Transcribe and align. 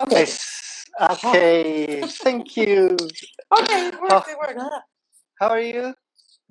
Okay. 0.00 0.20
Yes. 0.20 0.86
Okay. 1.00 2.00
Thank 2.24 2.56
you. 2.56 2.96
Okay, 3.50 3.88
it 3.90 3.98
worked. 4.00 4.28
It 4.30 4.38
worked. 4.38 4.60
How 5.40 5.48
are 5.48 5.58
you? 5.60 5.92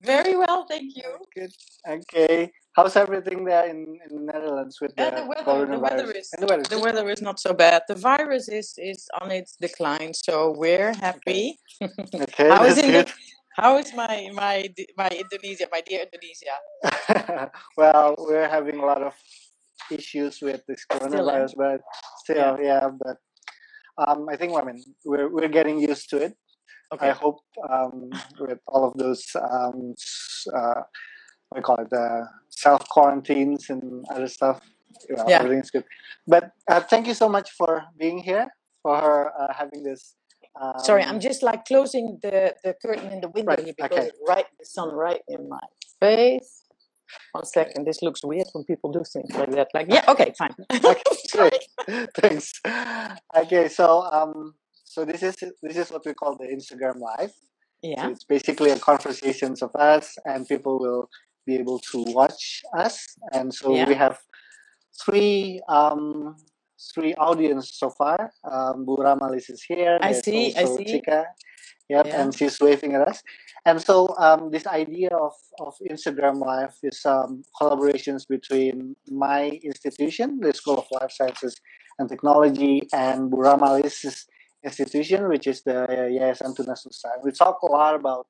Very 0.04 0.36
well, 0.36 0.66
thank 0.68 0.96
you. 1.00 1.16
Good. 1.34 1.52
Okay. 1.88 2.52
How's 2.76 2.96
everything 2.98 3.46
there 3.46 3.68
in, 3.72 3.98
in 4.04 4.12
the 4.20 4.34
Netherlands 4.34 4.80
with 4.82 4.96
the, 4.98 5.08
And 5.08 5.18
the 5.24 5.26
weather, 5.32 5.44
the 5.66 5.80
coronavirus? 5.80 5.82
weather 5.82 6.12
is 6.12 6.28
And 6.36 6.44
the 6.44 6.48
weather. 6.52 6.64
the 6.68 6.80
weather 6.80 7.10
is 7.10 7.22
not 7.22 7.40
so 7.40 7.54
bad. 7.54 7.84
The 7.88 7.96
virus 7.96 8.50
is 8.52 8.76
is 8.78 9.08
on 9.22 9.32
its 9.32 9.56
decline, 9.60 10.12
so 10.14 10.52
we're 10.52 10.92
happy. 11.00 11.56
Okay, 11.82 12.50
How 12.52 12.64
is 12.68 12.76
that's 12.76 12.88
it? 12.88 12.92
good. 12.92 13.10
How 13.56 13.78
is 13.80 13.94
my 13.96 14.28
my 14.36 14.68
d- 14.76 14.92
my 15.00 15.08
Indonesia, 15.08 15.68
my 15.72 15.80
dear 15.88 16.04
Indonesia? 16.04 16.56
well, 17.80 18.16
we're 18.20 18.48
having 18.52 18.80
a 18.80 18.86
lot 18.86 19.04
of 19.04 19.16
issues 19.92 20.40
with 20.44 20.68
this 20.68 20.84
Still, 20.84 21.00
eh? 21.00 21.08
coronavirus, 21.08 21.54
but 21.56 21.80
Yeah. 21.80 22.20
still, 22.24 22.54
yeah. 22.60 22.88
But 22.92 23.18
um, 24.06 24.28
I 24.30 24.36
think 24.36 24.54
I 24.58 24.64
mean 24.64 24.80
we're 25.06 25.30
we're 25.30 25.48
getting 25.60 25.78
used 25.80 26.10
to 26.12 26.18
it. 26.18 26.34
I 27.00 27.12
hope 27.12 27.40
um, 27.70 28.10
with 28.40 28.58
all 28.68 28.84
of 28.88 28.94
those 28.98 29.24
um, 29.36 29.94
uh, 30.56 30.82
what 31.50 31.56
do 31.56 31.60
you 31.60 31.62
call 31.62 31.78
it, 31.78 31.90
the 31.90 32.28
self 32.50 32.88
quarantines 32.90 33.70
and 33.70 34.06
other 34.10 34.28
stuff. 34.28 34.62
Well, 35.10 35.30
Yeah. 35.30 35.40
everything's 35.42 35.70
good. 35.72 35.86
But 36.28 36.52
uh, 36.68 36.82
thank 36.82 37.06
you 37.08 37.14
so 37.14 37.30
much 37.30 37.52
for 37.52 37.84
being 37.98 38.18
here, 38.20 38.48
for 38.82 39.32
uh, 39.40 39.54
having 39.54 39.84
this. 39.84 40.16
Um, 40.60 40.74
Sorry, 40.80 41.04
I'm 41.04 41.20
just 41.20 41.44
like 41.44 41.66
closing 41.66 42.18
the 42.24 42.56
the 42.64 42.74
curtain 42.82 43.12
in 43.12 43.22
the 43.22 43.30
window 43.30 43.52
Right, 43.54 43.64
here 43.66 43.74
because 43.78 44.10
okay. 44.10 44.12
right 44.28 44.46
the 44.60 44.66
sun 44.66 44.90
right 44.92 45.22
in 45.28 45.48
my 45.48 45.66
face. 46.02 46.59
One 47.34 47.46
second. 47.46 47.86
This 47.86 48.02
looks 48.02 48.24
weird 48.24 48.48
when 48.54 48.64
people 48.66 48.92
do 48.92 49.04
things 49.12 49.32
like 49.36 49.52
that. 49.52 49.68
Like, 49.74 49.88
yeah, 49.90 50.04
okay, 50.08 50.34
fine. 50.38 50.56
okay, 50.74 51.02
great. 51.32 51.64
Thanks. 52.16 52.54
Okay, 53.36 53.68
so 53.68 54.04
um, 54.12 54.54
so 54.84 55.06
this 55.06 55.24
is 55.24 55.36
this 55.62 55.78
is 55.78 55.92
what 55.92 56.06
we 56.06 56.14
call 56.14 56.36
the 56.38 56.46
Instagram 56.48 57.00
Live. 57.00 57.32
So 57.32 57.90
Yeah. 57.96 58.10
it's 58.10 58.26
basically 58.26 58.72
a 58.72 58.80
conversations 58.80 59.62
of 59.62 59.72
us, 59.76 60.18
and 60.26 60.48
people 60.48 60.80
will 60.80 61.10
be 61.46 61.56
able 61.56 61.80
to 61.92 62.04
watch 62.20 62.62
us. 62.78 62.96
And 63.32 63.54
so 63.54 63.74
Yeah. 63.76 63.88
we 63.88 63.96
have 63.96 64.18
three 65.06 65.62
um 65.70 66.36
three 66.94 67.14
audience 67.16 67.78
so 67.82 67.90
far. 67.90 68.32
Um, 68.44 68.86
Bu 68.86 68.98
Ramalis 68.98 69.50
is 69.50 69.64
here. 69.64 69.98
I 70.02 70.14
see. 70.14 70.56
I 70.56 70.66
see. 70.66 70.86
Chika. 70.86 71.26
Yep, 71.90 72.06
Yeah. 72.06 72.22
and 72.22 72.36
she's 72.36 72.60
waving 72.60 72.94
at 72.96 73.08
us. 73.08 73.24
And 73.66 73.82
so 73.82 74.16
um, 74.18 74.52
this 74.52 74.66
idea 74.68 75.10
of, 75.10 75.34
of 75.60 75.74
Instagram 75.90 76.40
Live 76.40 76.76
is 76.84 77.06
um, 77.06 77.44
collaborations 77.60 78.28
between 78.28 78.96
my 79.10 79.60
institution, 79.64 80.40
the 80.42 80.54
School 80.54 80.78
of 80.78 80.86
Life 80.92 81.12
Sciences 81.12 81.56
and 81.98 82.08
Technology, 82.08 82.88
and 82.94 83.30
Buramalis's 83.32 84.28
institution, 84.64 85.28
which 85.28 85.48
is 85.48 85.64
the 85.64 85.88
Yayasan 85.90 86.56
Tunas 86.56 86.86
Nusa. 86.88 87.10
We 87.24 87.32
talk 87.32 87.62
a 87.64 87.72
lot 87.72 87.96
about 87.96 88.28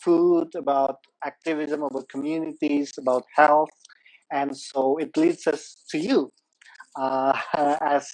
food, 0.00 0.48
about 0.56 0.98
activism, 1.24 1.82
about 1.82 2.08
communities, 2.08 2.92
about 2.98 3.24
health, 3.36 3.70
and 4.32 4.56
so 4.56 4.96
it 4.98 5.16
leads 5.16 5.46
us 5.46 5.76
to 5.90 5.98
you 5.98 6.32
uh, 6.96 7.38
as 7.80 8.08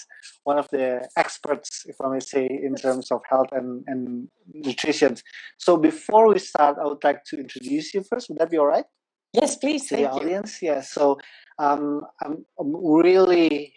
one 0.45 0.59
of 0.59 0.69
the 0.71 1.09
experts, 1.17 1.85
if 1.87 1.97
I 2.01 2.09
may 2.09 2.21
say, 2.21 2.47
in 2.47 2.75
terms 2.75 3.11
of 3.11 3.21
health 3.29 3.49
and, 3.53 3.85
and 3.87 4.29
nutrition. 4.53 5.17
So 5.59 5.77
before 5.77 6.29
we 6.29 6.39
start, 6.39 6.77
I 6.81 6.87
would 6.87 7.03
like 7.05 7.25
to 7.27 7.39
introduce 7.39 7.95
you 7.95 8.03
first. 8.03 8.29
Would 8.29 8.39
that 8.39 8.51
be 8.51 8.59
all 8.59 8.67
right 8.67 8.85
Yes, 9.33 9.57
please. 9.57 9.87
to 9.89 9.97
the 9.97 10.03
you. 10.03 10.09
audience? 10.09 10.59
Yes. 10.61 10.91
So 10.93 11.19
um, 11.59 12.03
I'm, 12.23 12.45
I'm 12.59 12.75
really, 12.75 13.73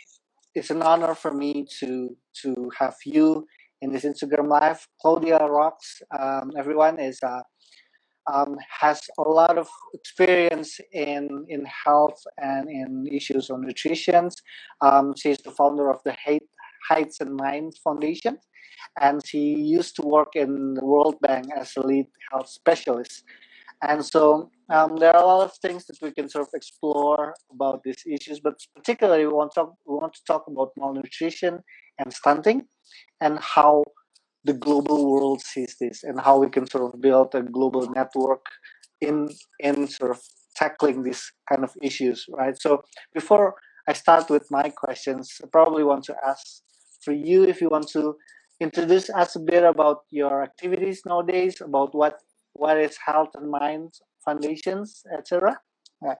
it's 0.55 0.71
an 0.71 0.81
honor 0.81 1.13
for 1.15 1.33
me 1.33 1.67
to 1.79 2.15
to 2.41 2.71
have 2.79 2.95
you 3.05 3.45
in 3.81 3.91
this 3.91 4.03
Instagram 4.03 4.47
live. 4.47 4.87
Claudia 5.01 5.39
Rokx. 5.39 6.01
Um, 6.17 6.51
everyone 6.57 6.99
is 6.99 7.19
uh, 7.21 7.41
um, 8.31 8.55
has 8.81 9.01
a 9.17 9.21
lot 9.21 9.57
of 9.57 9.67
experience 9.93 10.79
in 10.91 11.45
in 11.49 11.65
health 11.65 12.21
and 12.37 12.69
in 12.69 13.07
issues 13.11 13.49
of 13.49 13.59
nutrition. 13.59 14.29
Um, 14.81 15.13
she's 15.15 15.39
the 15.39 15.51
founder 15.51 15.89
of 15.89 15.99
the 16.05 16.15
Heights 16.89 17.19
and 17.19 17.35
Minds 17.35 17.79
Foundation, 17.83 18.37
and 18.99 19.21
she 19.25 19.39
used 19.39 19.95
to 19.97 20.01
work 20.01 20.35
in 20.35 20.75
the 20.75 20.85
World 20.85 21.15
Bank 21.21 21.47
as 21.55 21.73
a 21.77 21.81
lead 21.81 22.07
health 22.31 22.49
specialist. 22.49 23.23
And 23.81 24.05
so 24.05 24.49
um, 24.69 24.95
there 24.95 25.13
are 25.13 25.21
a 25.21 25.25
lot 25.25 25.45
of 25.45 25.53
things 25.61 25.85
that 25.87 25.97
we 26.01 26.11
can 26.11 26.29
sort 26.29 26.47
of 26.47 26.53
explore 26.53 27.33
about 27.51 27.83
these 27.83 28.01
issues, 28.09 28.39
but 28.39 28.55
particularly 28.75 29.25
we 29.25 29.33
want 29.33 29.51
to 29.51 29.61
talk, 29.61 29.75
we 29.85 29.95
want 29.95 30.13
to 30.13 30.23
talk 30.25 30.45
about 30.47 30.71
malnutrition 30.77 31.59
and 31.99 32.13
stunting, 32.13 32.63
and 33.19 33.39
how 33.39 33.83
the 34.45 34.53
global 34.53 35.09
world 35.11 35.41
sees 35.41 35.75
this, 35.79 36.03
and 36.03 36.19
how 36.19 36.37
we 36.37 36.49
can 36.49 36.67
sort 36.67 36.93
of 36.93 37.01
build 37.01 37.33
a 37.35 37.41
global 37.41 37.89
network 37.95 38.45
in 39.01 39.29
in 39.59 39.87
sort 39.87 40.11
of 40.11 40.21
tackling 40.55 41.03
these 41.03 41.31
kind 41.49 41.63
of 41.63 41.71
issues, 41.81 42.25
right? 42.29 42.59
So 42.59 42.83
before 43.13 43.55
I 43.87 43.93
start 43.93 44.29
with 44.29 44.45
my 44.51 44.69
questions, 44.69 45.41
I 45.43 45.47
probably 45.51 45.83
want 45.83 46.03
to 46.05 46.15
ask 46.25 46.61
for 47.03 47.13
you 47.13 47.43
if 47.43 47.61
you 47.61 47.69
want 47.69 47.87
to 47.89 48.15
introduce 48.59 49.09
us 49.09 49.35
a 49.35 49.39
bit 49.39 49.63
about 49.63 49.99
your 50.11 50.43
activities 50.43 51.01
nowadays, 51.05 51.61
about 51.61 51.93
what 51.93 52.15
what 52.53 52.77
is 52.77 52.97
Health 53.05 53.31
and 53.35 53.49
Mind 53.49 53.93
Foundations, 54.25 55.03
etc. 55.17 55.59
right. 56.01 56.17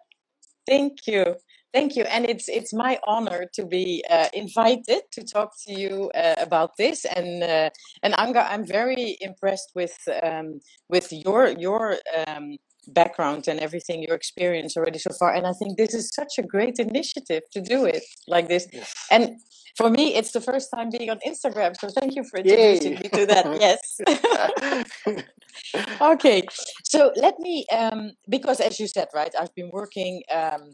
Thank 0.68 1.08
you. 1.08 1.36
Thank 1.74 1.96
you. 1.96 2.04
And 2.04 2.26
it's 2.26 2.48
it's 2.48 2.72
my 2.74 3.00
honor 3.08 3.46
to 3.56 3.66
be 3.66 4.04
uh, 4.10 4.30
invited 4.34 5.02
to 5.12 5.24
talk 5.24 5.54
to 5.66 5.74
you 5.74 6.12
uh, 6.14 6.36
about 6.38 6.78
this. 6.78 7.04
And 7.06 7.44
uh, 7.44 7.70
and 8.04 8.14
Anga, 8.18 8.52
I'm 8.52 8.66
very 8.66 9.18
impressed 9.22 9.72
with 9.74 9.98
um, 10.22 10.60
with 10.88 11.12
your 11.12 11.48
your 11.48 11.98
um, 12.28 12.58
background 12.88 13.48
and 13.48 13.60
everything, 13.60 14.04
your 14.04 14.16
experience 14.16 14.78
already 14.78 15.00
so 15.00 15.12
far. 15.20 15.34
And 15.34 15.48
I 15.48 15.54
think 15.54 15.78
this 15.78 15.94
is 15.94 16.12
such 16.14 16.38
a 16.38 16.44
great 16.44 16.80
initiative 16.80 17.44
to 17.54 17.62
do 17.62 17.86
it 17.86 18.04
like 18.28 18.48
this. 18.48 18.68
Yes. 18.72 18.94
And 19.10 19.40
for 19.76 19.90
me, 19.90 20.16
it's 20.16 20.32
the 20.32 20.42
first 20.42 20.70
time 20.76 20.90
being 20.90 21.10
on 21.10 21.20
Instagram. 21.26 21.76
So 21.80 21.90
thank 21.90 22.16
you 22.16 22.24
for 22.24 22.38
introducing 22.38 22.94
Yay! 22.94 23.00
me 23.00 23.10
to 23.10 23.26
that. 23.26 23.46
Yes. 23.60 24.00
okay. 26.02 26.44
So 26.84 27.12
let 27.16 27.40
me, 27.40 27.66
um, 27.72 28.12
because 28.30 28.60
as 28.60 28.80
you 28.80 28.88
said, 28.88 29.08
right, 29.16 29.34
I've 29.40 29.54
been 29.56 29.72
working 29.72 30.22
um, 30.32 30.74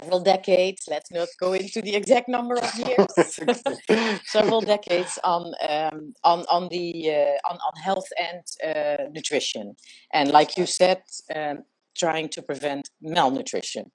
several 0.00 0.20
decades. 0.20 0.82
Let's 0.88 1.10
not 1.10 1.28
go 1.40 1.52
into 1.52 1.80
the 1.82 1.94
exact 1.96 2.28
number 2.28 2.56
of 2.56 2.74
years. 2.74 3.06
several 4.26 4.60
decades 4.60 5.18
on 5.24 5.52
um, 5.68 6.14
on 6.24 6.44
on 6.50 6.68
the 6.68 7.10
uh, 7.10 7.50
on 7.50 7.56
on 7.68 7.74
health 7.82 8.08
and 8.28 8.42
uh, 8.68 9.04
nutrition, 9.12 9.76
and 10.12 10.30
like 10.30 10.56
you 10.56 10.66
said, 10.66 11.02
um, 11.34 11.64
trying 11.96 12.28
to 12.28 12.42
prevent 12.42 12.90
malnutrition. 13.02 13.90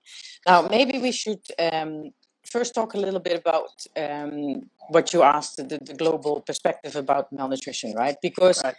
Now, 0.48 0.68
maybe 0.70 1.00
we 1.00 1.12
should 1.12 1.44
um, 1.60 2.12
first 2.52 2.74
talk 2.76 2.94
a 2.94 2.98
little 2.98 3.20
bit 3.20 3.38
about 3.38 3.72
um, 3.96 4.70
what 4.90 5.14
you 5.14 5.24
asked, 5.24 5.58
the, 5.58 5.80
the 5.82 5.94
global 5.94 6.42
perspective 6.42 6.96
about 6.96 7.32
malnutrition, 7.32 7.94
right? 7.96 8.18
Because 8.22 8.62
Right. 8.64 8.76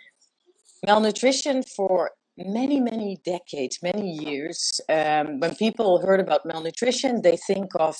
malnutrition 0.87 1.63
for 1.63 2.11
many 2.37 2.81
many 2.81 3.17
decades 3.25 3.79
many 3.83 4.11
years 4.11 4.81
um, 4.89 5.39
when 5.41 5.55
people 5.55 6.01
heard 6.01 6.21
about 6.21 6.45
malnutrition 6.45 7.23
they 7.23 7.37
think 7.37 7.71
of 7.79 7.97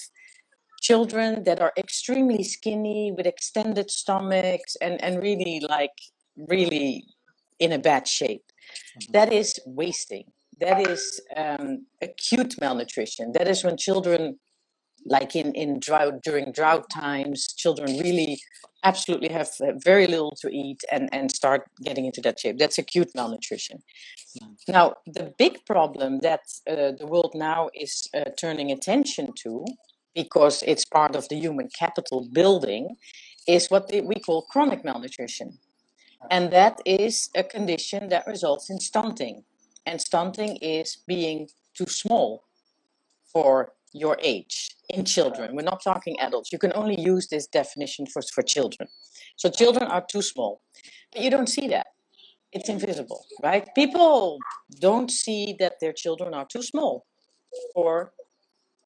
children 0.85 1.45
that 1.45 1.61
are 1.63 1.73
extremely 1.79 2.45
skinny 2.45 3.11
with 3.17 3.27
extended 3.27 3.91
stomachs 3.91 4.77
and, 4.83 5.03
and 5.03 5.23
really 5.23 5.59
like 5.67 5.97
really 6.37 7.07
in 7.59 7.73
a 7.73 7.79
bad 7.79 8.07
shape. 8.07 8.45
That 9.11 9.33
is 9.33 9.59
wasting. 9.65 10.25
That 10.61 10.87
is 10.87 11.21
um, 11.35 11.87
acute 12.03 12.55
malnutrition. 12.61 13.33
That 13.33 13.49
is 13.49 13.65
when 13.65 13.79
children 13.79 14.39
like 15.07 15.35
in, 15.35 15.53
in 15.55 15.81
drought 15.81 16.23
during 16.23 16.53
drought 16.53 16.87
times 16.91 17.53
children 17.57 17.99
really 17.99 18.39
absolutely 18.85 19.29
have 19.29 19.49
uh, 19.61 19.73
very 19.85 20.07
little 20.07 20.37
to 20.41 20.49
eat 20.49 20.83
and, 20.93 21.09
and 21.13 21.31
start 21.31 21.63
getting 21.83 22.05
into 22.05 22.21
that 22.21 22.39
shape. 22.39 22.59
That's 22.59 22.79
acute 22.79 23.11
malnutrition. 23.15 23.83
Now 24.69 24.95
the 25.07 25.33
big 25.39 25.65
problem 25.67 26.21
that 26.21 26.41
uh, 26.69 26.93
the 26.99 27.07
world 27.07 27.33
now 27.35 27.71
is 27.75 28.09
uh, 28.15 28.25
turning 28.39 28.71
attention 28.71 29.33
to 29.43 29.65
because 30.15 30.63
it's 30.67 30.85
part 30.85 31.17
of 31.17 31.29
the 31.29 31.37
human 31.37 31.69
capital 31.77 32.29
building 32.33 32.97
is 33.49 33.71
what 33.71 33.91
we 33.93 34.17
call 34.17 34.43
chronic 34.43 34.85
malnutrition. 34.85 35.59
And 36.31 36.51
that 36.53 36.81
is 36.87 37.29
a 37.35 37.43
condition 37.43 38.09
that 38.09 38.27
results 38.27 38.71
in 38.71 38.81
stunting. 38.81 39.45
And 39.87 40.01
stunting 40.01 40.57
is 40.57 40.99
being 41.07 41.49
too 41.75 41.87
small 41.87 42.45
for 43.31 43.73
your 43.95 44.19
age 44.21 44.75
in 44.91 45.05
children. 45.05 45.55
We're 45.55 45.63
not 45.63 45.83
talking 45.83 46.19
adults. 46.21 46.53
You 46.53 46.59
can 46.59 46.73
only 46.75 47.01
use 47.01 47.29
this 47.29 47.47
definition 47.47 48.07
for, 48.07 48.21
for 48.35 48.43
children. 48.43 48.89
So 49.37 49.49
children 49.49 49.87
are 49.87 50.05
too 50.07 50.21
small. 50.21 50.61
But 51.13 51.23
you 51.23 51.31
don't 51.31 51.49
see 51.49 51.69
that. 51.69 51.87
It's 52.53 52.69
invisible, 52.69 53.25
right? 53.43 53.67
People 53.75 54.39
don't 54.81 55.11
see 55.11 55.57
that 55.61 55.75
their 55.81 55.93
children 55.93 56.35
are 56.35 56.45
too 56.45 56.63
small 56.63 57.07
for 57.73 58.13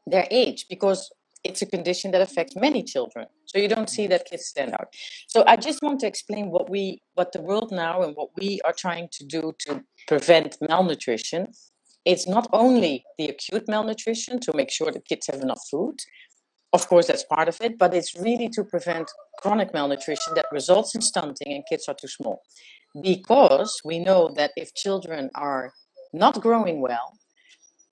their 0.06 0.26
age 0.30 0.66
because 0.70 1.10
it's 1.44 1.62
a 1.62 1.66
condition 1.66 2.10
that 2.10 2.20
affects 2.20 2.56
many 2.56 2.82
children. 2.82 3.26
So 3.46 3.58
you 3.58 3.68
don't 3.68 3.88
see 3.88 4.06
that 4.08 4.26
kids 4.26 4.46
stand 4.46 4.72
out. 4.72 4.88
So 5.26 5.44
I 5.46 5.56
just 5.56 5.82
want 5.82 6.00
to 6.00 6.06
explain 6.06 6.50
what 6.50 6.68
we, 6.68 7.00
what 7.14 7.32
the 7.32 7.40
world 7.40 7.70
now 7.72 8.02
and 8.02 8.14
what 8.14 8.30
we 8.36 8.60
are 8.64 8.74
trying 8.76 9.08
to 9.12 9.24
do 9.24 9.54
to 9.66 9.82
prevent 10.06 10.56
malnutrition. 10.68 11.48
It's 12.04 12.26
not 12.26 12.48
only 12.52 13.04
the 13.18 13.28
acute 13.28 13.68
malnutrition 13.68 14.40
to 14.40 14.52
make 14.54 14.70
sure 14.70 14.90
the 14.90 15.00
kids 15.00 15.26
have 15.30 15.42
enough 15.42 15.60
food. 15.70 15.96
Of 16.72 16.88
course, 16.88 17.06
that's 17.06 17.24
part 17.24 17.48
of 17.48 17.60
it, 17.60 17.78
but 17.78 17.94
it's 17.94 18.14
really 18.14 18.48
to 18.50 18.64
prevent 18.64 19.10
chronic 19.40 19.72
malnutrition 19.72 20.34
that 20.34 20.46
results 20.52 20.94
in 20.94 21.00
stunting 21.00 21.52
and 21.52 21.64
kids 21.68 21.86
are 21.88 21.94
too 21.94 22.08
small. 22.08 22.42
Because 23.02 23.80
we 23.84 23.98
know 23.98 24.30
that 24.36 24.52
if 24.56 24.74
children 24.74 25.30
are 25.34 25.72
not 26.12 26.40
growing 26.40 26.80
well 26.80 27.18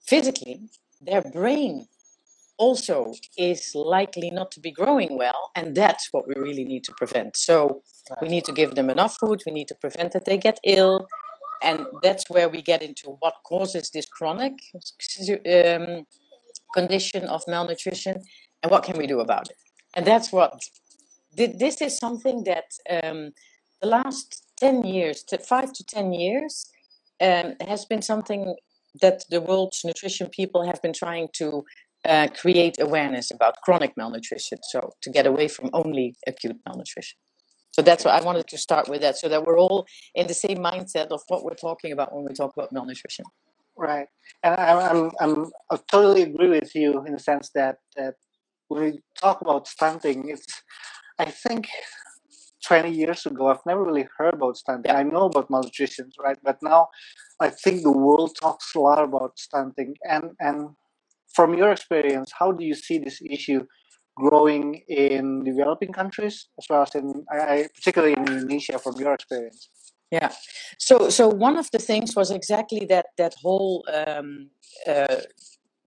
physically, 0.06 0.60
their 1.00 1.22
brain 1.22 1.86
also 2.58 3.12
is 3.36 3.72
likely 3.74 4.30
not 4.30 4.50
to 4.50 4.60
be 4.60 4.70
growing 4.70 5.18
well, 5.18 5.50
and 5.54 5.74
that's 5.74 6.08
what 6.12 6.26
we 6.26 6.34
really 6.40 6.64
need 6.64 6.84
to 6.84 6.92
prevent. 6.96 7.36
So 7.36 7.82
we 8.22 8.28
need 8.28 8.44
to 8.44 8.52
give 8.52 8.74
them 8.74 8.88
enough 8.88 9.16
food, 9.20 9.42
we 9.46 9.52
need 9.52 9.68
to 9.68 9.74
prevent 9.74 10.12
that 10.12 10.24
they 10.24 10.38
get 10.38 10.58
ill, 10.64 11.06
and 11.62 11.86
that's 12.02 12.28
where 12.28 12.48
we 12.48 12.62
get 12.62 12.82
into 12.82 13.16
what 13.20 13.34
causes 13.44 13.90
this 13.90 14.06
chronic 14.06 14.54
um, 15.54 16.04
condition 16.74 17.24
of 17.24 17.42
malnutrition 17.48 18.22
and 18.62 18.70
what 18.70 18.82
can 18.82 18.96
we 18.96 19.06
do 19.06 19.20
about 19.20 19.50
it. 19.50 19.56
And 19.94 20.06
that's 20.06 20.32
what 20.32 20.60
this 21.36 21.80
is 21.82 21.98
something 21.98 22.44
that 22.44 22.70
um, 22.90 23.32
the 23.82 23.88
last 23.88 24.44
10 24.58 24.84
years, 24.84 25.24
five 25.46 25.72
to 25.72 25.84
10 25.84 26.12
years, 26.12 26.70
um, 27.20 27.54
has 27.66 27.84
been 27.84 28.02
something 28.02 28.54
that 29.02 29.24
the 29.30 29.40
world's 29.40 29.82
nutrition 29.84 30.28
people 30.28 30.64
have 30.64 30.80
been 30.80 30.92
trying 30.92 31.28
to 31.34 31.64
uh, 32.06 32.28
create 32.28 32.76
awareness 32.80 33.30
about 33.30 33.56
chronic 33.64 33.92
malnutrition. 33.96 34.58
So 34.70 34.92
to 35.02 35.10
get 35.10 35.26
away 35.26 35.48
from 35.48 35.70
only 35.72 36.14
acute 36.26 36.58
malnutrition. 36.66 37.18
So 37.76 37.82
that's 37.82 38.06
what 38.06 38.14
I 38.14 38.24
wanted 38.24 38.46
to 38.48 38.56
start 38.56 38.88
with 38.88 39.02
that, 39.02 39.18
so 39.18 39.28
that 39.28 39.44
we're 39.44 39.58
all 39.58 39.86
in 40.14 40.26
the 40.28 40.32
same 40.32 40.58
mindset 40.70 41.08
of 41.08 41.20
what 41.28 41.44
we're 41.44 41.60
talking 41.68 41.92
about 41.92 42.14
when 42.14 42.24
we 42.24 42.32
talk 42.32 42.52
about 42.56 42.72
malnutrition. 42.72 43.26
Right, 43.76 44.08
and 44.42 44.54
I'm 44.58 44.78
I'm, 44.78 45.10
I'm 45.20 45.50
I 45.70 45.76
totally 45.90 46.22
agree 46.22 46.48
with 46.48 46.74
you 46.74 47.04
in 47.04 47.12
the 47.12 47.18
sense 47.18 47.50
that 47.54 47.76
that 47.96 48.14
when 48.68 48.82
we 48.84 49.00
talk 49.20 49.42
about 49.42 49.68
stunting, 49.68 50.30
it's 50.30 50.62
I 51.18 51.26
think 51.26 51.68
20 52.66 52.90
years 52.90 53.26
ago, 53.26 53.48
I've 53.48 53.66
never 53.66 53.84
really 53.84 54.08
heard 54.16 54.32
about 54.32 54.56
stunting. 54.56 54.90
Yeah. 54.90 55.00
I 55.00 55.02
know 55.02 55.26
about 55.26 55.50
malnutrition, 55.50 56.10
right? 56.18 56.38
But 56.42 56.56
now 56.62 56.88
I 57.40 57.50
think 57.50 57.82
the 57.82 57.92
world 57.92 58.36
talks 58.40 58.74
a 58.74 58.80
lot 58.80 59.04
about 59.04 59.38
stunting. 59.38 59.94
And, 60.04 60.30
and 60.40 60.70
from 61.34 61.54
your 61.54 61.70
experience, 61.70 62.32
how 62.38 62.52
do 62.52 62.64
you 62.64 62.74
see 62.74 62.98
this 62.98 63.20
issue 63.30 63.66
growing 64.16 64.82
in 64.88 65.44
developing 65.44 65.92
countries 65.92 66.48
as 66.58 66.66
well 66.68 66.82
as 66.82 66.94
in, 66.94 67.24
I, 67.30 67.68
particularly 67.74 68.14
in 68.14 68.26
Indonesia, 68.26 68.78
from 68.78 68.94
your 68.96 69.14
experience? 69.14 69.68
Yeah. 70.10 70.32
So, 70.78 71.10
so 71.10 71.28
one 71.28 71.56
of 71.56 71.70
the 71.70 71.78
things 71.78 72.16
was 72.16 72.30
exactly 72.30 72.86
that 72.88 73.06
that 73.18 73.34
whole 73.42 73.84
um, 73.92 74.50
uh, 74.86 75.22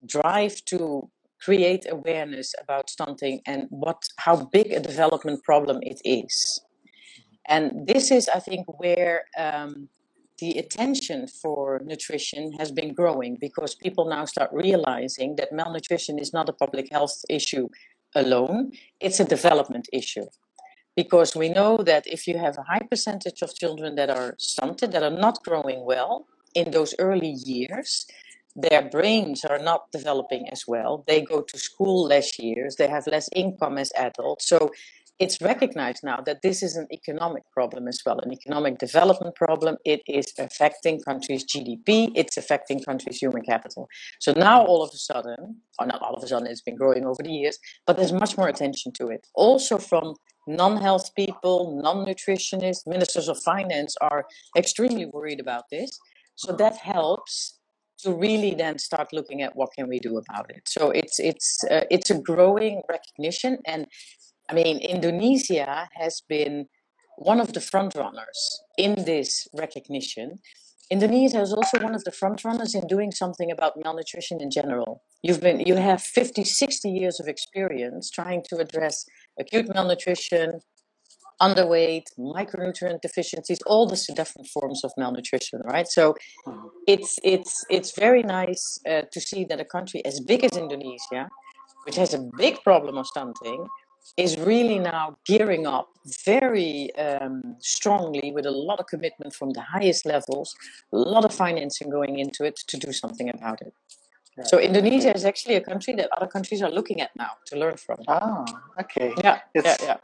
drive 0.05 0.63
to 0.65 1.09
create 1.41 1.85
awareness 1.89 2.53
about 2.61 2.89
stunting 2.89 3.41
and 3.45 3.67
what 3.69 4.03
how 4.17 4.35
big 4.51 4.71
a 4.73 4.79
development 4.79 5.43
problem 5.43 5.79
it 5.81 6.01
is. 6.03 6.61
And 7.47 7.87
this 7.87 8.11
is, 8.11 8.29
I 8.29 8.39
think, 8.39 8.65
where 8.79 9.23
um, 9.37 9.89
the 10.39 10.57
attention 10.57 11.27
for 11.27 11.81
nutrition 11.83 12.53
has 12.53 12.71
been 12.71 12.93
growing 12.93 13.37
because 13.39 13.73
people 13.75 14.07
now 14.07 14.25
start 14.25 14.49
realizing 14.53 15.35
that 15.37 15.51
malnutrition 15.51 16.19
is 16.19 16.31
not 16.33 16.49
a 16.49 16.53
public 16.53 16.91
health 16.91 17.23
issue 17.29 17.67
alone, 18.15 18.71
it's 18.99 19.19
a 19.19 19.25
development 19.25 19.87
issue. 19.93 20.25
Because 20.95 21.35
we 21.35 21.49
know 21.49 21.77
that 21.77 22.07
if 22.07 22.27
you 22.27 22.37
have 22.37 22.57
a 22.57 22.63
high 22.63 22.85
percentage 22.89 23.41
of 23.41 23.55
children 23.55 23.95
that 23.95 24.09
are 24.09 24.35
stunted, 24.37 24.91
that 24.91 25.03
are 25.03 25.09
not 25.09 25.43
growing 25.43 25.85
well 25.85 26.25
in 26.53 26.71
those 26.71 26.93
early 26.99 27.35
years, 27.45 28.05
their 28.55 28.81
brains 28.81 29.45
are 29.45 29.59
not 29.59 29.91
developing 29.91 30.49
as 30.49 30.65
well. 30.67 31.03
They 31.07 31.21
go 31.21 31.41
to 31.41 31.57
school 31.57 32.03
less 32.05 32.37
years, 32.39 32.75
they 32.75 32.87
have 32.87 33.07
less 33.07 33.29
income 33.33 33.77
as 33.77 33.91
adults. 33.95 34.49
So 34.49 34.71
it's 35.19 35.41
recognized 35.41 36.01
now 36.03 36.21
that 36.25 36.41
this 36.41 36.63
is 36.63 36.77
an 36.77 36.87
economic 36.93 37.43
problem 37.51 37.87
as 37.87 37.99
well, 38.05 38.19
an 38.19 38.31
economic 38.31 38.77
development 38.77 39.35
problem. 39.35 39.75
It 39.85 40.01
is 40.07 40.33
affecting 40.39 41.01
countries' 41.01 41.45
GDP, 41.45 42.11
it's 42.15 42.37
affecting 42.37 42.81
countries' 42.81 43.17
human 43.17 43.43
capital. 43.43 43.89
So 44.19 44.31
now 44.31 44.63
all 44.65 44.81
of 44.81 44.91
a 44.93 44.97
sudden, 44.97 45.57
or 45.77 45.85
not 45.87 46.01
all 46.01 46.15
of 46.15 46.23
a 46.23 46.27
sudden, 46.27 46.47
it's 46.47 46.61
been 46.61 46.77
growing 46.77 47.05
over 47.05 47.21
the 47.21 47.31
years, 47.31 47.57
but 47.85 47.97
there's 47.97 48.13
much 48.13 48.37
more 48.37 48.47
attention 48.47 48.93
to 48.93 49.07
it. 49.07 49.27
Also 49.35 49.77
from 49.77 50.15
non-health 50.47 51.13
people, 51.15 51.79
non-nutritionists, 51.83 52.87
ministers 52.87 53.27
of 53.27 53.37
finance 53.43 53.95
are 54.01 54.25
extremely 54.57 55.05
worried 55.05 55.41
about 55.41 55.65
this. 55.69 55.99
So 56.35 56.53
that 56.53 56.77
helps 56.77 57.59
to 58.03 58.13
really 58.13 58.55
then 58.55 58.79
start 58.79 59.11
looking 59.11 59.41
at 59.41 59.55
what 59.55 59.69
can 59.77 59.89
we 59.89 59.99
do 59.99 60.17
about 60.17 60.49
it. 60.49 60.61
So 60.67 60.91
it's 60.91 61.19
it's 61.19 61.63
uh, 61.69 61.83
it's 61.91 62.09
a 62.09 62.19
growing 62.19 62.81
recognition 62.89 63.57
and 63.65 63.85
I 64.49 64.53
mean, 64.53 64.79
Indonesia 64.79 65.89
has 65.93 66.21
been 66.27 66.65
one 67.17 67.39
of 67.39 67.53
the 67.53 67.59
frontrunners 67.59 68.39
in 68.77 69.05
this 69.05 69.47
recognition. 69.53 70.39
Indonesia 70.89 71.39
is 71.41 71.53
also 71.53 71.79
one 71.79 71.93
of 71.93 72.03
the 72.03 72.11
frontrunners 72.11 72.73
in 72.73 72.87
doing 72.87 73.11
something 73.11 73.51
about 73.51 73.73
malnutrition 73.83 74.41
in 74.41 74.49
general. 74.49 75.03
You've 75.21 75.41
been, 75.41 75.59
you 75.59 75.75
have 75.75 76.01
50, 76.01 76.43
60 76.43 76.89
years 76.89 77.19
of 77.19 77.27
experience 77.27 78.09
trying 78.09 78.43
to 78.49 78.57
address 78.57 79.05
acute 79.39 79.67
malnutrition, 79.71 80.61
underweight, 81.39 82.05
micronutrient 82.17 83.01
deficiencies, 83.01 83.59
all 83.67 83.85
the 83.87 84.01
different 84.15 84.47
forms 84.47 84.83
of 84.83 84.91
malnutrition, 84.97 85.61
right? 85.63 85.87
So 85.87 86.15
it's 86.87 87.17
it's 87.23 87.65
it's 87.69 87.97
very 87.97 88.23
nice 88.23 88.79
uh, 88.89 89.03
to 89.11 89.21
see 89.21 89.45
that 89.45 89.59
a 89.59 89.65
country 89.65 90.03
as 90.05 90.19
big 90.19 90.43
as 90.43 90.57
Indonesia, 90.57 91.29
which 91.85 91.95
has 91.95 92.13
a 92.13 92.25
big 92.37 92.61
problem 92.63 92.97
of 92.97 93.07
stunting, 93.07 93.65
is 94.17 94.37
really 94.37 94.79
now 94.79 95.17
gearing 95.25 95.65
up 95.65 95.87
very 96.25 96.93
um, 96.95 97.55
strongly 97.59 98.31
with 98.31 98.45
a 98.45 98.51
lot 98.51 98.79
of 98.79 98.87
commitment 98.87 99.33
from 99.33 99.51
the 99.51 99.61
highest 99.61 100.05
levels, 100.05 100.55
a 100.91 100.97
lot 100.97 101.25
of 101.25 101.33
financing 101.33 101.89
going 101.89 102.19
into 102.19 102.43
it 102.43 102.57
to 102.67 102.77
do 102.77 102.91
something 102.91 103.29
about 103.29 103.61
it. 103.61 103.73
So 104.45 104.57
Indonesia 104.59 105.13
is 105.13 105.25
actually 105.25 105.55
a 105.55 105.61
country 105.61 105.93
that 105.95 106.09
other 106.15 106.27
countries 106.27 106.61
are 106.61 106.71
looking 106.71 107.01
at 107.01 107.11
now 107.17 107.31
to 107.47 107.57
learn 107.57 107.75
from. 107.75 107.97
Ah, 108.07 108.45
okay. 108.79 109.13
Yeah, 109.21 109.39
it's, 109.53 109.65
yeah, 109.65 109.77
yeah. 109.83 109.97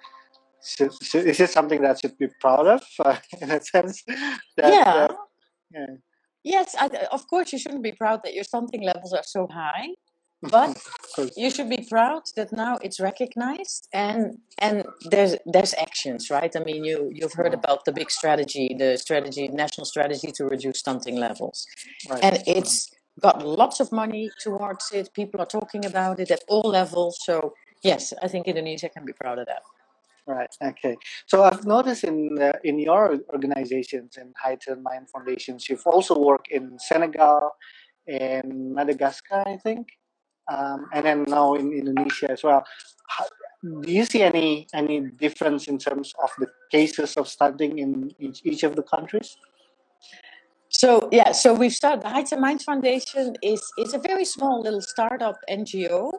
So, 0.59 0.89
so 0.89 1.19
is 1.19 1.39
it 1.39 1.49
something 1.49 1.81
that 1.81 1.99
should 2.01 2.17
be 2.17 2.27
proud 2.41 2.67
of 2.67 2.83
uh, 2.99 3.15
in 3.41 3.51
a 3.51 3.61
sense? 3.61 4.03
That, 4.57 4.73
yeah. 4.73 5.07
That, 5.07 5.17
yeah. 5.71 5.85
Yes, 6.43 6.75
I, 6.77 6.87
of 7.11 7.27
course 7.27 7.53
you 7.53 7.59
shouldn't 7.59 7.83
be 7.83 7.93
proud 7.93 8.21
that 8.23 8.33
your 8.33 8.43
something 8.43 8.83
levels 8.83 9.13
are 9.13 9.23
so 9.23 9.47
high 9.47 9.87
but 10.49 10.77
you 11.37 11.49
should 11.49 11.69
be 11.69 11.85
proud 11.89 12.23
that 12.35 12.51
now 12.51 12.77
it's 12.81 12.99
recognized 12.99 13.87
and 13.93 14.37
and 14.59 14.85
there's 15.11 15.35
there's 15.45 15.73
actions 15.77 16.29
right? 16.29 16.55
I 16.55 16.59
mean 16.59 16.83
you 16.83 17.11
you've 17.13 17.33
heard 17.33 17.53
about 17.53 17.85
the 17.85 17.91
big 17.91 18.09
strategy 18.11 18.75
the 18.77 18.97
strategy 18.97 19.47
national 19.47 19.85
strategy 19.85 20.31
to 20.33 20.45
reduce 20.45 20.79
stunting 20.79 21.17
levels. 21.17 21.65
Right. 22.09 22.23
and 22.23 22.43
it's 22.47 22.91
got 23.21 23.45
lots 23.45 23.79
of 23.79 23.91
money 23.91 24.29
towards 24.41 24.91
it. 24.91 25.13
People 25.13 25.39
are 25.39 25.45
talking 25.45 25.85
about 25.85 26.19
it 26.19 26.31
at 26.31 26.43
all 26.47 26.69
levels. 26.69 27.17
So 27.23 27.53
yes 27.83 28.13
i 28.23 28.27
think 28.27 28.47
indonesia 28.47 28.89
can 28.89 29.05
be 29.05 29.13
proud 29.13 29.39
of 29.39 29.47
that. 29.47 29.63
Right. 30.27 30.49
Okay. 30.59 30.97
So 31.27 31.43
I've 31.43 31.65
noticed 31.67 32.03
in 32.03 32.41
uh, 32.41 32.53
in 32.63 32.79
your 32.79 33.19
organizations 33.31 34.17
in 34.17 34.33
Heights 34.41 34.65
and 34.65 34.81
Mind 34.81 35.07
Foundations, 35.11 35.69
you've 35.69 35.85
also 35.85 36.17
worked 36.17 36.47
in 36.49 36.79
Senegal 36.79 37.51
and 38.07 38.73
Madagascar, 38.73 39.43
I 39.45 39.57
think 39.57 39.89
um, 40.47 40.87
and 40.93 41.05
then 41.05 41.25
now 41.27 41.53
in 41.55 41.71
Indonesia 41.73 42.31
as 42.31 42.43
well. 42.43 42.63
How, 43.07 43.25
do 43.81 43.91
you 43.91 44.05
see 44.05 44.21
any 44.21 44.67
any 44.73 44.99
difference 45.01 45.67
in 45.67 45.77
terms 45.77 46.13
of 46.23 46.29
the 46.37 46.47
cases 46.71 47.17
of 47.17 47.27
stunting 47.27 47.79
in 47.79 48.11
each, 48.19 48.41
each 48.43 48.63
of 48.63 48.75
the 48.75 48.83
countries? 48.83 49.37
So 50.69 51.09
yeah, 51.11 51.31
so 51.31 51.53
we've 51.53 51.73
started 51.73 52.03
the 52.03 52.09
Heights 52.09 52.31
and 52.31 52.41
Minds 52.41 52.63
Foundation 52.63 53.35
is 53.41 53.61
is 53.77 53.93
a 53.93 53.99
very 53.99 54.25
small 54.25 54.61
little 54.61 54.81
startup 54.81 55.37
NGO. 55.49 56.11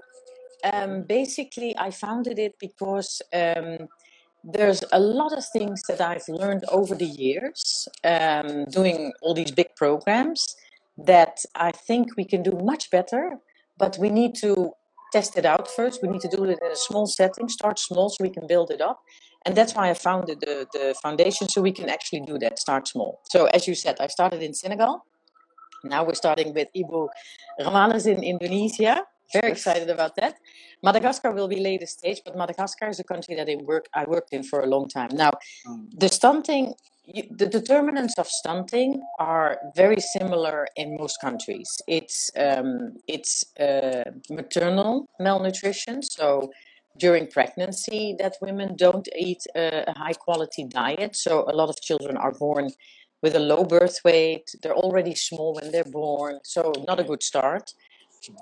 Um, 0.72 1.02
basically, 1.02 1.76
I 1.78 1.90
founded 1.90 2.38
it 2.38 2.54
because 2.58 3.22
um, 3.32 3.86
there's 4.42 4.82
a 4.92 4.98
lot 4.98 5.32
of 5.32 5.44
things 5.44 5.82
that 5.88 6.00
I've 6.00 6.28
learned 6.28 6.64
over 6.70 6.94
the 6.94 7.06
years 7.06 7.88
um, 8.04 8.64
doing 8.66 9.12
all 9.20 9.34
these 9.34 9.50
big 9.50 9.74
programs 9.76 10.56
that 10.96 11.44
I 11.54 11.72
think 11.72 12.16
we 12.16 12.24
can 12.24 12.42
do 12.42 12.52
much 12.52 12.90
better 12.90 13.38
but 13.78 13.96
we 13.98 14.10
need 14.10 14.34
to 14.36 14.72
test 15.12 15.36
it 15.38 15.44
out 15.44 15.68
first. 15.70 16.02
We 16.02 16.08
need 16.08 16.20
to 16.22 16.28
do 16.28 16.44
it 16.44 16.58
in 16.62 16.70
a 16.70 16.76
small 16.76 17.06
setting, 17.06 17.48
start 17.48 17.78
small 17.78 18.08
so 18.08 18.16
we 18.20 18.30
can 18.30 18.46
build 18.46 18.70
it 18.70 18.80
up. 18.80 19.00
And 19.44 19.54
that's 19.54 19.74
why 19.74 19.88
I 19.90 19.94
founded 19.94 20.40
the, 20.40 20.66
the 20.72 20.94
foundation 21.02 21.48
so 21.48 21.62
we 21.62 21.72
can 21.72 21.88
actually 21.88 22.22
do 22.22 22.38
that, 22.38 22.58
start 22.58 22.88
small. 22.88 23.20
So, 23.30 23.46
as 23.46 23.68
you 23.68 23.74
said, 23.74 23.96
I 24.00 24.08
started 24.08 24.42
in 24.42 24.54
Senegal. 24.54 25.04
Now 25.84 26.04
we're 26.04 26.14
starting 26.14 26.52
with 26.52 26.68
Ibu 26.76 27.08
Ramales 27.60 28.06
in 28.06 28.24
Indonesia. 28.24 29.04
Very 29.32 29.50
excited 29.52 29.90
about 29.90 30.16
that. 30.16 30.36
Madagascar 30.82 31.30
will 31.32 31.48
be 31.48 31.60
later 31.60 31.86
stage, 31.86 32.20
but 32.24 32.36
Madagascar 32.36 32.88
is 32.88 33.00
a 33.00 33.04
country 33.04 33.34
that 33.34 33.48
I 33.48 33.56
work 33.56 33.86
I 33.94 34.04
worked 34.04 34.32
in 34.32 34.42
for 34.42 34.60
a 34.60 34.66
long 34.66 34.88
time. 34.88 35.10
Now, 35.12 35.32
Mm. 35.66 35.88
the 36.02 36.08
stunting, 36.08 36.74
the 37.40 37.46
determinants 37.46 38.14
of 38.18 38.26
stunting 38.28 38.90
are 39.18 39.58
very 39.74 40.00
similar 40.00 40.66
in 40.76 40.96
most 40.96 41.16
countries. 41.20 41.70
It's 41.86 42.30
um, 42.36 42.70
it's 43.06 43.44
uh, 43.58 44.10
maternal 44.30 45.08
malnutrition, 45.18 46.02
so 46.02 46.50
during 46.98 47.26
pregnancy, 47.26 48.16
that 48.18 48.34
women 48.40 48.74
don't 48.76 49.06
eat 49.14 49.42
a, 49.54 49.84
a 49.90 49.98
high 49.98 50.14
quality 50.14 50.64
diet. 50.64 51.14
So 51.14 51.44
a 51.46 51.54
lot 51.54 51.68
of 51.68 51.76
children 51.80 52.16
are 52.16 52.32
born 52.32 52.70
with 53.22 53.34
a 53.34 53.40
low 53.40 53.64
birth 53.64 53.98
weight. 54.04 54.46
They're 54.62 54.74
already 54.86 55.14
small 55.14 55.54
when 55.54 55.72
they're 55.72 55.92
born, 56.02 56.40
so 56.42 56.72
not 56.88 57.00
a 57.00 57.04
good 57.04 57.22
start. 57.22 57.72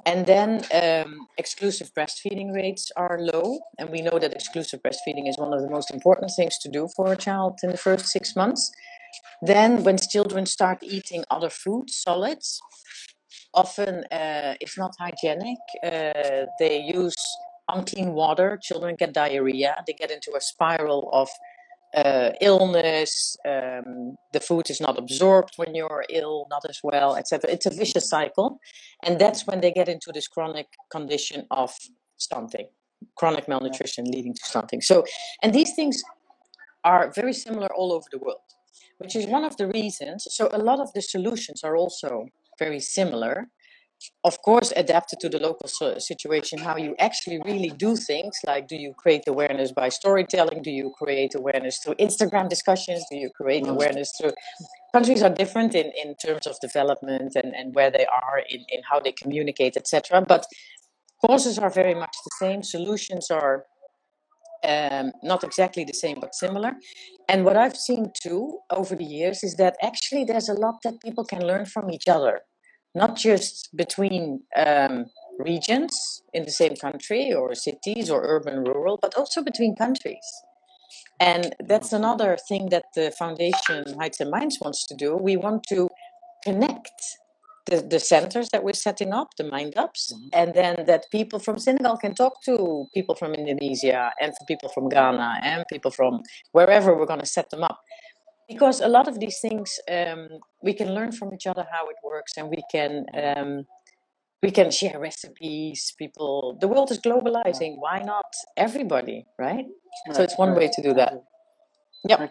And 0.07 0.27
then 0.27 0.65
um, 0.73 1.27
exclusive 1.39 1.93
breastfeeding 1.95 2.55
rates 2.55 2.91
are 2.97 3.19
low, 3.21 3.61
and 3.79 3.91
we 3.91 4.01
know 4.01 4.19
that 4.19 4.33
exclusive 4.33 4.81
breastfeeding 4.83 5.29
is 5.29 5.39
one 5.39 5.53
of 5.53 5.61
the 5.61 5.71
most 5.71 5.91
important 5.91 6.31
things 6.37 6.59
to 6.59 6.69
do 6.69 6.89
for 6.97 7.13
a 7.13 7.17
child 7.17 7.59
in 7.63 7.71
the 7.71 7.77
first 7.77 8.07
six 8.07 8.35
months. 8.37 8.71
Then, 9.43 9.85
when 9.85 9.99
children 9.99 10.47
start 10.47 10.79
eating 10.83 11.25
other 11.31 11.51
foods, 11.51 11.97
solids, 11.97 12.61
often 13.53 14.05
uh, 14.11 14.55
it's 14.61 14.79
not 14.79 14.93
hygienic. 14.99 15.59
Uh, 15.83 16.47
they 16.59 16.81
use 16.81 17.17
unclean 17.69 18.13
water. 18.13 18.59
Children 18.63 18.97
get 18.99 19.13
diarrhea. 19.13 19.75
They 19.87 19.95
get 19.95 20.11
into 20.11 20.33
a 20.37 20.41
spiral 20.41 21.09
of 21.13 21.29
uh, 21.95 22.31
illness. 22.41 23.37
Um, 23.47 24.17
the 24.33 24.41
food 24.41 24.71
is 24.71 24.81
not 24.81 24.99
absorbed 24.99 25.55
when 25.57 25.75
you're 25.75 26.05
ill, 26.11 26.47
not 26.51 26.63
as 26.69 26.81
well, 26.83 27.17
etc. 27.17 27.51
It's 27.51 27.67
a 27.67 27.71
vicious 27.71 28.09
cycle, 28.09 28.59
and 29.05 29.19
that's 29.19 29.47
when 29.47 29.61
they 29.61 29.73
get 29.73 29.89
into 29.89 30.11
this 30.13 30.29
chronic 30.29 30.67
condition 30.91 31.47
of 31.51 31.73
stunting, 32.17 32.69
chronic 33.17 33.49
malnutrition 33.49 34.05
leading 34.07 34.35
to 34.35 34.45
stunting. 34.45 34.81
So, 34.81 35.05
and 35.43 35.55
these 35.55 35.75
things 35.75 36.03
are 36.85 37.13
very 37.15 37.33
similar 37.33 37.69
all 37.75 37.93
over 37.93 38.07
the 38.11 38.19
world, 38.19 38.49
which 38.99 39.17
is 39.17 39.27
one 39.27 39.45
of 39.45 39.57
the 39.57 39.69
reasons. 39.69 40.27
So, 40.31 40.49
a 40.53 40.59
lot 40.59 40.81
of 40.81 40.93
the 40.93 41.03
solutions 41.03 41.63
are 41.65 41.77
also 41.77 42.27
very 42.59 42.81
similar. 42.81 43.49
Of 44.25 44.41
course, 44.43 44.73
adapted 44.77 45.21
to 45.21 45.29
the 45.29 45.39
local 45.39 45.69
so- 45.69 45.99
situation, 45.99 46.59
how 46.59 46.77
you 46.77 46.95
actually 46.99 47.41
really 47.45 47.71
do 47.71 47.97
things. 47.97 48.35
Like, 48.47 48.69
do 48.69 48.77
you 48.77 48.95
create 49.03 49.25
awareness 49.29 49.73
by 49.73 49.89
storytelling? 49.89 50.63
Do 50.63 50.71
you 50.71 50.93
create 50.99 51.35
awareness 51.35 51.79
through 51.79 51.95
Instagram 51.95 52.49
discussions? 52.49 53.05
Do 53.11 53.17
you 53.17 53.31
create 53.41 53.65
Mm. 53.65 53.71
awareness 53.77 54.13
through 54.17 54.33
countries 54.95 55.23
are 55.23 55.31
different 55.43 55.75
in, 55.75 55.91
in 56.05 56.15
terms 56.25 56.47
of 56.47 56.55
development 56.61 57.33
and, 57.35 57.55
and 57.55 57.75
where 57.75 57.91
they 57.91 58.07
are 58.07 58.39
in, 58.49 58.61
in 58.69 58.81
how 58.91 59.01
they 59.01 59.13
communicate, 59.13 59.77
etc. 59.77 60.23
But 60.27 60.47
causes 61.27 61.59
are 61.59 61.71
very 61.71 61.95
much 61.95 62.17
the 62.25 62.35
same. 62.47 62.63
Solutions 62.63 63.31
are 63.31 63.65
um, 64.65 65.13
not 65.23 65.45
exactly 65.45 65.85
the 65.85 65.93
same, 65.93 66.19
but 66.21 66.35
similar. 66.35 66.73
And 67.29 67.45
what 67.45 67.57
I've 67.57 67.77
seen 67.77 68.13
too 68.23 68.59
over 68.71 68.95
the 68.97 69.05
years 69.05 69.43
is 69.43 69.57
that 69.57 69.77
actually 69.83 70.25
there's 70.25 70.49
a 70.49 70.55
lot 70.55 70.77
that 70.85 70.95
people 71.05 71.25
can 71.25 71.47
learn 71.47 71.67
from 71.67 71.91
each 71.91 72.09
other, 72.09 72.41
not 72.95 73.17
just 73.17 73.75
between 73.77 74.43
um, 74.57 75.07
regions 75.39 76.23
in 76.33 76.45
the 76.45 76.51
same 76.51 76.77
country 76.77 77.33
or 77.33 77.55
cities 77.55 78.11
or 78.11 78.23
urban, 78.23 78.65
rural, 78.65 78.99
but 79.01 79.15
also 79.17 79.43
between 79.43 79.75
countries. 79.77 80.27
And 81.21 81.55
that's 81.61 81.93
another 81.93 82.37
thing 82.49 82.69
that 82.71 82.87
the 82.95 83.11
foundation 83.19 83.85
Heights 83.99 84.21
and 84.21 84.31
Minds 84.31 84.59
wants 84.61 84.87
to 84.87 84.95
do. 84.95 85.17
We 85.17 85.37
want 85.37 85.65
to 85.69 85.89
connect 86.43 86.93
the, 87.67 87.81
the 87.81 87.99
centers 87.99 88.51
that 88.51 88.63
we're 88.63 88.75
setting 88.75 89.13
up, 89.13 89.29
the 89.39 89.45
mind 89.45 89.75
ups, 89.77 90.13
Mhm. 90.13 90.29
and 90.33 90.55
then 90.55 90.85
that 90.87 91.05
people 91.11 91.39
from 91.39 91.59
Senegal 91.59 91.97
can 91.97 92.15
talk 92.15 92.43
to 92.45 92.87
people 92.93 93.15
from 93.15 93.33
Indonesia 93.35 94.13
and 94.21 94.33
people 94.47 94.69
from 94.69 94.89
Ghana 94.89 95.41
and 95.43 95.65
people 95.73 95.91
from 95.91 96.23
wherever 96.53 96.95
we're 96.95 97.07
going 97.07 97.21
to 97.21 97.27
set 97.27 97.49
them 97.51 97.65
up. 97.65 97.79
Because 98.49 98.81
a 98.81 98.89
lot 98.89 99.09
of 99.09 99.21
these 99.21 99.39
things 99.41 99.79
um, 99.91 100.29
we 100.63 100.75
can 100.75 100.95
learn 100.95 101.13
from 101.13 101.33
each 101.33 101.47
other 101.47 101.67
how 101.71 101.89
it 101.89 101.97
works, 102.05 102.33
and 102.37 102.49
we 102.49 102.63
can 102.71 103.07
um, 103.15 103.65
we 104.43 104.51
can 104.51 104.71
share 104.71 104.99
recipes. 104.99 105.95
People, 105.99 106.59
the 106.61 106.69
world 106.69 106.91
is 106.91 107.01
globalizing. 107.01 107.77
Why 107.79 108.03
not 108.05 108.31
everybody, 108.57 109.25
right? 109.39 109.65
So 110.13 110.23
it's 110.23 110.37
one 110.37 110.51
right. 110.51 110.59
way 110.59 110.69
to 110.75 110.83
do 110.83 110.93
that. 110.95 111.15
yeah 112.07 112.23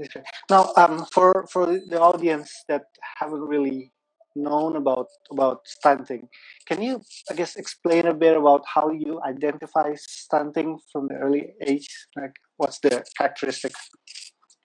Okay. 0.00 0.22
Now, 0.50 0.72
um, 0.76 1.06
for 1.12 1.46
for 1.52 1.66
the 1.66 2.00
audience 2.00 2.50
that 2.68 2.84
haven't 3.20 3.42
really 3.42 3.92
known 4.34 4.76
about 4.76 5.08
about 5.30 5.58
stunting, 5.66 6.28
can 6.66 6.80
you, 6.80 7.02
I 7.30 7.34
guess, 7.34 7.56
explain 7.56 8.06
a 8.06 8.14
bit 8.14 8.36
about 8.36 8.62
how 8.74 8.90
you 8.90 9.20
identify 9.22 9.92
stunting 9.96 10.78
from 10.90 11.08
the 11.08 11.16
early 11.16 11.52
age? 11.66 11.88
Like, 12.16 12.34
what's 12.56 12.78
the 12.80 13.04
characteristics? 13.18 13.80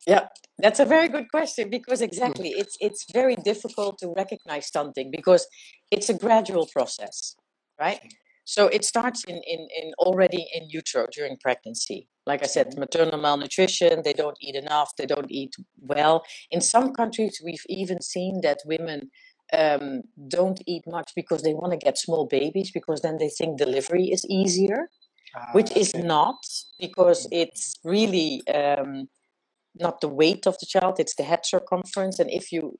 Yeah, 0.08 0.28
that's 0.58 0.80
a 0.80 0.86
very 0.86 1.10
good 1.10 1.30
question 1.30 1.70
because 1.70 2.02
exactly 2.02 2.50
it's 2.62 2.78
it's 2.80 3.06
very 3.12 3.36
difficult 3.36 3.98
to 4.00 4.08
recognize 4.16 4.68
stunting 4.68 5.12
because 5.12 5.46
it's 5.92 6.10
a 6.10 6.14
gradual 6.14 6.66
process, 6.74 7.36
right? 7.80 8.00
So 8.46 8.68
it 8.68 8.86
starts 8.86 9.26
in, 9.26 9.36
in, 9.36 9.68
in 9.82 9.92
already 10.00 10.48
in 10.54 10.70
utero 10.70 11.06
during 11.12 11.36
pregnancy. 11.36 12.08
Like 12.26 12.42
I 12.44 12.46
said, 12.46 12.78
maternal 12.78 13.20
malnutrition, 13.20 14.04
they 14.06 14.14
don't 14.14 14.38
eat 14.40 14.56
enough, 14.56 14.92
they 14.98 15.06
don't 15.06 15.30
eat 15.30 15.54
well. 15.82 16.24
In 16.50 16.62
some 16.62 16.94
countries, 16.94 17.42
we've 17.44 17.66
even 17.68 18.02
seen 18.02 18.40
that 18.44 18.60
women 18.66 19.12
um, 19.52 20.04
don't 20.30 20.62
eat 20.66 20.84
much 20.88 21.12
because 21.14 21.42
they 21.42 21.54
want 21.54 21.74
to 21.74 21.86
get 21.86 21.98
small 21.98 22.26
babies 22.26 22.72
because 22.72 23.02
then 23.02 23.18
they 23.18 23.28
think 23.28 23.58
delivery 23.58 24.06
is 24.06 24.26
easier 24.30 24.90
Ah, 25.36 25.50
which 25.52 25.76
is 25.76 25.94
not 25.94 26.38
because 26.80 27.28
it's 27.32 27.76
really 27.84 28.42
um, 28.48 29.10
not 29.80 30.02
the 30.02 30.08
weight 30.08 30.46
of 30.48 30.58
the 30.60 30.66
child 30.66 30.96
it's 31.00 31.16
the 31.16 31.24
head 31.24 31.46
circumference 31.46 32.20
and 32.20 32.30
if 32.32 32.52
you 32.52 32.78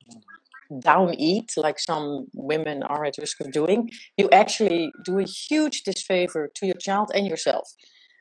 down 0.80 1.14
eat 1.16 1.54
like 1.58 1.80
some 1.80 2.28
women 2.34 2.84
are 2.84 3.06
at 3.06 3.18
risk 3.18 3.40
of 3.40 3.52
doing 3.52 3.90
you 4.18 4.30
actually 4.32 4.92
do 5.04 5.20
a 5.20 5.24
huge 5.24 5.84
disfavor 5.84 6.52
to 6.56 6.66
your 6.66 6.76
child 6.76 7.12
and 7.14 7.28
yourself. 7.28 7.70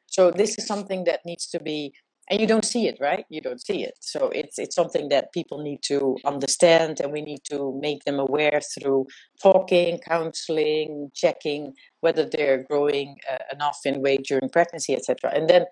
So 0.06 0.30
this 0.30 0.56
is 0.58 0.66
something 0.66 1.04
that 1.04 1.20
needs 1.24 1.46
to 1.48 1.60
be 1.60 1.92
and 2.28 2.40
you 2.40 2.46
don't 2.48 2.64
see 2.64 2.88
it 2.88 2.98
right? 3.00 3.24
You 3.28 3.40
don't 3.40 3.64
see 3.64 3.84
it. 3.84 3.94
So 4.00 4.30
it's 4.30 4.58
it's 4.58 4.74
something 4.74 5.08
that 5.10 5.32
people 5.32 5.62
need 5.62 5.82
to 5.84 6.16
understand 6.24 7.00
and 7.00 7.12
we 7.12 7.22
need 7.22 7.42
to 7.50 7.78
make 7.80 8.04
them 8.04 8.18
aware 8.18 8.60
through 8.74 9.06
talking 9.42 9.98
counseling 9.98 11.10
checking 11.14 11.74
whether 12.00 12.24
they're 12.24 12.64
growing 12.68 13.16
uh, 13.30 13.38
enough 13.52 13.78
in 13.84 14.02
weight 14.02 14.24
during 14.24 14.48
pregnancy 14.48 14.94
etc 14.94 15.32
and 15.34 15.48
then 15.48 15.64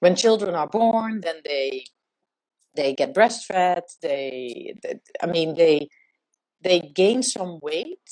when 0.00 0.14
children 0.14 0.54
are 0.54 0.68
born 0.68 1.20
then 1.22 1.36
they 1.44 1.84
they 2.76 2.94
get 2.94 3.14
breastfed 3.14 3.98
they, 4.02 4.74
they 4.82 4.94
i 5.22 5.26
mean 5.26 5.54
they 5.54 5.88
they 6.62 6.80
gain 6.80 7.22
some 7.22 7.58
weight 7.62 8.08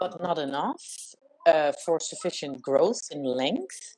but 0.00 0.20
not 0.22 0.38
enough 0.38 0.84
uh, 1.46 1.72
for 1.84 1.98
sufficient 2.00 2.60
growth 2.60 3.00
in 3.10 3.22
length 3.22 3.96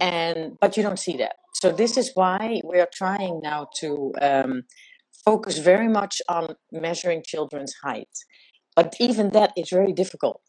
and 0.00 0.56
but 0.60 0.76
you 0.76 0.82
don't 0.82 0.98
see 0.98 1.16
that. 1.16 1.36
So 1.54 1.72
this 1.72 1.96
is 1.96 2.12
why 2.14 2.60
we 2.64 2.78
are 2.78 2.88
trying 2.92 3.40
now 3.42 3.68
to 3.76 4.12
um, 4.20 4.62
focus 5.24 5.58
very 5.58 5.88
much 5.88 6.22
on 6.28 6.54
measuring 6.70 7.22
children's 7.24 7.74
height. 7.82 8.08
But 8.76 8.94
even 9.00 9.30
that 9.30 9.52
is 9.56 9.70
very 9.70 9.92
difficult 9.92 10.40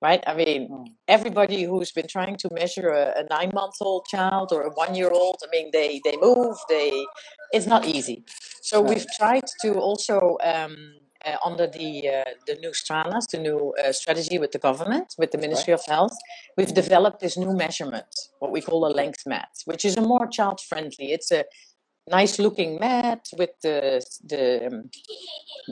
right? 0.00 0.22
I 0.26 0.34
mean 0.34 0.68
Mm. 0.68 0.86
everybody 1.08 1.60
who's 1.64 1.92
been 1.98 2.08
trying 2.16 2.36
to 2.42 2.48
measure 2.60 2.88
a, 3.02 3.04
a 3.20 3.24
nine 3.36 3.50
month 3.54 3.76
old 3.80 4.04
child 4.14 4.48
or 4.52 4.62
a 4.62 4.70
one 4.84 4.94
year 5.00 5.10
old 5.10 5.36
i 5.46 5.48
mean 5.54 5.66
they 5.72 5.90
they 6.04 6.16
move 6.28 6.56
they 6.68 6.88
it's 7.56 7.66
not 7.74 7.82
easy. 7.96 8.16
So 8.70 8.76
Right. 8.80 8.88
we've 8.90 9.06
tried 9.20 9.46
to 9.62 9.70
also 9.88 10.36
um, 10.52 10.74
uh, 11.24 11.36
under 11.48 11.66
the 11.66 11.90
uh, 12.16 12.30
the 12.46 12.54
new 12.64 12.72
stranas 12.80 13.24
the 13.34 13.38
new 13.48 13.60
uh, 13.82 13.92
strategy 13.92 14.38
with 14.38 14.52
the 14.52 14.58
government 14.68 15.08
with 15.20 15.30
the 15.34 15.38
ministry 15.46 15.72
of 15.78 15.82
health 15.94 16.16
we've 16.56 16.74
developed 16.82 17.20
this 17.20 17.36
new 17.44 17.52
measurement 17.64 18.10
what 18.40 18.50
we 18.52 18.60
call 18.60 18.80
a 18.86 18.92
length 19.00 19.22
mat 19.26 19.48
which 19.70 19.84
is 19.88 19.96
a 19.96 20.00
more 20.12 20.26
child 20.26 20.58
friendly 20.68 21.06
it's 21.16 21.30
a 21.32 21.42
nice 22.18 22.38
looking 22.38 22.78
mat 22.86 23.22
with 23.40 23.50
the 23.62 23.78
the 24.32 24.44
um, 24.66 24.90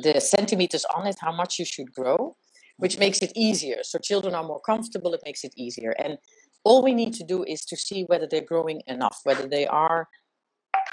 the 0.06 0.20
centimeters 0.20 0.84
on 0.96 1.06
it 1.06 1.16
how 1.26 1.32
much 1.42 1.52
you 1.60 1.64
should 1.64 1.90
grow 1.92 2.36
which 2.78 2.98
makes 2.98 3.20
it 3.20 3.32
easier. 3.34 3.78
So 3.82 3.98
children 3.98 4.34
are 4.34 4.44
more 4.44 4.60
comfortable 4.60 5.14
it 5.14 5.22
makes 5.24 5.44
it 5.44 5.52
easier. 5.56 5.94
And 5.98 6.18
all 6.64 6.82
we 6.82 6.94
need 6.94 7.14
to 7.14 7.24
do 7.24 7.44
is 7.44 7.64
to 7.66 7.76
see 7.76 8.04
whether 8.04 8.26
they're 8.28 8.40
growing 8.40 8.82
enough 8.86 9.20
whether 9.24 9.46
they 9.46 9.66
are 9.66 10.08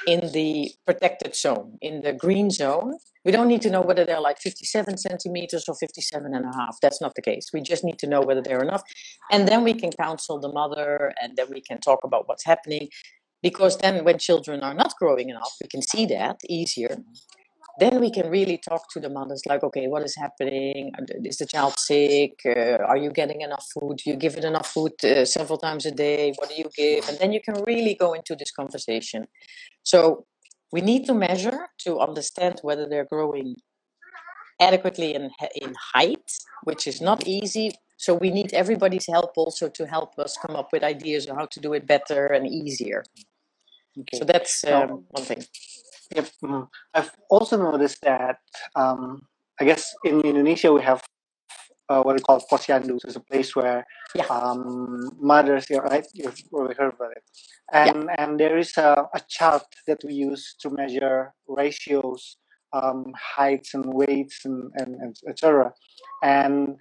in 0.07 0.31
the 0.33 0.71
protected 0.85 1.35
zone 1.35 1.77
in 1.81 2.01
the 2.01 2.13
green 2.13 2.49
zone. 2.49 2.97
We 3.25 3.31
don't 3.31 3.47
need 3.47 3.61
to 3.61 3.69
know 3.69 3.81
whether 3.81 4.05
they're 4.05 4.19
like 4.19 4.39
57 4.39 4.97
centimeters 4.97 5.65
or 5.69 5.75
57 5.75 6.33
and 6.33 6.45
a 6.45 6.57
half. 6.57 6.77
That's 6.81 6.99
not 7.01 7.15
the 7.15 7.21
case. 7.21 7.47
We 7.53 7.61
just 7.61 7.83
need 7.83 7.99
to 7.99 8.07
know 8.07 8.21
whether 8.21 8.41
they're 8.41 8.61
enough. 8.61 8.83
And 9.31 9.47
then 9.47 9.63
we 9.63 9.73
can 9.73 9.91
counsel 9.91 10.39
the 10.39 10.51
mother 10.51 11.13
and 11.21 11.37
then 11.37 11.47
we 11.49 11.61
can 11.61 11.79
talk 11.79 11.99
about 12.03 12.27
what's 12.27 12.45
happening 12.45 12.89
because 13.43 13.77
then 13.77 14.03
when 14.03 14.17
children 14.17 14.61
are 14.61 14.73
not 14.73 14.95
growing 14.97 15.29
enough 15.29 15.53
we 15.61 15.67
can 15.67 15.81
see 15.81 16.05
that 16.07 16.37
easier 16.49 16.97
then 17.79 17.99
we 17.99 18.11
can 18.11 18.29
really 18.29 18.57
talk 18.57 18.83
to 18.91 18.99
the 18.99 19.09
mothers 19.09 19.41
like 19.47 19.63
okay 19.63 19.87
what 19.87 20.03
is 20.03 20.15
happening? 20.15 20.91
Is 21.23 21.37
the 21.37 21.45
child 21.45 21.77
sick? 21.77 22.33
Uh, 22.45 22.77
are 22.91 22.97
you 22.97 23.11
getting 23.11 23.41
enough 23.41 23.65
food? 23.73 23.97
Do 23.97 24.09
you 24.11 24.15
give 24.15 24.37
it 24.37 24.43
enough 24.43 24.67
food 24.67 24.93
uh, 25.03 25.25
several 25.25 25.57
times 25.57 25.85
a 25.85 25.91
day. 25.91 26.33
What 26.37 26.49
do 26.49 26.55
you 26.55 26.69
give? 26.75 27.09
And 27.09 27.17
then 27.19 27.31
you 27.33 27.41
can 27.41 27.63
really 27.63 27.95
go 27.95 28.13
into 28.13 28.35
this 28.35 28.51
conversation. 28.51 29.27
So 29.83 30.25
we 30.71 30.81
need 30.81 31.05
to 31.05 31.13
measure 31.13 31.67
to 31.85 31.99
understand 31.99 32.59
whether 32.61 32.87
they're 32.87 33.05
growing 33.05 33.55
adequately 34.59 35.15
in, 35.15 35.29
in 35.55 35.75
height 35.93 36.31
which 36.63 36.87
is 36.87 37.01
not 37.01 37.27
easy. 37.27 37.71
So 37.97 38.13
we 38.13 38.31
need 38.31 38.53
everybody's 38.53 39.07
help 39.07 39.31
also 39.37 39.69
to 39.69 39.85
help 39.85 40.17
us 40.17 40.37
come 40.45 40.55
up 40.55 40.69
with 40.71 40.83
ideas 40.83 41.27
on 41.27 41.35
how 41.37 41.45
to 41.45 41.59
do 41.59 41.73
it 41.73 41.85
better 41.87 42.27
and 42.27 42.47
easier. 42.47 43.03
Okay. 43.99 44.17
so 44.17 44.25
that's 44.25 44.63
um, 44.65 45.05
one 45.09 45.23
thing 45.23 45.43
Yep. 46.15 46.27
Mm. 46.43 46.67
I've 46.93 47.11
also 47.29 47.57
noticed 47.57 48.01
that 48.03 48.37
um, 48.75 49.21
I 49.59 49.65
guess 49.65 49.93
in 50.03 50.21
Indonesia 50.21 50.71
we 50.71 50.81
have 50.81 51.01
uh, 51.89 52.01
what 52.01 52.15
we 52.15 52.21
call 52.21 52.41
posyandu. 52.51 52.99
So 52.99 53.07
it's 53.07 53.15
a 53.15 53.19
place 53.19 53.55
where 53.55 53.85
yeah. 54.15 54.25
um, 54.25 55.09
mothers, 55.19 55.67
yeah, 55.69 55.79
right? 55.79 56.05
You've 56.13 56.39
probably 56.49 56.75
heard 56.75 56.93
about 56.93 57.11
it. 57.11 57.23
And 57.71 58.05
yeah. 58.05 58.15
and 58.17 58.39
there 58.39 58.57
is 58.57 58.77
a, 58.77 59.07
a 59.13 59.21
chart 59.27 59.63
that 59.87 59.99
we 60.05 60.13
use 60.13 60.55
to 60.61 60.69
measure 60.69 61.33
ratios, 61.47 62.37
um, 62.73 63.13
heights 63.17 63.73
and 63.73 63.85
weights 63.85 64.45
and, 64.45 64.71
and, 64.75 64.95
and 64.95 65.15
etc. 65.27 65.73
And 66.23 66.77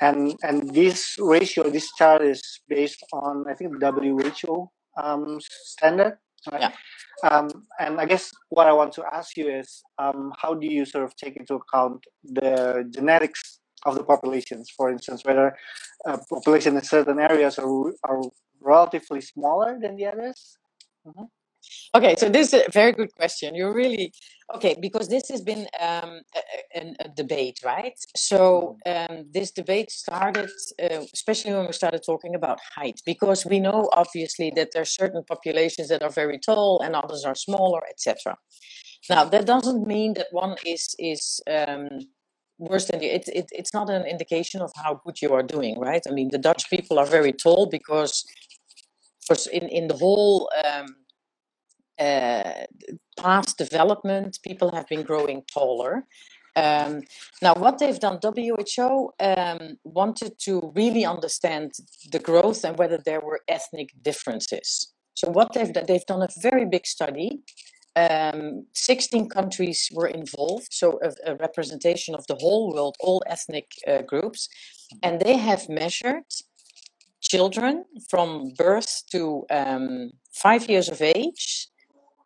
and 0.00 0.34
and 0.42 0.74
this 0.74 1.16
ratio, 1.18 1.70
this 1.70 1.90
chart 1.98 2.22
is 2.22 2.42
based 2.68 3.02
on 3.12 3.44
I 3.48 3.54
think 3.54 3.78
the 3.78 3.92
WHO 3.92 4.68
um, 4.96 5.38
standard. 5.40 6.18
Right? 6.50 6.60
Yeah. 6.60 6.72
Um, 7.30 7.48
and 7.78 8.00
I 8.00 8.06
guess 8.06 8.32
what 8.48 8.66
I 8.66 8.72
want 8.72 8.92
to 8.94 9.04
ask 9.12 9.36
you 9.36 9.48
is, 9.48 9.82
um, 9.98 10.32
how 10.36 10.54
do 10.54 10.66
you 10.66 10.84
sort 10.84 11.04
of 11.04 11.14
take 11.16 11.36
into 11.36 11.54
account 11.54 12.04
the 12.24 12.84
genetics 12.90 13.60
of 13.84 13.94
the 13.94 14.02
populations? 14.02 14.70
For 14.76 14.90
instance, 14.90 15.24
whether 15.24 15.56
a 16.04 16.18
population 16.18 16.76
in 16.76 16.82
certain 16.82 17.20
areas 17.20 17.58
are, 17.58 17.92
are 18.04 18.22
relatively 18.60 19.20
smaller 19.20 19.78
than 19.80 19.96
the 19.96 20.06
others. 20.06 20.58
Mm-hmm. 21.06 21.24
Okay, 21.94 22.16
so 22.16 22.28
this 22.28 22.52
is 22.52 22.64
a 22.66 22.70
very 22.72 22.92
good 22.92 23.14
question. 23.14 23.54
You're 23.54 23.74
really 23.74 24.12
okay 24.54 24.76
because 24.80 25.08
this 25.08 25.28
has 25.28 25.40
been 25.40 25.66
um, 25.80 26.20
a, 26.74 26.94
a, 27.00 27.08
debate, 27.16 27.58
right? 27.64 27.98
So 28.16 28.76
mm-hmm. 28.86 29.12
um, 29.12 29.24
this 29.32 29.50
debate 29.50 29.90
started, 29.90 30.50
uh, 30.82 31.04
especially 31.12 31.52
when 31.54 31.66
we 31.66 31.72
started 31.72 32.02
talking 32.04 32.34
about 32.34 32.58
height, 32.76 33.00
because 33.06 33.46
we 33.46 33.60
know 33.60 33.88
obviously 33.92 34.52
that 34.56 34.70
there 34.72 34.82
are 34.82 34.96
certain 35.02 35.24
populations 35.24 35.88
that 35.88 36.02
are 36.02 36.10
very 36.10 36.38
tall 36.38 36.80
and 36.84 36.94
others 36.94 37.24
are 37.24 37.34
smaller, 37.34 37.80
etc. 37.90 38.36
Now 39.10 39.24
that 39.24 39.46
doesn't 39.46 39.86
mean 39.86 40.14
that 40.14 40.28
one 40.30 40.56
is 40.64 40.94
is 40.98 41.40
um, 41.50 41.88
worse 42.58 42.86
than 42.86 43.00
the. 43.00 43.06
It, 43.06 43.28
it, 43.28 43.46
it's 43.50 43.74
not 43.74 43.90
an 43.90 44.06
indication 44.06 44.60
of 44.62 44.72
how 44.76 45.00
good 45.04 45.20
you 45.20 45.32
are 45.32 45.42
doing, 45.42 45.78
right? 45.78 46.02
I 46.08 46.12
mean, 46.12 46.30
the 46.30 46.38
Dutch 46.38 46.70
people 46.70 46.98
are 46.98 47.06
very 47.06 47.32
tall 47.32 47.66
because, 47.66 48.24
for 49.26 49.36
in 49.50 49.68
in 49.68 49.88
the 49.88 49.96
whole. 49.96 50.48
Uh, 52.02 52.64
past 53.16 53.58
development, 53.58 54.38
people 54.42 54.70
have 54.72 54.88
been 54.88 55.02
growing 55.02 55.42
taller. 55.52 56.04
Um, 56.56 57.02
now, 57.40 57.54
what 57.54 57.78
they've 57.78 58.00
done, 58.00 58.18
WHO 58.22 59.12
um, 59.20 59.78
wanted 59.84 60.32
to 60.40 60.72
really 60.74 61.04
understand 61.04 61.72
the 62.10 62.18
growth 62.18 62.64
and 62.64 62.76
whether 62.76 62.98
there 62.98 63.20
were 63.20 63.40
ethnic 63.48 63.90
differences. 64.02 64.92
So, 65.14 65.30
what 65.30 65.52
they've 65.52 65.72
done, 65.72 65.84
they've 65.86 66.06
done 66.06 66.22
a 66.22 66.28
very 66.40 66.64
big 66.64 66.86
study. 66.86 67.40
Um, 67.94 68.66
16 68.74 69.28
countries 69.28 69.88
were 69.92 70.08
involved, 70.08 70.68
so 70.70 70.98
a, 71.02 71.32
a, 71.32 71.36
representation 71.36 72.14
of 72.14 72.26
the 72.26 72.36
whole 72.36 72.72
world, 72.72 72.96
all 73.00 73.22
ethnic 73.26 73.66
uh, 73.86 74.00
groups, 74.02 74.48
and 75.02 75.20
they 75.20 75.36
have 75.36 75.68
measured 75.68 76.24
children 77.20 77.84
from 78.08 78.54
birth 78.56 79.02
to 79.12 79.44
um, 79.50 80.10
five 80.32 80.70
years 80.70 80.88
of 80.88 81.02
age 81.02 81.68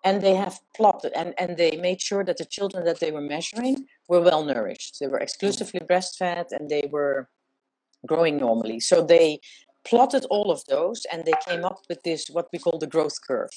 and 0.07 0.23
they 0.23 0.37
have 0.37 0.61
plotted 0.77 1.13
and, 1.15 1.35
and 1.37 1.57
they 1.57 1.73
made 1.89 2.01
sure 2.01 2.25
that 2.25 2.39
the 2.39 2.45
children 2.45 2.85
that 2.85 3.01
they 3.01 3.11
were 3.11 3.29
measuring 3.35 3.87
were 4.09 4.21
well 4.21 4.45
nourished. 4.45 5.01
They 5.01 5.09
were 5.09 5.19
exclusively 5.19 5.81
breastfed 5.81 6.53
and 6.53 6.71
they 6.71 6.89
were 6.97 7.29
growing 8.07 8.37
normally. 8.37 8.79
So 8.79 9.03
they 9.03 9.41
plotted 9.85 10.25
all 10.31 10.53
of 10.53 10.65
those 10.67 11.05
and 11.11 11.25
they 11.25 11.35
came 11.49 11.65
up 11.65 11.81
with 11.89 12.05
this 12.05 12.29
what 12.31 12.47
we 12.53 12.61
call 12.61 12.79
the 12.79 12.87
growth 12.95 13.19
curve. 13.27 13.51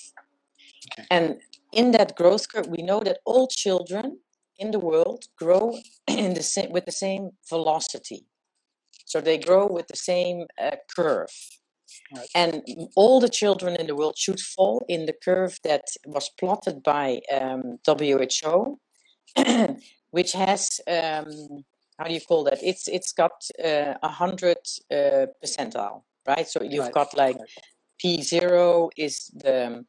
Okay. 0.91 1.05
And 1.11 1.37
in 1.71 1.91
that 1.91 2.15
growth 2.15 2.51
curve, 2.51 2.67
we 2.67 2.81
know 2.81 3.01
that 3.01 3.19
all 3.25 3.47
children 3.47 4.17
in 4.57 4.71
the 4.71 4.79
world 4.79 5.25
grow 5.37 5.77
in 6.07 6.33
the 6.33 6.43
same 6.43 6.71
with 6.71 6.85
the 6.85 6.99
same 7.05 7.29
velocity. 7.47 8.25
So 9.05 9.21
they 9.21 9.37
grow 9.37 9.67
with 9.67 9.87
the 9.87 10.01
same 10.11 10.47
uh, 10.59 10.77
curve. 10.95 11.35
Right. 12.15 12.27
And 12.33 12.63
all 12.95 13.19
the 13.19 13.29
children 13.29 13.75
in 13.75 13.87
the 13.87 13.95
world 13.95 14.17
should 14.17 14.39
fall 14.39 14.83
in 14.87 15.05
the 15.05 15.13
curve 15.13 15.59
that 15.63 15.85
was 16.05 16.29
plotted 16.39 16.81
by 16.83 17.21
um, 17.31 17.77
WHO, 17.85 18.79
which 20.11 20.31
has 20.33 20.81
um, 20.87 21.63
how 21.99 22.05
do 22.05 22.13
you 22.13 22.21
call 22.21 22.43
that? 22.45 22.59
It's 22.63 22.87
it's 22.87 23.11
got 23.11 23.31
uh, 23.63 23.95
a 24.01 24.05
uh, 24.05 24.07
hundred 24.07 24.57
uh, 24.91 25.27
percentile, 25.43 26.03
right? 26.25 26.47
So 26.47 26.63
you've 26.63 26.85
right. 26.85 26.93
got 26.93 27.15
like 27.15 27.37
right. 27.37 27.49
P 27.99 28.21
zero 28.21 28.89
is 28.97 29.29
the 29.35 29.85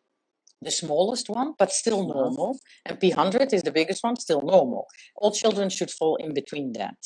the 0.61 0.71
smallest 0.71 1.31
one, 1.31 1.55
but 1.59 1.71
still 1.71 2.01
uh-huh. 2.01 2.21
normal, 2.21 2.59
and 2.85 2.99
P 2.99 3.11
hundred 3.11 3.53
is 3.53 3.63
the 3.63 3.73
biggest 3.73 4.03
one, 4.03 4.17
still 4.17 4.43
normal. 4.43 4.87
All 5.17 5.33
children 5.33 5.71
should 5.71 5.91
fall 5.91 6.17
in 6.17 6.35
between 6.35 6.73
that. 6.73 6.99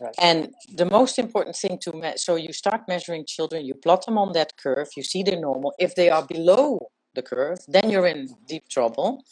Right. 0.00 0.14
And 0.18 0.54
the 0.72 0.86
most 0.86 1.18
important 1.18 1.56
thing 1.56 1.78
to 1.82 1.92
me- 1.92 2.16
so 2.16 2.36
you 2.36 2.52
start 2.52 2.88
measuring 2.88 3.26
children, 3.26 3.66
you 3.66 3.74
plot 3.74 4.06
them 4.06 4.16
on 4.16 4.32
that 4.32 4.56
curve, 4.56 4.88
you 4.96 5.02
see 5.02 5.22
they're 5.22 5.38
normal. 5.38 5.74
If 5.78 5.94
they 5.94 6.08
are 6.08 6.24
below 6.26 6.90
the 7.14 7.22
curve, 7.22 7.58
then 7.68 7.90
you're 7.90 8.06
in 8.06 8.28
deep 8.48 8.68
trouble. 8.68 9.22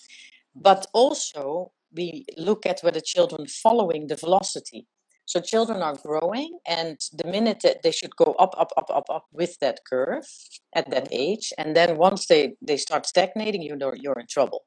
But 0.55 0.87
also 0.93 1.73
we 1.93 2.27
look 2.37 2.67
at 2.67 2.81
whether 2.83 3.01
children 3.01 3.47
following 3.47 4.09
the 4.09 4.17
velocity. 4.17 4.87
So 5.25 5.41
children 5.41 5.83
are 5.83 5.95
growing, 5.95 6.59
and 6.67 6.99
the 7.13 7.29
minute 7.29 7.61
that 7.63 7.83
they 7.83 7.91
should 7.91 8.17
go 8.17 8.35
up, 8.39 8.55
up, 8.57 8.73
up, 8.79 8.89
up, 8.89 9.05
up 9.11 9.27
with 9.31 9.59
that 9.61 9.81
curve 9.85 10.27
at 10.75 10.91
that 10.91 11.05
mm-hmm. 11.05 11.23
age, 11.33 11.53
and 11.59 11.77
then 11.77 11.99
once 11.99 12.27
they 12.27 12.55
they 12.63 12.79
start 12.79 13.05
stagnating, 13.05 13.61
you 13.61 13.77
know 13.77 13.93
you're 13.95 14.19
in 14.19 14.27
trouble. 14.27 14.65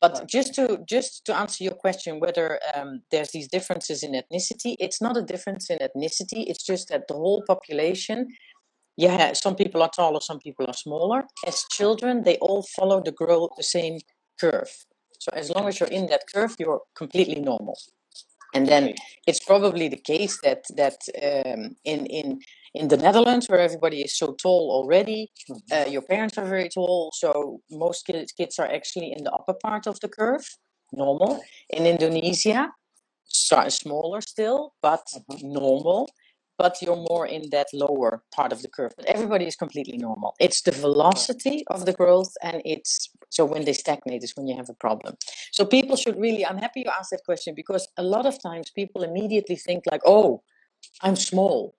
But 0.00 0.26
just 0.26 0.54
to 0.54 0.78
just 0.88 1.26
to 1.26 1.36
answer 1.36 1.62
your 1.62 1.74
question, 1.74 2.20
whether 2.20 2.58
um, 2.74 3.02
there's 3.10 3.32
these 3.32 3.48
differences 3.48 4.02
in 4.02 4.12
ethnicity, 4.12 4.76
it's 4.78 5.00
not 5.02 5.16
a 5.16 5.22
difference 5.22 5.68
in 5.68 5.78
ethnicity. 5.78 6.44
It's 6.46 6.64
just 6.64 6.88
that 6.88 7.06
the 7.06 7.14
whole 7.14 7.42
population, 7.46 8.28
yeah, 8.96 9.34
some 9.34 9.56
people 9.56 9.82
are 9.82 9.90
taller, 9.90 10.20
some 10.20 10.38
people 10.38 10.66
are 10.66 10.74
smaller. 10.74 11.24
As 11.46 11.64
children, 11.70 12.24
they 12.24 12.36
all 12.38 12.62
follow 12.62 13.02
the 13.02 13.12
growth 13.12 13.50
the 13.58 13.62
same 13.62 13.98
curve. 14.40 14.70
So 15.18 15.30
as 15.34 15.50
long 15.50 15.68
as 15.68 15.78
you're 15.78 15.90
in 15.90 16.06
that 16.06 16.22
curve, 16.34 16.56
you're 16.58 16.80
completely 16.96 17.40
normal. 17.40 17.76
And 18.54 18.66
then 18.66 18.94
it's 19.26 19.44
probably 19.44 19.88
the 19.88 20.00
case 20.12 20.40
that 20.42 20.64
that 20.76 20.98
um, 21.22 21.76
in 21.84 22.06
in 22.06 22.40
in 22.74 22.88
the 22.88 22.96
Netherlands, 22.96 23.48
where 23.48 23.58
everybody 23.58 24.02
is 24.02 24.16
so 24.16 24.34
tall 24.40 24.70
already, 24.70 25.30
mm-hmm. 25.50 25.72
uh, 25.72 25.90
your 25.90 26.02
parents 26.02 26.38
are 26.38 26.46
very 26.46 26.68
tall, 26.68 27.10
so 27.14 27.60
most 27.70 28.06
kids, 28.06 28.32
kids 28.32 28.58
are 28.58 28.68
actually 28.68 29.12
in 29.16 29.24
the 29.24 29.32
upper 29.32 29.54
part 29.54 29.86
of 29.86 29.98
the 30.00 30.08
curve, 30.08 30.46
normal. 30.92 31.42
In 31.68 31.86
Indonesia, 31.86 32.70
so, 33.24 33.68
smaller 33.68 34.20
still, 34.20 34.74
but 34.82 35.04
mm-hmm. 35.14 35.52
normal. 35.52 36.08
But 36.58 36.76
you're 36.82 37.06
more 37.08 37.26
in 37.26 37.48
that 37.52 37.68
lower 37.72 38.22
part 38.34 38.52
of 38.52 38.60
the 38.60 38.68
curve. 38.68 38.92
But 38.94 39.06
everybody 39.06 39.46
is 39.46 39.56
completely 39.56 39.96
normal. 39.96 40.34
It's 40.38 40.60
the 40.60 40.72
velocity 40.72 41.64
of 41.68 41.86
the 41.86 41.94
growth, 41.94 42.34
and 42.42 42.60
it's 42.66 43.08
so 43.30 43.46
when 43.46 43.64
they 43.64 43.72
stagnate 43.72 44.22
is 44.22 44.36
when 44.36 44.46
you 44.46 44.54
have 44.56 44.68
a 44.68 44.74
problem. 44.74 45.16
So 45.52 45.64
people 45.64 45.96
should 45.96 46.20
really. 46.20 46.44
I'm 46.44 46.58
happy 46.58 46.80
you 46.80 46.90
asked 46.90 47.12
that 47.12 47.24
question 47.24 47.54
because 47.54 47.88
a 47.96 48.02
lot 48.02 48.26
of 48.26 48.42
times 48.42 48.70
people 48.70 49.02
immediately 49.02 49.56
think 49.56 49.84
like, 49.90 50.02
"Oh, 50.04 50.42
I'm 51.00 51.16
small." 51.16 51.74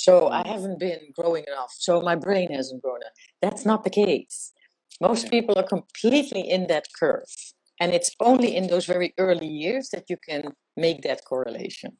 So 0.00 0.30
I 0.30 0.42
mm. 0.42 0.46
haven't 0.46 0.78
been 0.78 1.12
growing 1.14 1.44
enough. 1.46 1.72
So 1.76 2.00
my 2.00 2.16
brain 2.16 2.50
hasn't 2.52 2.82
grown 2.82 3.00
enough. 3.02 3.18
That's 3.42 3.66
not 3.66 3.84
the 3.84 3.90
case. 3.90 4.52
Most 4.98 5.30
people 5.30 5.54
are 5.58 5.68
completely 5.76 6.40
in 6.40 6.68
that 6.68 6.86
curve. 6.98 7.32
And 7.78 7.92
it's 7.92 8.10
only 8.18 8.56
in 8.56 8.68
those 8.68 8.86
very 8.86 9.12
early 9.18 9.46
years 9.46 9.90
that 9.90 10.04
you 10.08 10.16
can 10.28 10.52
make 10.74 11.02
that 11.02 11.24
correlation. 11.26 11.98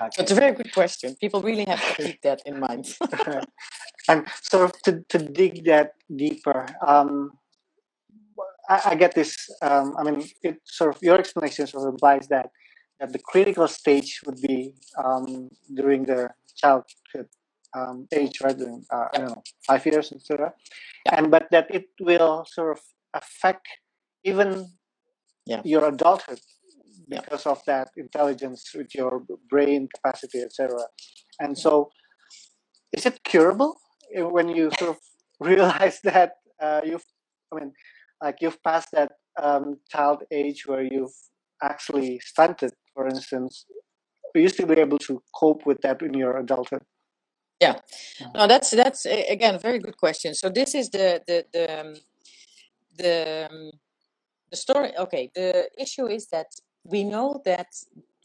Okay. 0.00 0.08
So 0.14 0.22
it's 0.22 0.32
a 0.32 0.34
very 0.34 0.52
good 0.52 0.72
question. 0.72 1.14
People 1.20 1.40
really 1.40 1.64
have 1.64 1.82
to 1.86 2.02
keep 2.02 2.22
that 2.22 2.42
in 2.44 2.58
mind. 2.58 2.86
and 4.08 4.26
sort 4.42 4.64
of 4.64 4.72
to, 4.82 5.04
to 5.08 5.18
dig 5.18 5.64
that 5.66 5.92
deeper, 6.14 6.66
um, 6.84 7.30
I, 8.68 8.80
I, 8.90 8.94
get 8.96 9.14
this. 9.14 9.34
Um, 9.62 9.94
I 9.98 10.02
mean, 10.02 10.28
it 10.42 10.56
sort 10.64 10.94
of 10.94 11.02
your 11.02 11.18
explanation 11.18 11.66
sort 11.66 11.86
of 11.86 11.94
implies 11.94 12.28
that 12.28 12.50
that 13.00 13.12
the 13.12 13.18
critical 13.18 13.68
stage 13.68 14.20
would 14.26 14.40
be 14.40 14.74
um, 15.02 15.48
during 15.74 16.04
the 16.04 16.30
childhood 16.56 17.28
um, 17.76 18.06
age, 18.12 18.40
right? 18.42 18.56
Uh, 18.60 19.06
I 19.12 19.18
don't 19.18 19.28
know, 19.28 19.42
five 19.66 19.84
years, 19.86 20.12
etc. 20.12 20.52
And 21.10 21.30
but 21.30 21.48
that 21.50 21.66
it 21.70 21.88
will 22.00 22.44
sort 22.46 22.76
of 22.76 22.82
affect 23.14 23.66
even 24.24 24.70
yeah. 25.46 25.62
your 25.64 25.86
adulthood 25.88 26.40
because 27.08 27.46
yeah. 27.46 27.52
of 27.52 27.62
that 27.66 27.88
intelligence 27.96 28.70
with 28.74 28.94
your 28.94 29.22
brain 29.48 29.88
capacity, 29.94 30.40
etc. 30.40 30.78
And 31.40 31.56
so, 31.56 31.90
is 32.92 33.06
it 33.06 33.22
curable 33.24 33.76
when 34.14 34.48
you 34.48 34.70
sort 34.78 34.90
of 34.90 34.98
realize 35.40 36.00
that 36.02 36.32
uh, 36.60 36.80
you've, 36.84 37.04
I 37.52 37.60
mean, 37.60 37.72
like 38.22 38.38
you've 38.40 38.62
passed 38.62 38.88
that 38.92 39.12
um, 39.40 39.78
child 39.90 40.24
age 40.32 40.66
where 40.66 40.82
you've 40.82 41.14
actually 41.62 42.20
stunted, 42.20 42.72
for 42.98 43.06
instance? 43.06 43.64
You 44.34 44.48
still 44.48 44.66
be 44.66 44.80
able 44.80 44.98
to 45.08 45.22
cope 45.40 45.62
with 45.66 45.80
that 45.82 46.02
in 46.02 46.14
your 46.14 46.36
adulthood? 46.36 46.82
Yeah, 47.60 47.76
no, 48.34 48.46
that's 48.46 48.70
that's 48.70 49.02
again 49.36 49.54
a 49.56 49.62
very 49.68 49.80
good 49.86 49.96
question. 50.04 50.34
So 50.34 50.46
this 50.48 50.74
is 50.80 50.90
the 50.90 51.08
the 51.28 51.38
the 51.54 51.64
um, 51.80 51.90
the 53.02 53.16
um, 53.50 53.70
the 54.50 54.56
story. 54.66 54.90
Okay, 55.04 55.24
the 55.34 55.50
issue 55.84 56.06
is 56.06 56.28
that 56.34 56.50
we 56.84 57.00
know 57.12 57.28
that 57.44 57.70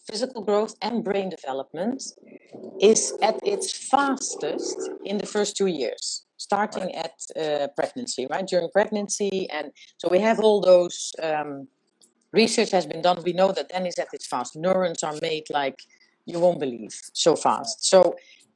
physical 0.09 0.41
growth 0.43 0.75
and 0.81 1.03
brain 1.03 1.29
development 1.37 1.99
is 2.79 3.01
at 3.21 3.37
its 3.53 3.67
fastest 3.91 4.77
in 5.05 5.17
the 5.17 5.29
first 5.35 5.57
two 5.57 5.71
years, 5.81 6.25
starting 6.37 6.89
right. 6.91 7.05
at 7.05 7.15
uh, 7.43 7.67
pregnancy, 7.79 8.27
right? 8.29 8.45
During 8.45 8.69
pregnancy, 8.69 9.49
and 9.49 9.71
so 9.99 10.05
we 10.15 10.19
have 10.19 10.39
all 10.39 10.61
those. 10.61 10.97
Um, 11.21 11.67
research 12.33 12.71
has 12.71 12.85
been 12.85 13.01
done. 13.01 13.23
We 13.23 13.33
know 13.33 13.51
that 13.51 13.69
then 13.71 13.85
is 13.85 13.97
at 13.99 14.13
its 14.13 14.27
fast. 14.27 14.55
Neurons 14.55 15.03
are 15.03 15.15
made 15.21 15.45
like 15.49 15.79
you 16.25 16.39
won't 16.39 16.59
believe 16.59 16.93
so 17.13 17.35
fast. 17.35 17.85
So 17.85 18.15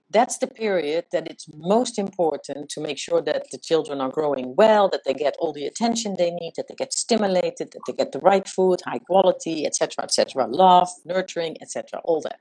that's 0.10 0.38
the 0.38 0.48
period 0.48 1.06
that 1.12 1.28
it's 1.28 1.48
most 1.54 2.00
important 2.00 2.70
to 2.70 2.82
make 2.82 2.98
sure 2.98 3.22
that 3.22 3.52
the 3.52 3.58
children 3.58 4.00
are 4.00 4.10
growing 4.10 4.56
well, 4.56 4.88
that 4.90 5.02
they 5.06 5.14
get 5.14 5.36
all 5.40 5.52
the 5.52 5.66
attention 5.66 6.16
they 6.18 6.32
need, 6.32 6.54
that 6.56 6.68
they 6.70 6.76
get 6.76 6.94
stimulated, 6.94 7.72
that 7.72 7.82
they 7.86 7.94
get 7.94 8.14
the 8.14 8.20
right 8.20 8.48
food, 8.48 8.80
high 8.86 9.00
quality, 9.00 9.66
etc., 9.66 10.04
etc., 10.04 10.48
love, 10.48 10.90
nurturing, 11.06 11.58
etc., 11.62 12.00
all 12.06 12.22
that. 12.22 12.40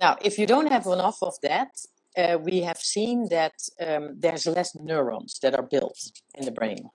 Now, 0.00 0.16
if 0.22 0.38
you 0.38 0.46
don't 0.46 0.70
have 0.70 0.86
enough 0.86 1.18
of 1.22 1.34
that, 1.42 1.68
uh, 2.16 2.38
we 2.38 2.62
have 2.62 2.78
seen 2.78 3.28
that 3.28 3.52
um, 3.80 4.16
there's 4.18 4.46
less 4.46 4.74
neurons 4.74 5.38
that 5.40 5.54
are 5.54 5.62
built 5.62 6.10
in 6.34 6.46
the 6.46 6.50
brain. 6.50 6.90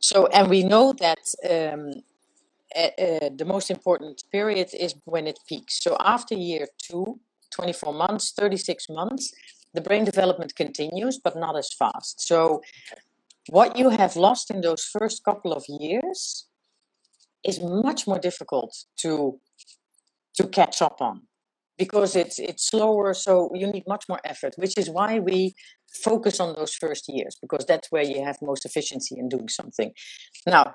So, 0.00 0.26
and 0.26 0.48
we 0.48 0.62
know 0.62 0.92
that 0.92 1.24
um, 1.48 2.02
the 2.78 3.44
most 3.44 3.70
important 3.70 4.22
period 4.30 4.68
is 4.74 4.94
when 5.04 5.26
it 5.26 5.38
peaks. 5.48 5.82
So, 5.82 5.96
after 6.00 6.34
year 6.34 6.66
two, 6.78 7.20
24 7.50 7.94
months, 7.94 8.32
36 8.32 8.88
months, 8.90 9.32
the 9.74 9.80
brain 9.80 10.04
development 10.04 10.54
continues, 10.56 11.18
but 11.18 11.36
not 11.36 11.56
as 11.56 11.72
fast. 11.72 12.20
So, 12.20 12.62
what 13.48 13.76
you 13.76 13.90
have 13.90 14.16
lost 14.16 14.50
in 14.50 14.60
those 14.60 14.84
first 14.84 15.24
couple 15.24 15.52
of 15.52 15.64
years 15.68 16.46
is 17.44 17.60
much 17.60 18.06
more 18.06 18.18
difficult 18.18 18.84
to 18.98 19.40
to 20.34 20.46
catch 20.46 20.82
up 20.82 21.00
on 21.00 21.22
because 21.78 22.14
it's 22.16 22.38
it's 22.38 22.68
slower 22.68 23.14
so 23.14 23.50
you 23.54 23.66
need 23.66 23.84
much 23.86 24.04
more 24.08 24.20
effort 24.24 24.54
which 24.56 24.76
is 24.76 24.90
why 24.90 25.18
we 25.18 25.54
focus 26.04 26.40
on 26.40 26.54
those 26.54 26.74
first 26.74 27.04
years 27.08 27.36
because 27.40 27.64
that's 27.66 27.90
where 27.90 28.02
you 28.02 28.22
have 28.24 28.36
most 28.42 28.64
efficiency 28.66 29.16
in 29.18 29.28
doing 29.28 29.48
something 29.48 29.92
now 30.46 30.74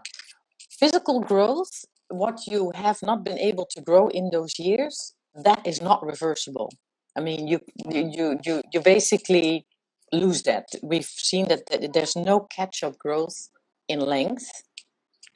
physical 0.80 1.20
growth 1.20 1.86
what 2.14 2.38
you 2.48 2.72
have 2.76 3.00
not 3.02 3.24
been 3.24 3.40
able 3.40 3.68
to 3.74 3.82
grow 3.82 4.08
in 4.08 4.30
those 4.32 4.54
years 4.60 5.14
that 5.36 5.66
is 5.66 5.82
not 5.82 6.06
reversible. 6.06 6.72
I 7.16 7.22
mean, 7.22 7.48
you 7.48 7.60
you 7.90 8.40
you 8.46 8.62
you 8.72 8.82
basically 8.82 9.66
lose 10.12 10.44
that. 10.44 10.66
We've 10.82 11.06
seen 11.06 11.48
that 11.48 11.94
there's 11.94 12.16
no 12.16 12.42
catch-up 12.42 12.98
growth 12.98 13.50
in 13.88 14.00
length 14.00 14.50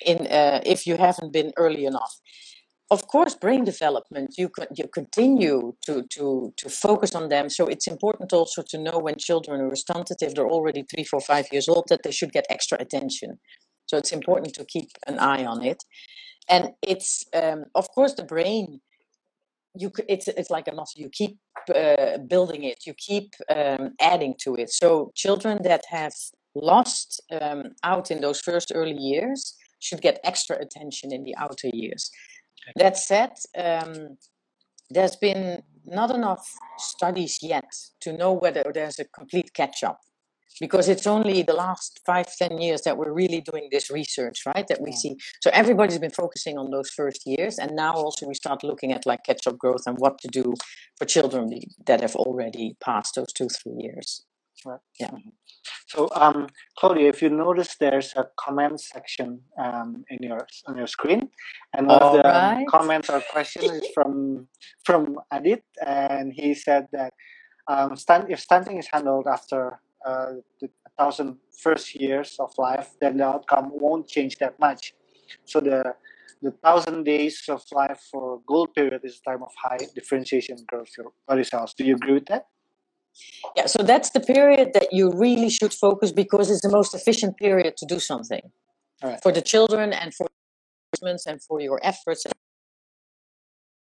in 0.06 0.28
uh, 0.28 0.62
if 0.66 0.86
you 0.88 0.98
haven't 0.98 1.34
been 1.34 1.52
early 1.58 1.86
enough. 1.86 2.20
Of 2.90 3.08
course, 3.08 3.36
brain 3.36 3.64
development 3.66 4.36
you 4.38 4.50
you 4.76 4.88
continue 4.88 5.74
to 5.86 6.04
to 6.16 6.54
to 6.58 6.70
focus 6.70 7.16
on 7.16 7.30
them. 7.30 7.50
So 7.50 7.66
it's 7.68 7.88
important 7.88 8.34
also 8.34 8.64
to 8.70 8.78
know 8.78 8.98
when 9.00 9.18
children 9.18 9.62
are 9.62 9.76
stunted, 9.76 10.18
if 10.22 10.34
they're 10.34 10.50
already 10.50 10.84
three, 10.84 11.04
four, 11.04 11.22
five 11.22 11.48
years 11.52 11.68
old, 11.68 11.86
that 11.90 12.04
they 12.04 12.12
should 12.12 12.32
get 12.32 12.46
extra 12.50 12.78
attention. 12.80 13.40
So 13.88 13.98
it's 13.98 14.12
important 14.12 14.54
to 14.56 14.66
keep 14.66 14.90
an 15.08 15.18
eye 15.20 15.46
on 15.46 15.64
it. 15.64 15.84
And 16.50 16.72
it's 16.82 17.26
um, 17.34 17.66
of 17.76 17.90
course 17.92 18.14
the 18.14 18.24
brain 18.24 18.82
you 19.80 19.92
it's 20.08 20.28
it's 20.28 20.50
like 20.50 20.68
a 20.68 20.74
muscle 20.74 21.02
you 21.02 21.10
keep 21.10 21.38
uh, 21.76 22.18
building 22.28 22.64
it 22.64 22.86
you 22.86 22.94
keep 22.94 23.34
um, 23.56 23.94
adding 24.00 24.34
to 24.40 24.56
it 24.56 24.70
so 24.70 25.12
children 25.16 25.60
that 25.64 25.84
have 25.90 26.14
lost 26.56 27.22
um, 27.40 27.76
out 27.84 28.10
in 28.10 28.22
those 28.22 28.40
first 28.42 28.72
early 28.74 28.98
years 28.98 29.56
should 29.80 30.02
get 30.02 30.20
extra 30.24 30.58
attention 30.58 31.14
in 31.14 31.24
the 31.24 31.36
outer 31.36 31.70
years 31.74 32.10
okay. 32.64 32.84
that 32.84 32.98
said 32.98 33.32
um, 33.58 34.18
there's 34.90 35.16
been 35.16 35.62
not 35.86 36.12
enough 36.12 36.46
studies 36.78 37.40
yet 37.42 37.72
to 38.02 38.12
know 38.14 38.34
whether 38.34 38.64
there's 38.74 39.00
a 39.00 39.06
complete 39.06 39.54
catch 39.54 39.84
up 39.84 40.00
because 40.60 40.90
it's 40.90 41.08
only 41.08 41.42
the 41.44 41.54
last 41.54 42.00
five 42.06 42.28
ten 42.36 42.58
years 42.58 42.82
that 42.82 42.98
we're 42.98 43.14
really 43.14 43.42
doing 43.42 43.70
this 43.72 43.90
research 43.92 44.44
right 44.46 44.68
that 44.68 44.82
we 44.82 44.92
see. 44.92 45.16
So 45.42 45.50
everybody's 45.54 46.00
been 46.00 46.12
focusing 46.12 46.58
on 46.58 46.72
those 46.72 46.90
first 46.90 47.22
years 47.26 47.60
and 47.60 47.76
now 47.76 47.94
also 47.94 48.28
we 48.28 48.34
start 48.34 48.64
looking 48.64 48.92
at 48.92 49.06
like 49.06 49.24
catch 49.24 49.46
up 49.48 49.58
growth 49.58 49.84
and 49.86 49.98
what 50.00 50.20
to 50.20 50.28
do 50.28 50.54
for 50.98 51.06
children 51.06 51.50
that 51.86 52.02
have 52.02 52.16
already 52.16 52.76
passed 52.84 53.16
those 53.16 53.34
two 53.34 53.48
three 53.50 53.78
years. 53.80 54.26
Right. 54.66 54.80
Yeah. 55.00 55.10
Mm-hmm. 55.10 55.30
so 55.88 56.10
um 56.16 56.48
claudia 56.80 57.10
if 57.10 57.22
you 57.22 57.30
notice 57.30 57.76
there's 57.80 58.14
a 58.16 58.26
comment 58.44 58.80
section 58.82 59.42
um, 59.64 60.04
in 60.10 60.18
your 60.22 60.48
on 60.68 60.78
your 60.78 60.88
screen 60.88 61.30
and 61.76 61.88
one 61.88 62.02
All 62.02 62.18
of 62.18 62.24
the 62.24 62.28
right. 62.28 62.66
comments 62.68 63.08
or 63.10 63.22
questions 63.32 63.70
is 63.70 63.88
from 63.94 64.48
from 64.84 65.20
adit 65.32 65.64
and 65.86 66.34
he 66.34 66.56
said 66.56 66.88
that 66.92 67.14
um, 67.68 67.96
stunt, 67.96 68.26
if 68.30 68.40
stunting 68.40 68.78
is 68.78 68.88
handled 68.92 69.28
after 69.28 69.80
uh, 70.08 70.34
the 70.62 70.70
thousand 70.98 71.38
first 71.64 71.96
years 72.00 72.36
of 72.40 72.52
life, 72.58 72.90
then 73.02 73.18
the 73.18 73.26
outcome 73.26 73.70
won't 73.74 74.08
change 74.08 74.38
that 74.38 74.60
much. 74.60 74.94
So 75.46 75.60
the 75.60 75.96
the 76.42 76.52
thousand 76.64 77.04
days 77.04 77.44
of 77.50 77.64
life 77.72 78.02
for 78.12 78.42
gold 78.48 78.74
period 78.76 79.02
is 79.04 79.20
a 79.20 79.30
time 79.30 79.42
of 79.44 79.52
high 79.64 79.80
differentiation 79.96 80.58
growth 80.68 80.92
your 80.98 81.12
body 81.28 81.44
cells. 81.44 81.74
Do 81.74 81.84
you 81.84 81.96
agree 81.96 82.14
with 82.14 82.28
that? 82.28 82.46
Yeah, 83.56 83.66
so 83.66 83.82
that's 83.82 84.12
the 84.12 84.20
period 84.20 84.74
that 84.74 84.90
you 84.92 85.12
really 85.12 85.50
should 85.50 85.74
focus 85.74 86.12
because 86.12 86.52
it's 86.52 86.62
the 86.62 86.70
most 86.70 86.94
efficient 86.94 87.38
period 87.38 87.76
to 87.78 87.86
do 87.88 88.00
something 88.00 88.44
right. 89.04 89.20
for 89.24 89.32
the 89.32 89.42
children 89.42 89.94
and 89.94 90.14
for 90.14 90.28
and 91.04 91.42
for 91.48 91.60
your 91.60 91.80
efforts. 91.84 92.26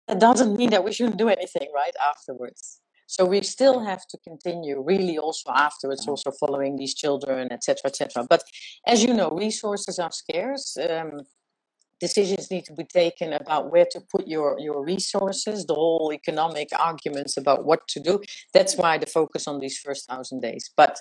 That 0.07 0.19
doesn't 0.19 0.55
mean 0.55 0.69
that 0.71 0.83
we 0.83 0.91
shouldn't 0.91 1.17
do 1.17 1.29
anything 1.29 1.67
right 1.75 1.95
afterwards. 2.11 2.81
So 3.09 3.25
we 3.25 3.41
still 3.41 3.79
have 3.79 4.05
to 4.09 4.19
continue 4.19 4.83
really 4.85 5.17
also 5.17 5.51
afterwards, 5.51 6.07
also 6.07 6.29
following 6.29 6.75
these 6.75 6.93
children, 6.93 7.51
etc., 7.51 7.81
etc. 7.85 8.27
But 8.29 8.43
as 8.85 9.03
you 9.03 9.15
know, 9.15 9.31
resources 9.31 9.97
are 9.97 10.11
scarce. 10.11 10.77
Um, 10.77 11.21
decisions 11.99 12.51
need 12.51 12.65
to 12.65 12.73
be 12.75 12.83
taken 12.83 13.33
about 13.33 13.71
where 13.71 13.87
to 13.93 13.99
put 13.99 14.27
your 14.27 14.59
your 14.59 14.85
resources. 14.85 15.65
The 15.65 15.73
whole 15.73 16.11
economic 16.13 16.69
arguments 16.77 17.35
about 17.35 17.65
what 17.65 17.87
to 17.87 17.99
do. 17.99 18.21
That's 18.53 18.75
why 18.77 18.99
the 18.99 19.07
focus 19.07 19.47
on 19.47 19.59
these 19.59 19.79
first 19.79 20.07
thousand 20.07 20.41
days. 20.41 20.69
But 20.77 20.99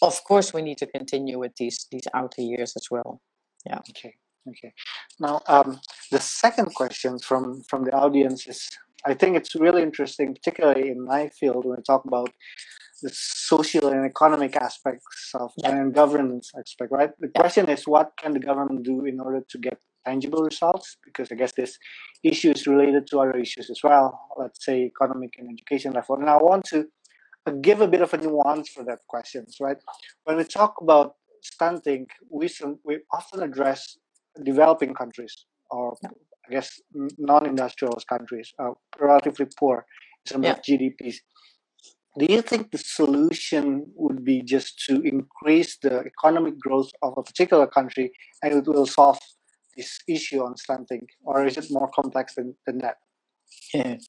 of 0.00 0.22
course, 0.22 0.54
we 0.54 0.62
need 0.62 0.78
to 0.78 0.86
continue 0.86 1.40
with 1.40 1.56
these 1.56 1.88
these 1.90 2.06
outer 2.14 2.42
years 2.42 2.72
as 2.76 2.86
well. 2.88 3.20
Yeah. 3.66 3.80
Okay. 3.90 4.14
Okay. 4.48 4.72
Now, 5.18 5.40
um, 5.48 5.80
the 6.12 6.20
second 6.20 6.72
question 6.74 7.18
from 7.18 7.62
from 7.68 7.84
the 7.84 7.92
audience 7.92 8.46
is 8.46 8.68
I 9.06 9.14
think 9.14 9.36
it's 9.36 9.54
really 9.54 9.82
interesting, 9.82 10.34
particularly 10.34 10.88
in 10.88 11.04
my 11.04 11.28
field, 11.28 11.64
when 11.64 11.76
we 11.76 11.82
talk 11.82 12.04
about 12.04 12.30
the 13.02 13.10
social 13.12 13.88
and 13.88 14.06
economic 14.06 14.56
aspects 14.56 15.30
of 15.34 15.52
yeah. 15.58 15.70
and 15.70 15.94
governance 15.94 16.50
aspect, 16.58 16.90
right? 16.90 17.10
The 17.20 17.30
yeah. 17.34 17.40
question 17.40 17.68
is, 17.68 17.86
what 17.86 18.12
can 18.16 18.32
the 18.32 18.40
government 18.40 18.84
do 18.84 19.04
in 19.04 19.20
order 19.20 19.42
to 19.46 19.58
get 19.58 19.78
tangible 20.06 20.42
results? 20.42 20.96
Because 21.04 21.30
I 21.30 21.34
guess 21.34 21.52
this 21.52 21.78
issue 22.22 22.52
is 22.52 22.66
related 22.66 23.06
to 23.08 23.20
other 23.20 23.36
issues 23.36 23.68
as 23.68 23.80
well. 23.84 24.20
Let's 24.38 24.64
say 24.64 24.84
economic 24.84 25.34
and 25.38 25.50
education 25.52 25.92
level. 25.92 26.16
And 26.16 26.30
I 26.30 26.36
want 26.36 26.64
to 26.66 26.86
uh, 27.46 27.52
give 27.60 27.82
a 27.82 27.88
bit 27.88 28.00
of 28.00 28.14
a 28.14 28.16
nuance 28.16 28.70
for 28.70 28.84
that 28.84 29.00
question, 29.08 29.44
right? 29.60 29.76
When 30.24 30.38
we 30.38 30.44
talk 30.44 30.76
about 30.80 31.16
stunting, 31.42 32.06
we 32.30 32.48
we 32.84 33.00
often 33.12 33.42
address 33.42 33.98
developing 34.42 34.94
countries 34.94 35.44
or. 35.70 35.96
I 36.46 36.52
guess 36.52 36.80
non-industrial 37.18 37.98
countries 38.08 38.52
are 38.58 38.74
relatively 39.00 39.46
poor 39.58 39.86
in 40.26 40.32
terms 40.32 40.44
yeah. 40.44 40.52
of 40.52 40.62
GDPs. 40.62 41.16
Do 42.18 42.26
you 42.28 42.42
think 42.42 42.70
the 42.70 42.78
solution 42.78 43.86
would 43.96 44.24
be 44.24 44.42
just 44.42 44.84
to 44.86 45.00
increase 45.02 45.78
the 45.78 46.04
economic 46.12 46.58
growth 46.60 46.90
of 47.02 47.14
a 47.16 47.22
particular 47.22 47.66
country 47.66 48.12
and 48.42 48.54
it 48.54 48.66
will 48.66 48.86
solve 48.86 49.18
this 49.76 49.98
issue 50.06 50.40
on 50.40 50.56
stunting, 50.56 51.06
or 51.24 51.44
is 51.44 51.56
it 51.56 51.66
more 51.70 51.90
complex 51.92 52.36
than, 52.36 52.54
than 52.66 52.78
that? 52.78 52.98
Yeah. 53.72 53.96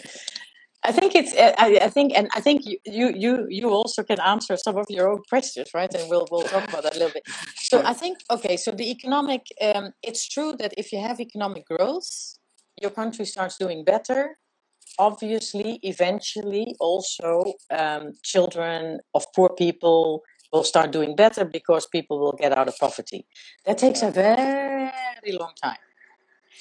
I 0.88 0.92
think 0.92 1.16
it's. 1.16 1.34
I, 1.36 1.80
I, 1.88 1.90
think, 1.90 2.14
and 2.18 2.28
I 2.36 2.42
think 2.42 2.66
you, 2.66 2.78
you, 2.86 3.14
you, 3.16 3.48
you 3.50 3.70
also 3.70 4.04
can 4.04 4.20
answer 4.20 4.56
some 4.58 4.78
of 4.78 4.86
your 4.90 5.10
own 5.12 5.22
questions, 5.30 5.70
right? 5.74 5.94
And 5.94 6.10
we'll 6.10 6.28
we'll 6.32 6.44
talk 6.44 6.68
about 6.70 6.84
that 6.84 6.96
a 6.96 7.00
little 7.00 7.14
bit. 7.14 7.24
So 7.56 7.82
I 7.84 7.94
think, 7.94 8.20
okay. 8.30 8.56
So 8.58 8.72
the 8.72 8.90
economic, 8.92 9.42
um, 9.62 9.94
it's 10.04 10.28
true 10.28 10.54
that 10.60 10.74
if 10.78 10.92
you 10.92 11.00
have 11.00 11.20
economic 11.20 11.66
growth, 11.68 12.10
your 12.82 12.92
country 12.92 13.26
starts 13.26 13.58
doing 13.58 13.84
better, 13.84 14.38
obviously, 15.00 15.80
eventually, 15.84 16.76
also 16.80 17.54
um, 17.72 18.14
children 18.24 19.00
of 19.14 19.26
poor 19.36 19.50
people 19.50 20.24
will 20.52 20.64
start 20.64 20.92
doing 20.92 21.16
better 21.16 21.46
because 21.46 21.88
people 21.88 22.20
will 22.20 22.38
get 22.38 22.58
out 22.58 22.68
of 22.68 22.78
poverty. 22.78 23.26
That 23.66 23.78
takes 23.78 24.02
a 24.02 24.12
very 24.12 25.32
long 25.32 25.54
time. 25.62 25.78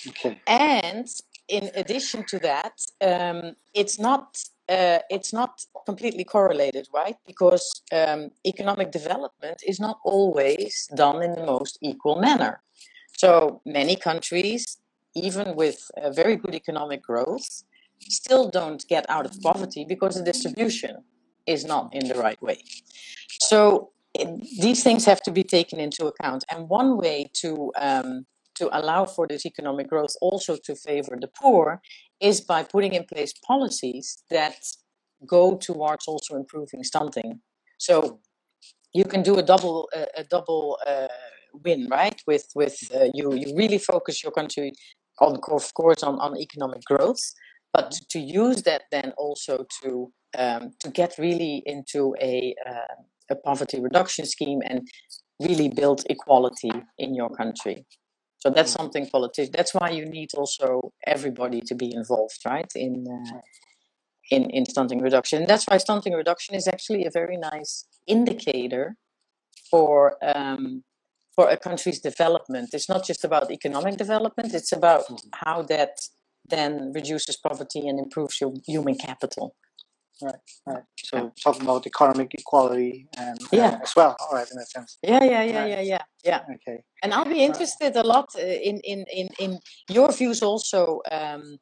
Okay. 0.09 0.41
And 0.47 1.07
in 1.49 1.71
addition 1.75 2.25
to 2.25 2.39
that, 2.41 2.73
um, 3.01 3.55
it's 3.75 3.99
not 3.99 4.39
uh, 4.69 5.01
it's 5.11 5.33
not 5.33 5.61
completely 5.85 6.25
correlated, 6.25 6.89
right? 6.95 7.17
Because 7.27 7.83
um, 7.93 8.31
economic 8.47 8.91
development 8.91 9.63
is 9.67 9.79
not 9.79 9.99
always 10.05 10.89
done 10.95 11.23
in 11.23 11.33
the 11.35 11.45
most 11.45 11.79
equal 11.83 12.17
manner. 12.19 12.63
So 13.17 13.61
many 13.67 13.95
countries, 13.95 14.79
even 15.15 15.55
with 15.55 15.91
uh, 16.03 16.11
very 16.11 16.37
good 16.37 16.55
economic 16.55 17.03
growth, 17.03 17.63
still 18.01 18.49
don't 18.49 18.83
get 18.89 19.05
out 19.11 19.27
of 19.27 19.39
poverty 19.43 19.85
because 19.87 20.15
the 20.15 20.25
distribution 20.25 21.05
is 21.47 21.67
not 21.67 21.95
in 21.95 22.09
the 22.09 22.15
right 22.15 22.41
way. 22.43 22.59
So 23.29 23.91
these 24.61 24.83
things 24.83 25.05
have 25.05 25.21
to 25.23 25.31
be 25.31 25.43
taken 25.43 25.79
into 25.81 26.07
account. 26.07 26.45
And 26.51 26.69
one 26.69 26.97
way 26.97 27.31
to 27.35 27.73
um, 27.77 28.27
to 28.57 28.69
allow 28.79 29.05
for 29.05 29.27
this 29.27 29.47
economic 29.47 29.89
growth 29.89 30.15
also 30.21 30.57
to 30.65 30.75
favor 30.75 31.17
the 31.21 31.29
poor 31.29 31.81
is 32.21 32.41
by 32.41 32.63
putting 32.63 32.95
in 32.95 33.05
place 33.05 33.33
policies 33.47 34.23
that 34.31 34.57
go 35.27 35.57
towards 35.57 36.07
also 36.07 36.37
improving 36.37 36.83
stunting. 36.85 37.41
So 37.79 38.21
you 38.93 39.05
can 39.05 39.23
do 39.23 39.37
a 39.37 39.43
double 39.43 39.89
uh, 39.97 40.07
a 40.17 40.25
double 40.25 40.79
uh, 40.87 41.09
win, 41.65 41.89
right? 41.91 42.21
With 42.27 42.47
with 42.55 42.77
uh, 42.95 43.09
you 43.15 43.35
you 43.35 43.55
really 43.57 43.79
focus 43.79 44.23
your 44.23 44.33
country 44.33 44.73
on 45.21 45.39
of 45.51 45.75
course 45.75 46.03
on, 46.03 46.19
on 46.21 46.37
economic 46.39 46.83
growth, 46.85 47.23
but 47.73 47.93
to 48.11 48.19
use 48.19 48.63
that 48.63 48.83
then 48.91 49.13
also 49.17 49.67
to 49.83 50.13
um, 50.39 50.73
to 50.81 50.91
get 50.91 51.17
really 51.19 51.63
into 51.67 52.15
a 52.21 52.55
uh, 52.69 52.95
a 53.31 53.37
poverty 53.37 53.81
reduction 53.81 54.27
scheme 54.27 54.61
and 54.65 54.87
really 55.41 55.69
build 55.69 56.03
equality 56.09 56.73
in 56.99 57.15
your 57.15 57.31
country. 57.31 57.87
So 58.45 58.51
that's 58.51 58.73
mm. 58.73 58.77
something 58.77 59.09
politicians. 59.09 59.55
That's 59.57 59.73
why 59.73 59.91
you 59.91 60.05
need 60.05 60.31
also 60.37 60.93
everybody 61.07 61.61
to 61.63 61.75
be 61.75 61.93
involved, 61.95 62.39
right? 62.45 62.71
In 62.75 63.07
uh, 63.09 63.41
in 64.31 64.51
in 64.51 64.67
stunting 64.67 65.01
reduction. 65.01 65.39
And 65.41 65.49
that's 65.49 65.67
why 65.67 65.79
stunting 65.79 66.13
reduction 66.13 66.55
is 66.55 66.69
actually 66.69 67.07
a 67.07 67.11
very 67.11 67.39
nice 67.39 67.87
indicator 68.07 68.97
for 69.71 70.17
um, 70.23 70.85
for 71.35 71.49
a 71.49 71.57
country's 71.57 72.01
development. 72.01 72.69
It's 72.75 72.89
not 72.89 73.03
just 73.07 73.25
about 73.25 73.51
economic 73.51 73.97
development. 73.97 74.53
It's 74.55 74.73
about 74.73 75.05
mm-hmm. 75.05 75.29
how 75.45 75.63
that 75.63 75.95
then 76.55 76.93
reduces 76.95 77.37
poverty 77.37 77.89
and 77.89 77.99
improves 77.99 78.41
your 78.41 78.53
human 78.67 78.97
capital. 78.97 79.57
Right, 80.23 80.35
right. 80.67 80.83
So 80.97 81.17
yeah. 81.17 81.29
talk 81.43 81.61
about 81.61 81.87
economic 81.87 82.35
equality 82.35 83.09
and 83.19 83.39
yeah. 83.51 83.67
Uh, 83.67 83.83
as 83.83 83.97
well. 83.97 84.17
All 84.21 84.37
right, 84.37 84.49
in 84.51 84.59
that 84.59 84.69
sense. 84.69 84.99
Yeah, 85.03 85.25
yeah, 85.25 85.43
yeah, 85.43 85.61
right. 85.61 85.71
yeah, 85.71 85.81
yeah, 85.81 86.03
yeah. 86.25 86.41
Okay. 86.55 86.85
And 87.03 87.13
I'll 87.13 87.25
be 87.25 87.45
interested 87.45 87.97
a 87.97 88.03
lot 88.03 88.29
uh, 88.37 88.43
in 88.43 88.79
in 88.81 89.05
in 89.13 89.29
in 89.39 89.59
your 89.91 90.13
views 90.13 90.41
also, 90.43 91.01
um, 91.11 91.59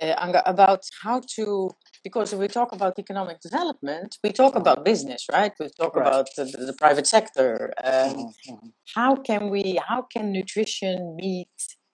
uh, 0.00 0.42
about 0.46 0.82
how 1.02 1.20
to 1.36 1.70
because 2.02 2.34
we 2.34 2.48
talk 2.48 2.72
about 2.72 2.98
economic 2.98 3.40
development, 3.40 4.16
we 4.24 4.32
talk 4.32 4.54
about 4.54 4.84
business, 4.84 5.26
right? 5.30 5.52
We 5.60 5.68
talk 5.68 5.96
right. 5.96 6.06
about 6.06 6.28
the, 6.36 6.44
the, 6.44 6.74
private 6.78 7.06
sector. 7.06 7.72
Um, 7.84 7.92
mm-hmm. 7.92 8.68
How 8.94 9.16
can 9.16 9.50
we? 9.50 9.80
How 9.86 10.02
can 10.02 10.32
nutrition 10.32 11.16
meet 11.16 11.48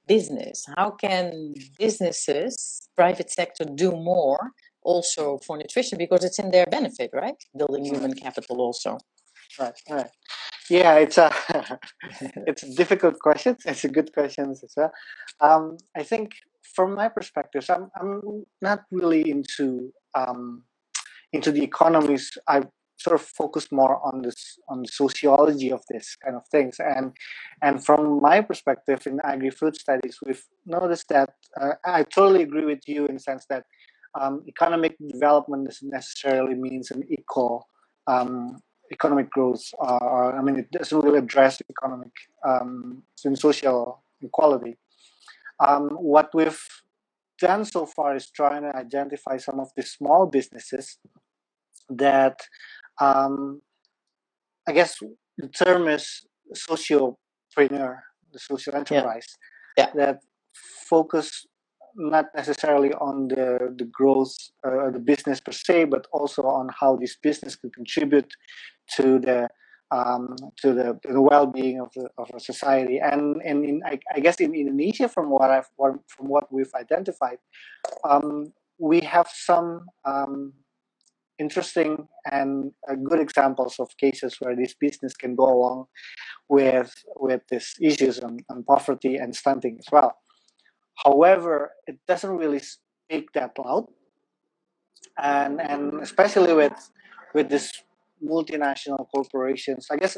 business? 0.06 0.64
How 0.76 0.90
can 0.90 1.54
businesses, 1.78 2.88
private 2.96 3.30
sector, 3.30 3.64
do 3.64 3.90
more? 3.92 4.52
Also 4.86 5.38
for 5.44 5.58
nutrition 5.58 5.98
because 5.98 6.24
it's 6.24 6.38
in 6.38 6.50
their 6.50 6.66
benefit, 6.66 7.10
right? 7.12 7.38
Building 7.56 7.84
human 7.84 8.14
capital 8.14 8.60
also. 8.60 8.98
Right, 9.58 9.78
right. 9.90 10.10
Yeah, 10.70 10.94
it's 10.94 11.18
a 11.18 11.30
it's 12.46 12.62
a 12.62 12.74
difficult 12.74 13.18
question. 13.18 13.56
It's 13.66 13.84
a 13.84 13.88
good 13.88 14.12
question 14.12 14.50
as 14.50 14.74
well. 14.76 14.92
Um, 15.40 15.76
I 15.96 16.02
think 16.02 16.32
from 16.74 16.94
my 16.94 17.08
perspective, 17.08 17.64
I'm 17.68 17.90
I'm 17.98 18.44
not 18.60 18.80
really 18.90 19.22
into 19.30 19.92
um, 20.14 20.64
into 21.32 21.50
the 21.52 21.62
economies. 21.62 22.30
I 22.48 22.62
sort 22.98 23.20
of 23.20 23.26
focus 23.26 23.70
more 23.70 24.00
on 24.08 24.22
this 24.22 24.58
on 24.68 24.82
the 24.82 24.88
sociology 24.88 25.70
of 25.70 25.82
this 25.90 26.16
kind 26.22 26.36
of 26.36 26.42
things 26.50 26.76
and 26.80 27.12
and 27.62 27.84
from 27.84 28.20
my 28.22 28.40
perspective 28.40 29.06
in 29.06 29.20
agri-food 29.22 29.76
studies 29.76 30.16
we've 30.24 30.44
noticed 30.64 31.08
that 31.10 31.30
uh, 31.60 31.74
i 31.84 32.02
totally 32.02 32.42
agree 32.42 32.64
with 32.64 32.88
you 32.88 33.06
in 33.06 33.14
the 33.16 33.20
sense 33.20 33.44
that 33.50 33.64
um, 34.20 34.42
economic 34.46 34.96
development 34.98 35.66
doesn't 35.66 35.90
necessarily 35.90 36.54
means 36.54 36.90
an 36.90 37.02
equal 37.10 37.68
um, 38.06 38.60
economic 38.92 39.30
growth. 39.30 39.64
Uh, 39.80 40.32
I 40.38 40.42
mean, 40.42 40.56
it 40.56 40.70
doesn't 40.70 41.00
really 41.00 41.18
address 41.18 41.60
economic 41.68 42.12
um, 42.46 43.02
and 43.24 43.38
social 43.38 44.02
equality. 44.22 44.76
Um, 45.58 45.88
what 45.90 46.30
we've 46.34 46.60
done 47.40 47.64
so 47.64 47.86
far 47.86 48.16
is 48.16 48.30
trying 48.30 48.62
to 48.62 48.76
identify 48.76 49.36
some 49.36 49.60
of 49.60 49.70
the 49.76 49.82
small 49.82 50.26
businesses 50.26 50.98
that 51.88 52.40
um, 53.00 53.60
I 54.68 54.72
guess 54.72 54.98
the 55.38 55.48
term 55.48 55.88
is 55.88 56.26
sociopreneur, 56.54 57.98
the 58.32 58.38
social 58.38 58.74
enterprise, 58.74 59.26
yeah. 59.76 59.86
Yeah. 59.86 60.06
that 60.06 60.20
focus 60.88 61.46
not 61.96 62.26
necessarily 62.34 62.92
on 62.94 63.28
the 63.28 63.74
the 63.76 63.84
growth 63.84 64.34
uh, 64.66 64.90
the 64.90 64.98
business 64.98 65.40
per 65.40 65.52
se, 65.52 65.84
but 65.84 66.06
also 66.12 66.42
on 66.42 66.68
how 66.80 66.96
this 66.96 67.16
business 67.16 67.56
can 67.56 67.70
contribute 67.70 68.30
to 68.96 69.18
the 69.18 69.48
um, 69.90 70.34
to 70.58 70.74
the, 70.74 70.98
the 71.04 71.20
well-being 71.20 71.80
of 71.80 71.90
the 71.94 72.08
of 72.18 72.30
a 72.34 72.40
society. 72.40 72.98
And 72.98 73.40
and 73.44 73.64
in 73.64 73.82
I, 73.84 73.98
I, 74.14 74.20
guess 74.20 74.36
in 74.36 74.54
Indonesia, 74.54 75.08
from 75.08 75.30
what 75.30 75.50
I've 75.50 75.68
from 75.76 76.28
what 76.28 76.52
we've 76.52 76.74
identified, 76.74 77.38
um, 78.08 78.52
we 78.78 79.00
have 79.00 79.28
some 79.32 79.86
um, 80.04 80.52
interesting 81.38 82.08
and 82.30 82.72
uh, 82.90 82.94
good 82.94 83.20
examples 83.20 83.76
of 83.78 83.96
cases 83.98 84.36
where 84.40 84.56
this 84.56 84.74
business 84.74 85.14
can 85.14 85.34
go 85.34 85.44
along 85.44 85.86
with 86.48 86.92
with 87.16 87.42
these 87.50 87.74
issues 87.80 88.18
on, 88.20 88.38
on 88.50 88.64
poverty 88.64 89.16
and 89.16 89.34
stunting 89.34 89.76
as 89.78 89.86
well. 89.90 90.16
However, 91.04 91.72
it 91.86 91.98
doesn't 92.06 92.36
really 92.36 92.60
speak 92.60 93.32
that 93.34 93.52
loud, 93.58 93.86
and 95.18 95.60
and 95.60 96.00
especially 96.00 96.54
with 96.54 96.90
with 97.34 97.48
this 97.48 97.72
multinational 98.24 99.06
corporations. 99.14 99.88
I 99.90 99.96
guess 99.96 100.16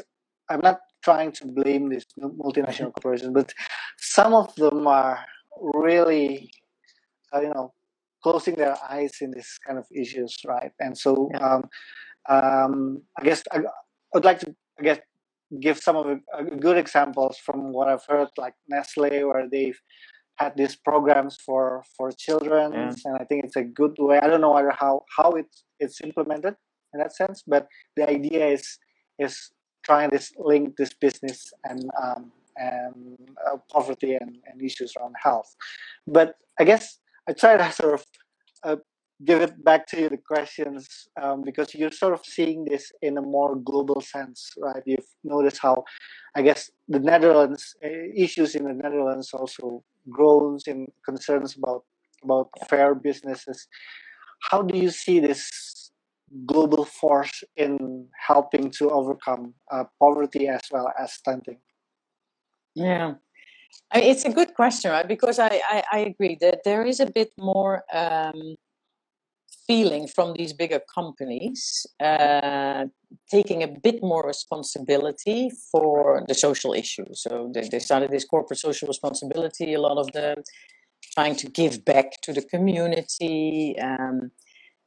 I'm 0.49 0.61
not 0.61 0.79
trying 1.03 1.31
to 1.33 1.47
blame 1.47 1.89
these 1.89 2.05
multinational 2.19 2.93
corporations, 2.93 3.31
but 3.33 3.53
some 3.97 4.33
of 4.33 4.53
them 4.55 4.87
are 4.87 5.25
really, 5.61 6.51
uh, 7.33 7.41
you 7.41 7.51
know, 7.53 7.73
closing 8.23 8.55
their 8.55 8.75
eyes 8.89 9.17
in 9.21 9.31
this 9.31 9.57
kind 9.65 9.77
of 9.77 9.85
issues, 9.95 10.37
right? 10.45 10.71
And 10.79 10.97
so, 10.97 11.29
yeah. 11.33 11.39
um, 11.39 11.69
um, 12.27 13.01
I 13.17 13.23
guess 13.23 13.43
I, 13.51 13.59
would 14.13 14.25
like 14.25 14.39
to, 14.39 14.55
I 14.79 14.83
guess, 14.83 14.99
give 15.61 15.79
some 15.79 15.95
of 15.95 16.05
the 16.05 16.19
uh, 16.37 16.43
good 16.59 16.77
examples 16.77 17.37
from 17.37 17.71
what 17.71 17.87
I've 17.87 18.05
heard, 18.07 18.29
like 18.37 18.53
Nestle, 18.67 19.23
where 19.23 19.47
they've 19.49 19.79
had 20.39 20.55
these 20.55 20.75
programs 20.75 21.37
for 21.45 21.83
for 21.95 22.11
children 22.11 22.71
yeah. 22.73 22.93
and 23.05 23.17
i 23.19 23.23
think 23.25 23.43
it's 23.45 23.55
a 23.55 23.63
good 23.63 23.95
way 23.99 24.19
i 24.19 24.27
don't 24.27 24.41
know 24.41 24.55
how 24.81 25.03
how 25.17 25.31
it, 25.31 25.47
it's 25.79 25.99
implemented 26.01 26.55
in 26.93 26.99
that 26.99 27.15
sense 27.15 27.43
but 27.45 27.67
the 27.95 28.09
idea 28.09 28.47
is 28.47 28.77
is 29.19 29.51
trying 29.83 30.09
to 30.09 30.19
link 30.37 30.75
this 30.77 30.93
business 30.93 31.51
and 31.65 31.89
um, 32.01 32.31
and 32.57 33.17
uh, 33.47 33.57
poverty 33.71 34.13
and, 34.15 34.37
and 34.47 34.61
issues 34.61 34.93
around 34.97 35.15
health 35.21 35.55
but 36.07 36.35
i 36.59 36.63
guess 36.63 36.99
i 37.27 37.33
try 37.33 37.55
to 37.57 37.71
sort 37.71 37.93
of 37.93 38.05
uh, 38.63 38.75
give 39.25 39.41
it 39.41 39.63
back 39.63 39.85
to 39.85 39.99
you 39.99 40.09
the 40.09 40.17
questions 40.17 41.07
um, 41.21 41.41
because 41.43 41.75
you're 41.75 41.91
sort 41.91 42.13
of 42.13 42.21
seeing 42.23 42.63
this 42.65 42.91
in 43.01 43.17
a 43.17 43.21
more 43.21 43.55
global 43.55 43.99
sense 43.99 44.53
right 44.57 44.83
you've 44.85 45.11
noticed 45.23 45.59
how 45.61 45.83
i 46.35 46.41
guess 46.41 46.71
the 46.87 46.99
netherlands 46.99 47.75
uh, 47.83 47.89
issues 48.15 48.55
in 48.55 48.63
the 48.63 48.73
netherlands 48.73 49.33
also 49.33 49.83
groans 50.09 50.63
in 50.67 50.87
concerns 51.05 51.57
about 51.57 51.83
about 52.23 52.49
fair 52.69 52.95
businesses. 52.95 53.67
How 54.49 54.61
do 54.61 54.77
you 54.77 54.89
see 54.89 55.19
this 55.19 55.91
global 56.45 56.85
force 56.85 57.43
in 57.57 58.07
helping 58.27 58.71
to 58.71 58.89
overcome 58.89 59.53
uh, 59.71 59.85
poverty 59.99 60.47
as 60.47 60.61
well 60.71 60.91
as 60.99 61.13
stunting? 61.13 61.57
Yeah, 62.75 63.15
I 63.91 63.99
mean, 63.99 64.11
it's 64.11 64.25
a 64.25 64.31
good 64.31 64.53
question, 64.53 64.91
right? 64.91 65.07
Because 65.07 65.39
I, 65.39 65.61
I, 65.67 65.83
I 65.91 65.99
agree 65.99 66.37
that 66.41 66.59
there 66.63 66.85
is 66.85 66.99
a 66.99 67.07
bit 67.07 67.31
more 67.37 67.83
um, 67.93 68.55
feeling 69.69 70.07
from 70.07 70.33
these 70.33 70.51
bigger 70.61 70.81
companies 70.99 71.85
uh, 72.09 72.85
taking 73.29 73.61
a 73.61 73.67
bit 73.67 73.97
more 74.01 74.23
responsibility 74.25 75.51
for 75.71 76.23
the 76.27 76.33
social 76.33 76.73
issues. 76.73 77.21
So 77.25 77.51
they, 77.53 77.69
they 77.71 77.77
started 77.77 78.09
this 78.09 78.25
corporate 78.25 78.59
social 78.59 78.87
responsibility. 78.87 79.75
A 79.75 79.81
lot 79.89 79.99
of 79.99 80.11
them 80.11 80.37
trying 81.13 81.35
to 81.35 81.47
give 81.47 81.85
back 81.85 82.07
to 82.23 82.33
the 82.33 82.41
community, 82.41 83.75
um, 83.79 84.31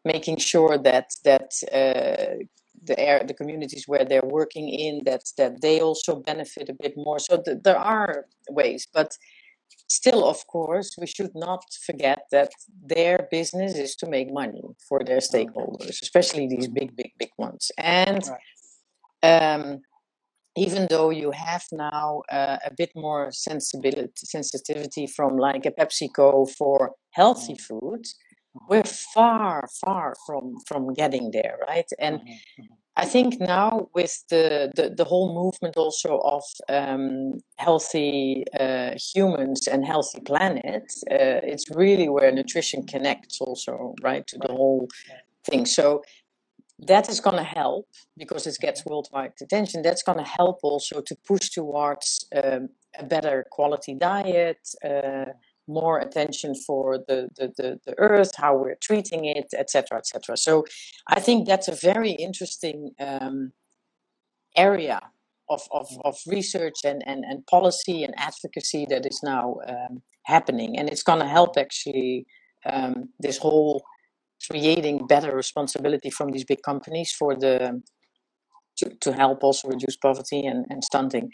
making 0.04 0.38
sure 0.38 0.76
that 0.88 1.08
that 1.28 1.48
uh, 1.80 2.42
the 2.88 2.98
air, 2.98 3.22
the 3.24 3.38
communities 3.40 3.84
where 3.86 4.04
they're 4.04 4.30
working 4.40 4.68
in, 4.68 5.02
that 5.04 5.22
that 5.38 5.62
they 5.62 5.80
also 5.80 6.16
benefit 6.16 6.68
a 6.68 6.76
bit 6.84 6.94
more. 6.96 7.20
So 7.20 7.40
th- 7.44 7.58
there 7.62 7.78
are 7.78 8.26
ways, 8.50 8.88
but 8.92 9.10
still, 9.98 10.24
of 10.24 10.46
course, 10.46 10.96
we 10.98 11.06
should 11.06 11.34
not 11.34 11.62
forget 11.86 12.20
that 12.30 12.50
their 12.94 13.28
business 13.30 13.72
is 13.76 13.94
to 13.96 14.06
make 14.06 14.32
money 14.32 14.62
for 14.88 15.00
their 15.04 15.18
stakeholders, 15.18 16.00
especially 16.02 16.46
these 16.46 16.68
big, 16.68 16.96
big, 16.96 17.12
big 17.18 17.32
ones. 17.38 17.70
And 17.78 18.22
um, 19.22 19.80
even 20.56 20.86
though 20.90 21.10
you 21.10 21.30
have 21.30 21.64
now 21.72 22.22
uh, 22.30 22.58
a 22.64 22.72
bit 22.76 22.90
more 22.94 23.30
sensibility, 23.32 24.12
sensitivity 24.36 25.06
from 25.06 25.36
like 25.36 25.64
a 25.66 25.70
PepsiCo 25.70 26.50
for 26.58 26.92
healthy 27.10 27.56
food, 27.56 28.04
we're 28.68 28.84
far, 28.84 29.66
far 29.84 30.14
from 30.26 30.56
from 30.66 30.92
getting 30.92 31.30
there, 31.30 31.56
right? 31.68 31.90
And 31.98 32.16
mm-hmm. 32.18 32.64
I 32.96 33.06
think 33.06 33.40
now 33.40 33.88
with 33.94 34.22
the, 34.28 34.70
the, 34.76 34.90
the 34.90 35.04
whole 35.04 35.34
movement 35.34 35.76
also 35.76 36.18
of 36.18 36.44
um, 36.68 37.40
healthy 37.56 38.44
uh, 38.58 38.92
humans 39.14 39.66
and 39.66 39.84
healthy 39.84 40.20
planet, 40.20 40.92
uh, 41.10 41.40
it's 41.42 41.70
really 41.70 42.08
where 42.10 42.30
nutrition 42.30 42.86
connects 42.86 43.40
also, 43.40 43.94
right, 44.02 44.26
to 44.26 44.38
the 44.38 44.52
whole 44.52 44.88
thing. 45.44 45.64
So 45.64 46.02
that 46.80 47.08
is 47.08 47.20
going 47.20 47.36
to 47.36 47.42
help 47.42 47.88
because 48.18 48.46
it 48.46 48.58
gets 48.60 48.84
worldwide 48.84 49.32
attention. 49.40 49.80
That's 49.82 50.02
going 50.02 50.18
to 50.18 50.24
help 50.24 50.58
also 50.62 51.00
to 51.00 51.16
push 51.26 51.48
towards 51.48 52.26
um, 52.44 52.68
a 52.98 53.04
better 53.04 53.46
quality 53.50 53.94
diet. 53.94 54.68
Uh, 54.84 55.32
more 55.68 55.98
attention 55.98 56.54
for 56.54 56.98
the, 56.98 57.28
the, 57.36 57.52
the, 57.56 57.80
the 57.86 57.94
earth, 57.98 58.32
how 58.36 58.56
we're 58.56 58.76
treating 58.80 59.24
it, 59.24 59.52
etc., 59.56 59.98
etc. 59.98 60.36
So 60.36 60.64
I 61.06 61.20
think 61.20 61.46
that's 61.46 61.68
a 61.68 61.74
very 61.74 62.12
interesting 62.12 62.92
um, 62.98 63.52
area 64.56 65.00
of, 65.48 65.62
of, 65.70 65.88
of 66.04 66.16
research 66.26 66.80
and, 66.84 67.02
and, 67.06 67.24
and 67.24 67.46
policy 67.46 68.02
and 68.02 68.14
advocacy 68.16 68.86
that 68.90 69.06
is 69.06 69.20
now 69.22 69.56
um, 69.66 70.02
happening. 70.24 70.78
And 70.78 70.88
it's 70.88 71.02
going 71.02 71.20
to 71.20 71.28
help 71.28 71.56
actually 71.56 72.26
um, 72.64 73.08
this 73.20 73.38
whole 73.38 73.82
creating 74.50 75.06
better 75.06 75.34
responsibility 75.34 76.10
from 76.10 76.30
these 76.30 76.44
big 76.44 76.62
companies 76.62 77.12
for 77.12 77.36
the 77.36 77.80
to, 78.78 78.90
to 79.00 79.12
help 79.12 79.42
also 79.42 79.68
reduce 79.68 79.96
poverty 79.96 80.46
and, 80.46 80.66
and 80.70 80.82
stunting. 80.84 81.30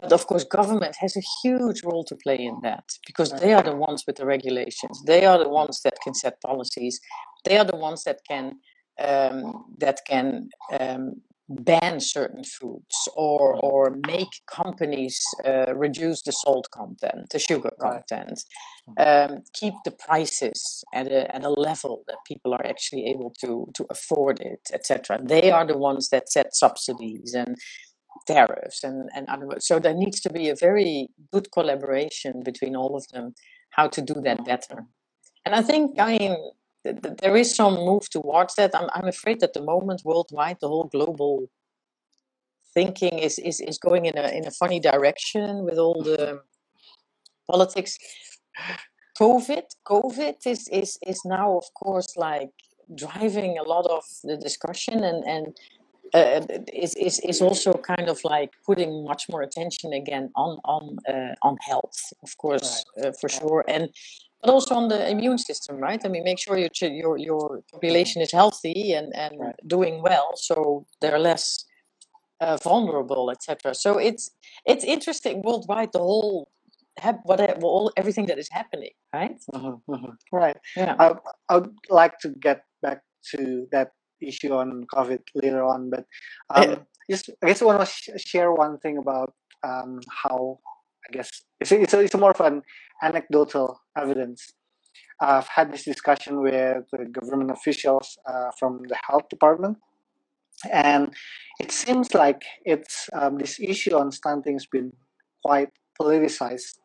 But 0.00 0.12
of 0.12 0.26
course, 0.26 0.44
government 0.44 0.96
has 1.00 1.16
a 1.16 1.22
huge 1.42 1.84
role 1.84 2.04
to 2.04 2.16
play 2.16 2.36
in 2.36 2.58
that 2.62 2.84
because 3.06 3.30
they 3.32 3.52
are 3.52 3.62
the 3.62 3.76
ones 3.76 4.04
with 4.06 4.16
the 4.16 4.26
regulations. 4.26 5.02
They 5.06 5.24
are 5.24 5.38
the 5.38 5.48
ones 5.48 5.80
that 5.84 5.94
can 6.02 6.14
set 6.14 6.40
policies. 6.40 7.00
They 7.44 7.56
are 7.58 7.64
the 7.64 7.76
ones 7.76 8.04
that 8.04 8.18
can 8.28 8.58
um, 8.98 9.64
that 9.78 10.00
can 10.06 10.50
um, 10.78 11.22
ban 11.60 12.00
certain 12.00 12.44
foods 12.44 13.08
or 13.16 13.54
or 13.62 13.96
make 14.06 14.32
companies 14.46 15.20
uh, 15.44 15.74
reduce 15.74 16.22
the 16.22 16.32
salt 16.32 16.68
content, 16.70 17.30
the 17.30 17.38
sugar 17.38 17.72
content, 17.80 18.42
mm-hmm. 18.88 19.32
um, 19.34 19.42
keep 19.52 19.74
the 19.84 19.90
prices 19.90 20.84
at 20.94 21.06
a 21.08 21.34
at 21.34 21.44
a 21.44 21.50
level 21.50 22.04
that 22.06 22.18
people 22.26 22.52
are 22.54 22.66
actually 22.66 23.06
able 23.06 23.34
to 23.40 23.66
to 23.74 23.86
afford 23.90 24.40
it, 24.40 24.60
etc. 24.72 25.18
They 25.22 25.50
are 25.50 25.66
the 25.66 25.78
ones 25.78 26.08
that 26.10 26.30
set 26.30 26.54
subsidies 26.54 27.34
and 27.34 27.56
tariffs 28.26 28.84
and 28.84 29.08
and 29.14 29.26
other 29.28 29.46
so 29.58 29.78
there 29.78 29.94
needs 29.94 30.20
to 30.20 30.30
be 30.30 30.48
a 30.48 30.54
very 30.54 31.08
good 31.32 31.50
collaboration 31.50 32.42
between 32.44 32.76
all 32.76 32.94
of 32.94 33.06
them 33.08 33.34
how 33.70 33.88
to 33.88 34.00
do 34.00 34.14
that 34.22 34.44
better. 34.44 34.86
And 35.44 35.54
i 35.54 35.62
think 35.62 35.98
i 35.98 36.18
mean 36.18 36.36
there 36.84 37.36
is 37.36 37.54
some 37.54 37.74
move 37.74 38.08
towards 38.10 38.54
that. 38.56 38.74
I'm, 38.74 38.88
I'm 38.94 39.08
afraid 39.08 39.40
that 39.40 39.52
the 39.52 39.62
moment 39.62 40.02
worldwide, 40.04 40.58
the 40.60 40.68
whole 40.68 40.88
global 40.92 41.48
thinking 42.74 43.18
is, 43.18 43.38
is, 43.38 43.60
is 43.60 43.78
going 43.78 44.06
in 44.06 44.18
a 44.18 44.28
in 44.28 44.46
a 44.46 44.50
funny 44.50 44.80
direction 44.80 45.64
with 45.64 45.78
all 45.78 46.02
the 46.02 46.40
politics. 47.50 47.98
COVID, 49.20 49.64
COVID 49.86 50.36
is, 50.46 50.68
is 50.68 50.98
is 51.06 51.20
now 51.24 51.56
of 51.56 51.64
course 51.74 52.16
like 52.16 52.50
driving 52.94 53.58
a 53.58 53.62
lot 53.62 53.86
of 53.86 54.04
the 54.24 54.36
discussion 54.36 55.04
and 55.04 55.22
and 55.24 55.56
uh, 56.14 56.40
is, 56.72 56.94
is 56.96 57.20
is 57.20 57.40
also 57.40 57.72
kind 57.72 58.08
of 58.08 58.18
like 58.24 58.50
putting 58.66 59.04
much 59.04 59.28
more 59.30 59.42
attention 59.42 59.92
again 59.92 60.30
on 60.36 60.58
on 60.64 60.98
uh, 61.08 61.34
on 61.42 61.56
health, 61.62 62.12
of 62.22 62.36
course, 62.36 62.84
right. 62.96 63.06
uh, 63.06 63.12
for 63.18 63.28
sure, 63.28 63.64
and 63.66 63.88
but 64.42 64.50
also 64.50 64.74
on 64.74 64.88
the 64.88 65.08
immune 65.08 65.38
system, 65.38 65.76
right? 65.76 66.00
I 66.04 66.08
mean, 66.08 66.24
make 66.24 66.38
sure 66.38 66.58
your 66.58 66.70
your 66.80 67.16
your 67.16 67.62
population 67.72 68.20
is 68.22 68.32
healthy 68.32 68.92
and 68.92 69.14
and 69.14 69.38
right. 69.38 69.54
doing 69.66 70.02
well, 70.02 70.32
so 70.36 70.86
they're 71.00 71.18
less 71.18 71.64
uh, 72.40 72.56
vulnerable, 72.56 73.30
etc. 73.30 73.74
So 73.74 73.98
it's 73.98 74.30
it's 74.66 74.84
interesting 74.84 75.42
worldwide. 75.42 75.92
The 75.92 76.00
whole 76.00 76.48
what 77.24 77.62
all 77.62 77.92
everything 77.96 78.26
that 78.26 78.38
is 78.38 78.48
happening, 78.50 78.90
right? 79.14 79.38
Mm-hmm, 79.54 79.92
mm-hmm. 79.92 80.12
Right. 80.32 80.56
Yeah. 80.76 80.96
I 80.98 81.14
I 81.48 81.58
would 81.58 81.74
like 81.88 82.18
to 82.20 82.30
get 82.40 82.64
back 82.82 83.00
to 83.34 83.66
that 83.72 83.92
issue 84.20 84.52
on 84.54 84.84
COVID 84.94 85.20
later 85.34 85.64
on, 85.64 85.90
but 85.90 86.04
um, 86.54 86.86
just 87.10 87.30
I 87.42 87.46
guess 87.46 87.62
I 87.62 87.64
want 87.64 87.80
to 87.80 87.86
sh- 87.86 88.10
share 88.16 88.52
one 88.52 88.78
thing 88.78 88.98
about 88.98 89.32
um, 89.62 90.00
how 90.10 90.58
I 91.08 91.12
guess 91.12 91.30
it's 91.60 91.72
it's, 91.72 91.94
a, 91.94 92.00
it's 92.00 92.14
more 92.14 92.32
of 92.32 92.40
an 92.40 92.62
anecdotal 93.02 93.80
evidence. 93.96 94.52
I've 95.20 95.48
had 95.48 95.72
this 95.72 95.84
discussion 95.84 96.42
with 96.42 96.84
government 97.12 97.50
officials 97.50 98.18
uh, 98.26 98.50
from 98.58 98.82
the 98.88 98.96
health 99.08 99.28
department, 99.28 99.78
and 100.70 101.14
it 101.60 101.70
seems 101.70 102.14
like 102.14 102.42
it's 102.64 103.08
um, 103.12 103.38
this 103.38 103.60
issue 103.60 103.96
on 103.96 104.10
stunting 104.10 104.54
has 104.54 104.66
been 104.66 104.92
quite 105.44 105.70
politicized, 106.00 106.78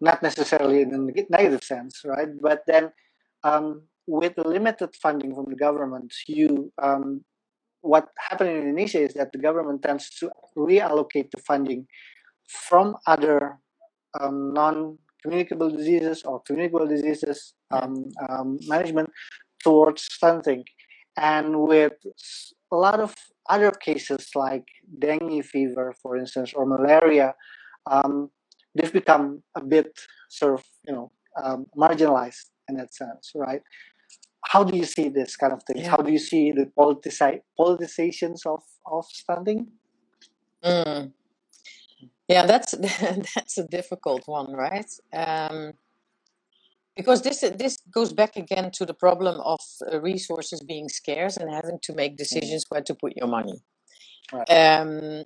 not 0.00 0.22
necessarily 0.22 0.82
in 0.82 0.94
a 0.94 1.22
negative 1.30 1.64
sense, 1.64 2.02
right? 2.04 2.28
But 2.40 2.62
then, 2.66 2.92
um, 3.44 3.82
with 4.06 4.34
limited 4.38 4.94
funding 5.02 5.34
from 5.34 5.46
the 5.48 5.56
government, 5.56 6.12
you 6.26 6.72
um, 6.82 7.24
what 7.82 8.08
happened 8.18 8.50
in 8.50 8.56
Indonesia 8.58 9.00
is 9.00 9.14
that 9.14 9.32
the 9.32 9.38
government 9.38 9.82
tends 9.82 10.08
to 10.20 10.30
reallocate 10.56 11.30
the 11.32 11.42
funding 11.42 11.86
from 12.48 12.96
other 13.06 13.58
um, 14.18 14.52
non 14.52 14.98
communicable 15.22 15.70
diseases 15.70 16.22
or 16.24 16.40
communicable 16.46 16.86
diseases 16.86 17.54
um, 17.70 18.04
um, 18.28 18.58
management 18.66 19.10
towards 19.62 20.02
stunting. 20.02 20.64
And 21.16 21.60
with 21.60 21.92
a 22.72 22.76
lot 22.76 23.00
of 23.00 23.14
other 23.48 23.70
cases 23.70 24.30
like 24.34 24.64
dengue 24.98 25.44
fever, 25.44 25.94
for 26.02 26.16
instance, 26.16 26.52
or 26.54 26.66
malaria, 26.66 27.34
um, 27.90 28.30
they've 28.74 28.92
become 28.92 29.42
a 29.54 29.62
bit 29.62 29.98
sort 30.30 30.54
of, 30.54 30.64
you 30.86 30.94
know, 30.94 31.10
um, 31.42 31.66
marginalized 31.76 32.50
in 32.68 32.76
that 32.76 32.94
sense, 32.94 33.32
right? 33.34 33.60
How 34.46 34.64
do 34.64 34.76
you 34.76 34.84
see 34.84 35.08
this 35.08 35.36
kind 35.36 35.52
of 35.52 35.62
things? 35.66 35.82
Yeah. 35.82 35.90
How 35.90 35.96
do 35.98 36.10
you 36.10 36.18
see 36.18 36.52
the 36.52 36.70
politici- 36.78 37.42
politizations 37.58 38.44
of, 38.46 38.62
of 38.86 39.04
stunting? 39.06 39.68
Mm. 40.64 41.12
Yeah, 42.28 42.46
that's 42.46 42.72
that's 43.34 43.58
a 43.58 43.66
difficult 43.66 44.22
one, 44.26 44.52
right? 44.52 44.90
Um, 45.12 45.72
because 46.96 47.22
this 47.22 47.40
this 47.40 47.78
goes 47.92 48.12
back 48.12 48.36
again 48.36 48.70
to 48.72 48.86
the 48.86 48.94
problem 48.94 49.40
of 49.40 49.60
uh, 49.90 50.00
resources 50.00 50.60
being 50.60 50.88
scarce 50.88 51.36
and 51.36 51.50
having 51.50 51.78
to 51.82 51.94
make 51.94 52.14
mm. 52.14 52.18
decisions 52.18 52.66
where 52.68 52.82
to 52.82 52.94
put 52.94 53.16
your 53.16 53.28
money. 53.28 53.62
Right. 54.32 54.50
Um, 54.50 55.24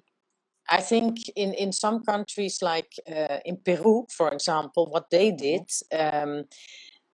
I 0.69 0.81
think 0.81 1.19
in, 1.37 1.55
in 1.55 1.73
some 1.73 2.03
countries, 2.03 2.59
like 2.61 2.93
uh, 3.09 3.39
in 3.45 3.59
Peru, 3.65 4.07
for 4.11 4.31
example, 4.31 4.89
what 4.91 5.11
they 5.11 5.31
mm-hmm. 5.31 5.37
did, 5.37 5.71
um, 5.93 6.45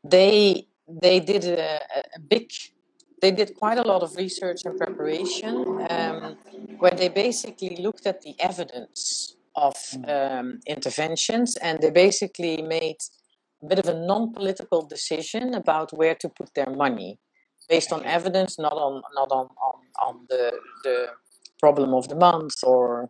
they 0.03 0.67
they 0.87 1.19
did 1.19 1.45
a, 1.45 1.81
a, 2.15 2.19
big, 2.19 2.51
they 3.21 3.31
did 3.31 3.55
quite 3.55 3.77
a 3.77 3.83
lot 3.83 4.03
of 4.03 4.15
research 4.15 4.61
and 4.65 4.77
preparation, 4.77 5.85
um, 5.89 6.37
where 6.79 6.91
they 6.91 7.07
basically 7.07 7.77
looked 7.77 8.05
at 8.05 8.21
the 8.21 8.35
evidence 8.39 9.35
of 9.55 9.75
mm. 9.75 10.09
um, 10.09 10.59
interventions, 10.67 11.57
and 11.57 11.81
they 11.81 11.91
basically 11.91 12.61
made 12.61 12.97
a 13.63 13.67
bit 13.67 13.79
of 13.79 13.87
a 13.87 13.99
non-political 13.99 14.87
decision 14.87 15.53
about 15.53 15.91
where 15.93 16.15
to 16.15 16.29
put 16.29 16.53
their 16.55 16.69
money, 16.69 17.19
based 17.69 17.91
on 17.91 18.05
evidence, 18.05 18.57
not 18.57 18.73
on 18.73 19.01
not 19.15 19.31
on 19.31 19.47
on, 19.67 19.75
on 20.07 20.25
the 20.29 20.51
the 20.83 21.07
problem 21.59 21.93
of 21.93 22.07
the 22.09 22.15
month 22.15 22.55
or 22.63 23.09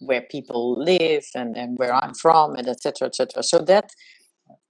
where 0.00 0.22
people 0.22 0.82
live 0.82 1.24
and, 1.34 1.56
and 1.56 1.78
where 1.78 1.94
I'm 1.94 2.14
from 2.14 2.56
and 2.56 2.66
etc 2.66 3.08
etc. 3.08 3.42
So 3.42 3.58
that 3.58 3.90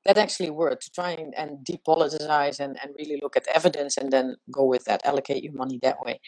that 0.05 0.19
actually 0.19 0.51
worked 0.51 0.85
to 0.85 0.91
try 0.91 1.11
and, 1.13 1.35
and 1.37 1.59
depoliticize 1.65 2.59
and, 2.59 2.77
and 2.83 2.95
really 2.99 3.19
look 3.23 3.37
at 3.37 3.47
evidence 3.49 3.97
and 3.97 4.11
then 4.11 4.37
go 4.51 4.65
with 4.65 4.85
that, 4.85 5.05
allocate 5.05 5.45
your 5.45 5.53
money 5.53 5.79
that 5.83 6.01
way. 6.01 6.21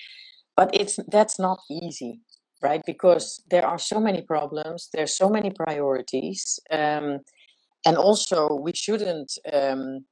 But 0.57 0.71
it's 0.75 0.99
that's 1.09 1.39
not 1.39 1.59
easy 1.71 2.21
right? 2.63 2.83
Because 2.87 3.43
there 3.51 3.67
are 3.67 3.79
so 3.79 4.01
many 4.01 4.23
problems, 4.23 4.89
there's 4.93 5.17
so 5.17 5.29
many 5.29 5.51
priorities. 5.51 6.61
Um, 6.71 7.19
and 7.85 7.97
also 7.97 8.55
we 8.55 8.73
shouldn't 8.75 9.33
um, 9.53 10.05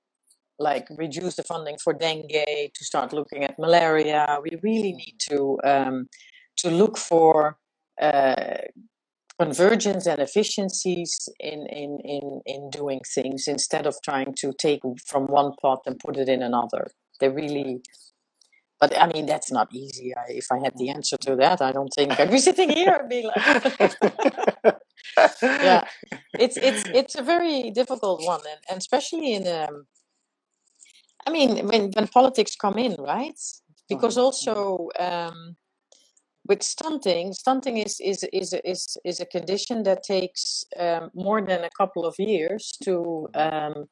like 0.58 0.86
reduce 0.96 1.36
the 1.36 1.42
funding 1.42 1.76
for 1.82 1.92
dengue 1.92 2.44
to 2.74 2.84
start 2.84 3.12
looking 3.12 3.44
at 3.44 3.58
malaria. 3.58 4.38
We 4.42 4.58
really 4.62 4.92
need 4.92 5.16
to 5.30 5.58
um, 5.64 6.08
to 6.58 6.70
look 6.70 6.98
for 6.98 7.56
uh, 8.00 8.58
convergence 9.40 10.06
and 10.06 10.20
efficiencies 10.20 11.28
in, 11.38 11.66
in, 11.68 11.98
in, 12.04 12.40
in 12.44 12.70
doing 12.70 13.00
things 13.14 13.48
instead 13.48 13.86
of 13.86 13.96
trying 14.04 14.34
to 14.36 14.52
take 14.58 14.80
from 15.06 15.24
one 15.26 15.52
pot 15.62 15.80
and 15.86 15.98
put 15.98 16.18
it 16.18 16.28
in 16.28 16.42
another. 16.42 16.88
They 17.20 17.30
really, 17.30 17.80
but 18.80 18.98
I 18.98 19.06
mean, 19.06 19.26
that's 19.26 19.52
not 19.52 19.68
easy. 19.72 20.14
I, 20.16 20.24
if 20.28 20.46
I 20.50 20.58
had 20.58 20.72
the 20.78 20.88
answer 20.88 21.18
to 21.18 21.36
that, 21.36 21.60
I 21.60 21.70
don't 21.70 21.92
think 21.94 22.18
I'd 22.18 22.30
be 22.30 22.38
sitting 22.38 22.70
here 22.70 22.96
and 23.00 23.08
be 23.08 23.22
like, 23.22 23.36
yeah, 25.42 25.84
it's, 26.38 26.56
it's, 26.56 26.84
it's 26.94 27.14
a 27.14 27.22
very 27.22 27.70
difficult 27.70 28.24
one. 28.24 28.40
And, 28.40 28.60
and 28.70 28.78
especially 28.78 29.34
in, 29.34 29.46
um, 29.46 29.86
I 31.26 31.30
mean, 31.30 31.68
when, 31.68 31.90
when 31.90 32.08
politics 32.08 32.56
come 32.56 32.78
in, 32.78 32.96
right? 32.98 33.38
Because 33.88 34.14
mm-hmm. 34.14 34.24
also, 34.24 34.88
um, 34.98 35.56
with 36.46 36.62
stunting, 36.62 37.32
stunting 37.32 37.76
is 37.76 38.00
is 38.00 38.24
is 38.32 38.54
is 38.64 38.96
is 39.04 39.20
a 39.20 39.26
condition 39.26 39.82
that 39.82 40.02
takes 40.02 40.64
um, 40.78 41.10
more 41.14 41.42
than 41.42 41.64
a 41.64 41.70
couple 41.78 42.06
of 42.06 42.14
years 42.18 42.76
to 42.82 43.28
um, 43.34 43.84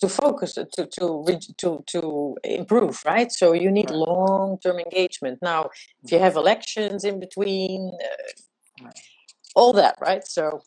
to 0.00 0.08
focus 0.08 0.54
to 0.54 0.66
to 0.66 1.38
to 1.58 1.84
to 1.86 2.36
improve, 2.44 3.02
right? 3.04 3.30
So 3.30 3.52
you 3.52 3.70
need 3.70 3.90
right. 3.90 3.98
long 3.98 4.58
term 4.58 4.78
engagement. 4.78 5.38
Now, 5.42 5.70
if 6.02 6.12
you 6.12 6.18
have 6.18 6.36
elections 6.36 7.04
in 7.04 7.20
between, 7.20 7.92
uh, 8.82 8.90
all 9.54 9.72
that, 9.74 9.96
right? 10.00 10.26
So 10.26 10.62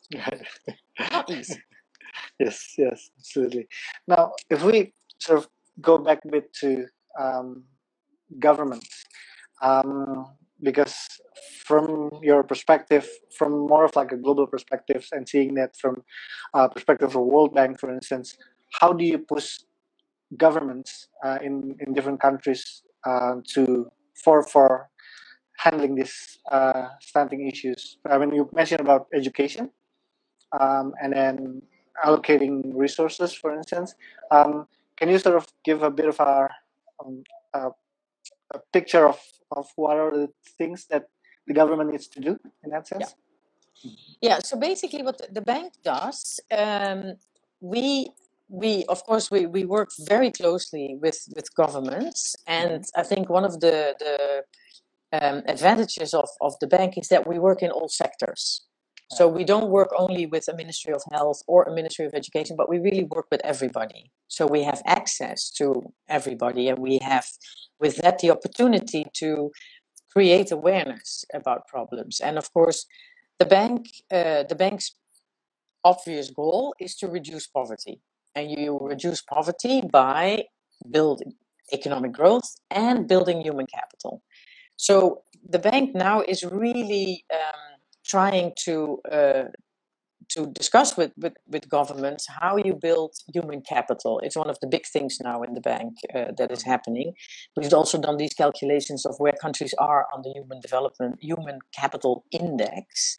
not 1.11 1.29
easy. 1.29 1.61
yes, 2.39 2.73
yes, 2.77 3.09
absolutely. 3.19 3.67
Now, 4.07 4.31
if 4.49 4.63
we 4.63 4.93
sort 5.19 5.39
of 5.39 5.49
go 5.81 5.97
back 5.97 6.19
a 6.25 6.29
bit 6.29 6.53
to 6.61 6.87
um, 7.19 7.63
government. 8.39 8.85
Um, 9.61 10.27
because 10.61 10.95
from 11.65 12.09
your 12.21 12.43
perspective, 12.43 13.07
from 13.37 13.67
more 13.67 13.85
of 13.85 13.95
like 13.95 14.11
a 14.11 14.17
global 14.17 14.47
perspective, 14.47 15.07
and 15.11 15.27
seeing 15.27 15.53
that 15.55 15.75
from 15.77 16.03
uh, 16.53 16.67
perspective 16.67 17.15
of 17.15 17.21
World 17.21 17.53
Bank, 17.53 17.79
for 17.79 17.93
instance, 17.93 18.37
how 18.71 18.93
do 18.93 19.03
you 19.03 19.19
push 19.19 19.59
governments 20.37 21.07
uh, 21.23 21.37
in 21.41 21.75
in 21.79 21.93
different 21.93 22.19
countries 22.21 22.83
uh, 23.05 23.35
to 23.53 23.89
for 24.23 24.43
for 24.43 24.89
handling 25.57 25.95
these 25.95 26.39
uh, 26.51 26.89
issues? 27.47 27.97
I 28.05 28.17
mean, 28.17 28.33
you 28.33 28.49
mentioned 28.53 28.81
about 28.81 29.07
education, 29.13 29.71
um, 30.59 30.93
and 31.01 31.13
then 31.13 31.61
allocating 32.05 32.71
resources, 32.73 33.33
for 33.33 33.53
instance. 33.53 33.95
Um, 34.31 34.67
can 34.97 35.09
you 35.09 35.19
sort 35.19 35.35
of 35.35 35.47
give 35.63 35.83
a 35.83 35.91
bit 35.91 36.07
of 36.07 36.19
our 36.19 36.49
um, 36.99 37.23
a 38.53 38.59
picture 38.73 39.07
of, 39.07 39.19
of 39.51 39.67
what 39.75 39.97
are 39.97 40.11
the 40.11 40.29
things 40.57 40.87
that 40.89 41.09
the 41.47 41.53
government 41.53 41.91
needs 41.91 42.07
to 42.07 42.19
do 42.19 42.39
in 42.63 42.71
that 42.71 42.87
sense? 42.87 43.15
Yeah. 43.83 43.91
Yeah. 44.21 44.39
So 44.39 44.57
basically, 44.57 45.03
what 45.03 45.21
the 45.33 45.41
bank 45.41 45.73
does, 45.83 46.39
um, 46.51 47.17
we 47.61 48.09
we 48.49 48.85
of 48.85 49.03
course 49.03 49.29
we, 49.29 49.45
we 49.45 49.65
work 49.65 49.89
very 50.07 50.31
closely 50.31 50.97
with 51.01 51.19
with 51.35 51.53
governments, 51.55 52.35
and 52.45 52.83
I 52.95 53.03
think 53.03 53.29
one 53.29 53.45
of 53.45 53.59
the 53.59 53.95
the 53.99 54.43
um, 55.19 55.43
advantages 55.47 56.13
of 56.13 56.29
of 56.41 56.53
the 56.61 56.67
bank 56.67 56.97
is 56.97 57.07
that 57.09 57.27
we 57.27 57.39
work 57.39 57.61
in 57.61 57.71
all 57.71 57.89
sectors. 57.89 58.63
So 59.11 59.25
we 59.27 59.45
don't 59.45 59.69
work 59.69 59.91
only 59.97 60.25
with 60.25 60.49
a 60.49 60.55
Ministry 60.55 60.93
of 60.93 61.01
Health 61.13 61.41
or 61.47 61.63
a 61.63 61.73
Ministry 61.73 62.05
of 62.05 62.13
Education, 62.13 62.57
but 62.57 62.69
we 62.69 62.79
really 62.79 63.05
work 63.05 63.27
with 63.31 63.39
everybody. 63.45 64.11
So 64.27 64.45
we 64.45 64.63
have 64.63 64.81
access 64.85 65.49
to 65.51 65.93
everybody, 66.09 66.67
and 66.67 66.77
we 66.77 66.99
have 67.01 67.25
with 67.79 67.97
that 67.97 68.19
the 68.19 68.31
opportunity 68.31 69.05
to 69.13 69.51
create 70.11 70.51
awareness 70.51 71.23
about 71.33 71.67
problems. 71.67 72.19
And 72.19 72.37
of 72.37 72.51
course, 72.51 72.85
the 73.39 73.45
bank, 73.45 73.87
uh, 74.11 74.43
the 74.43 74.55
bank's 74.55 74.95
obvious 75.85 76.29
goal 76.31 76.75
is 76.79 76.95
to 76.97 77.07
reduce 77.07 77.47
poverty, 77.47 78.01
and 78.37 78.51
you 78.51 78.77
reduce 78.79 79.21
poverty 79.21 79.81
by 79.81 80.43
building 80.91 81.33
economic 81.73 82.11
growth 82.13 82.49
and 82.69 83.07
building 83.07 83.41
human 83.41 83.65
capital. 83.65 84.21
So 84.75 85.23
the 85.49 85.59
bank 85.59 85.95
now 85.95 86.21
is 86.21 86.43
really 86.43 87.25
um, 87.33 87.79
trying 88.05 88.53
to 88.65 88.99
uh, 89.11 89.43
to 90.29 90.47
discuss 90.47 90.97
with, 90.97 91.11
with, 91.17 91.33
with 91.47 91.69
governments 91.69 92.27
how 92.41 92.57
you 92.57 92.73
build 92.73 93.13
human 93.33 93.61
capital. 93.61 94.19
It's 94.23 94.35
one 94.35 94.49
of 94.49 94.59
the 94.59 94.67
big 94.67 94.85
things 94.85 95.19
now 95.21 95.41
in 95.43 95.53
the 95.53 95.61
bank 95.61 95.93
uh, 96.13 96.31
that 96.37 96.51
is 96.51 96.63
happening. 96.63 97.13
We've 97.55 97.73
also 97.73 97.97
done 97.97 98.17
these 98.17 98.33
calculations 98.33 99.05
of 99.05 99.15
where 99.19 99.33
countries 99.33 99.73
are 99.79 100.05
on 100.13 100.23
the 100.23 100.31
human 100.35 100.59
development, 100.59 101.19
human 101.21 101.59
capital 101.73 102.25
index, 102.31 103.17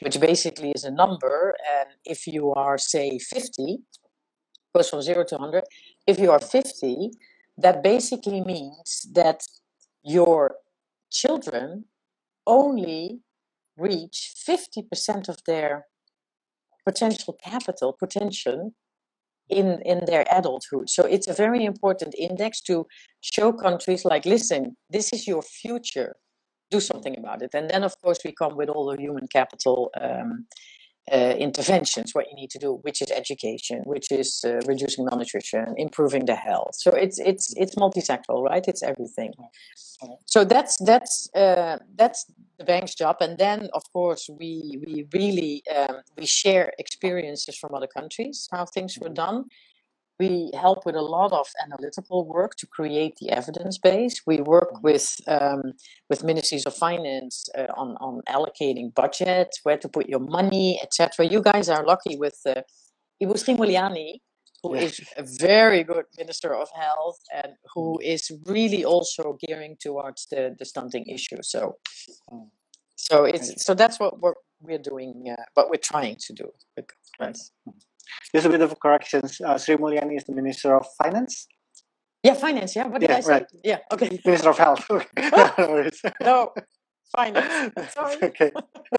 which 0.00 0.18
basically 0.20 0.72
is 0.72 0.84
a 0.84 0.90
number. 0.90 1.54
And 1.78 1.90
if 2.04 2.26
you 2.26 2.52
are, 2.54 2.76
say, 2.76 3.18
50, 3.18 3.78
goes 4.78 4.90
from 4.90 5.02
zero 5.02 5.24
to 5.24 5.36
100, 5.36 5.64
if 6.06 6.18
you 6.18 6.30
are 6.30 6.40
50, 6.40 7.10
that 7.64 7.82
basically 7.82 8.40
means 8.40 9.06
that 9.12 9.40
your 10.04 10.56
children 11.10 11.84
only 12.46 13.20
reach 13.76 14.32
50% 14.48 15.28
of 15.28 15.38
their 15.46 15.86
potential 16.84 17.36
capital 17.44 17.92
potential 18.04 18.58
in 19.58 19.66
in 19.92 19.98
their 20.10 20.24
adulthood. 20.38 20.86
So 20.96 21.02
it's 21.14 21.28
a 21.28 21.36
very 21.44 21.62
important 21.72 22.12
index 22.28 22.52
to 22.68 22.86
show 23.20 23.48
countries 23.52 24.02
like 24.12 24.24
listen 24.36 24.62
this 24.96 25.06
is 25.12 25.26
your 25.32 25.42
future. 25.62 26.12
Do 26.70 26.80
something 26.80 27.14
about 27.20 27.40
it. 27.44 27.52
And 27.58 27.66
then 27.72 27.82
of 27.88 27.94
course 28.02 28.20
we 28.24 28.32
come 28.32 28.54
with 28.60 28.68
all 28.74 28.86
the 28.90 29.00
human 29.04 29.26
capital 29.38 29.78
um, 30.04 30.30
uh, 31.12 31.34
interventions 31.38 32.14
what 32.14 32.26
you 32.30 32.36
need 32.36 32.50
to 32.50 32.58
do 32.58 32.74
which 32.82 33.00
is 33.02 33.10
education 33.10 33.82
which 33.84 34.10
is 34.10 34.44
uh, 34.46 34.60
reducing 34.66 35.04
malnutrition 35.04 35.74
improving 35.76 36.26
the 36.26 36.34
health. 36.34 36.74
So 36.74 36.90
it's 36.90 37.18
it's 37.18 37.54
it's 37.56 37.74
multisectoral 37.74 38.42
right? 38.42 38.64
It's 38.66 38.82
everything. 38.82 39.32
So 40.26 40.44
that's 40.44 40.76
that's 40.84 41.28
uh, 41.34 41.78
that's 41.96 42.26
the 42.58 42.64
bank's 42.64 42.94
job. 42.94 43.16
And 43.20 43.38
then 43.38 43.68
of 43.74 43.82
course 43.92 44.28
we 44.38 44.78
we 44.84 45.06
really 45.12 45.62
um, 45.74 45.96
we 46.16 46.26
share 46.26 46.72
experiences 46.78 47.56
from 47.56 47.74
other 47.74 47.88
countries 47.88 48.48
how 48.52 48.64
things 48.66 48.98
were 49.00 49.08
done 49.08 49.44
we 50.18 50.50
help 50.54 50.84
with 50.84 50.96
a 50.96 51.02
lot 51.02 51.32
of 51.32 51.46
analytical 51.64 52.26
work 52.26 52.56
to 52.56 52.66
create 52.66 53.16
the 53.20 53.30
evidence 53.30 53.78
base 53.78 54.22
we 54.26 54.40
work 54.40 54.70
mm-hmm. 54.72 54.86
with 54.88 55.20
um, 55.26 55.62
with 56.10 56.24
ministries 56.24 56.66
of 56.66 56.74
finance 56.74 57.48
uh, 57.56 57.72
on 57.76 57.96
on 58.00 58.22
allocating 58.28 58.94
budget 58.94 59.56
where 59.62 59.78
to 59.78 59.88
put 59.88 60.08
your 60.08 60.20
money 60.20 60.80
etc 60.82 61.26
you 61.26 61.40
guys 61.42 61.68
are 61.68 61.84
lucky 61.84 62.16
with 62.16 62.38
uh, 62.46 62.62
Ibu 63.22 63.36
Sri 63.38 63.54
Mulyani 63.54 64.20
who 64.62 64.74
is 64.74 65.00
a 65.16 65.22
very 65.22 65.84
good 65.84 66.04
minister 66.16 66.54
of 66.54 66.68
health 66.74 67.20
and 67.32 67.54
who 67.74 67.98
mm. 68.02 68.38
really 68.46 68.84
also 68.84 69.38
gearing 69.46 69.76
towards 69.80 70.26
the, 70.30 70.54
the 70.58 70.64
stunting 70.64 71.06
issue. 71.06 71.38
So, 71.42 71.76
mm. 72.32 72.48
so 72.96 73.24
it's 73.24 73.64
so 73.64 73.74
that's 73.74 74.00
what 74.00 74.20
we're, 74.20 74.34
we're 74.60 74.78
doing, 74.78 75.26
uh, 75.30 75.42
what 75.54 75.70
we're 75.70 75.76
trying 75.76 76.16
to 76.26 76.32
do 76.32 76.50
with 76.76 76.86
governments. 77.18 77.52
Just 78.34 78.46
a 78.46 78.50
bit 78.50 78.60
of 78.60 78.78
corrections. 78.80 79.40
Uh, 79.40 79.58
Sri 79.58 79.76
Mulyani 79.76 80.16
is 80.16 80.24
the 80.24 80.34
minister 80.34 80.74
of 80.76 80.86
finance. 81.02 81.46
Yeah, 82.22 82.34
finance. 82.34 82.74
Yeah, 82.74 82.86
what 82.86 83.00
did 83.00 83.10
yeah, 83.10 83.16
I 83.16 83.20
say? 83.20 83.32
Right. 83.32 83.46
Yeah, 83.64 83.78
okay. 83.92 84.20
Minister 84.24 84.50
of 84.50 84.58
health. 84.58 84.84
no 84.90 85.54
worries. 85.58 86.02
No, 86.20 86.52
finance. 87.14 87.72
Sorry. 87.94 88.16
okay, 88.22 88.50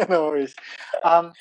no 0.10 0.28
worries. 0.28 0.55
Um, 1.03 1.34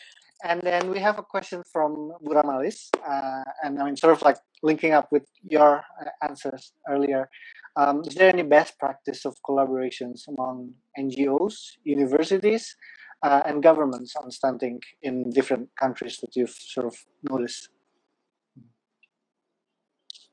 and 0.44 0.60
then 0.62 0.90
we 0.90 0.98
have 1.00 1.18
a 1.18 1.22
question 1.22 1.62
from 1.72 2.12
Buramalis, 2.24 2.90
uh, 3.06 3.44
and 3.64 3.80
I 3.80 3.84
mean, 3.84 3.96
sort 3.96 4.12
of 4.12 4.22
like 4.22 4.36
linking 4.62 4.92
up 4.92 5.10
with 5.10 5.26
your 5.42 5.84
uh, 6.00 6.10
answers 6.22 6.72
earlier. 6.88 7.28
Um, 7.76 8.02
is 8.06 8.14
there 8.14 8.28
any 8.28 8.42
best 8.42 8.78
practice 8.78 9.24
of 9.24 9.36
collaborations 9.48 10.26
among 10.28 10.74
NGOs, 10.98 11.78
universities, 11.84 12.74
uh, 13.22 13.42
and 13.46 13.62
governments 13.62 14.14
on 14.16 14.30
stunting 14.30 14.80
in 15.02 15.30
different 15.30 15.68
countries 15.78 16.18
that 16.18 16.36
you've 16.36 16.56
sort 16.74 16.86
of 16.86 16.96
noticed? 17.28 17.70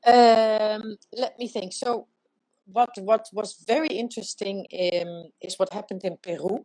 Um, 0.06 0.96
let 1.12 1.38
me 1.38 1.48
think. 1.48 1.72
So, 1.72 2.06
what 2.66 2.90
what 3.02 3.26
was 3.32 3.64
very 3.66 3.88
interesting 3.88 4.66
um, 4.72 5.30
is 5.40 5.58
what 5.58 5.72
happened 5.72 6.02
in 6.04 6.16
Peru 6.22 6.64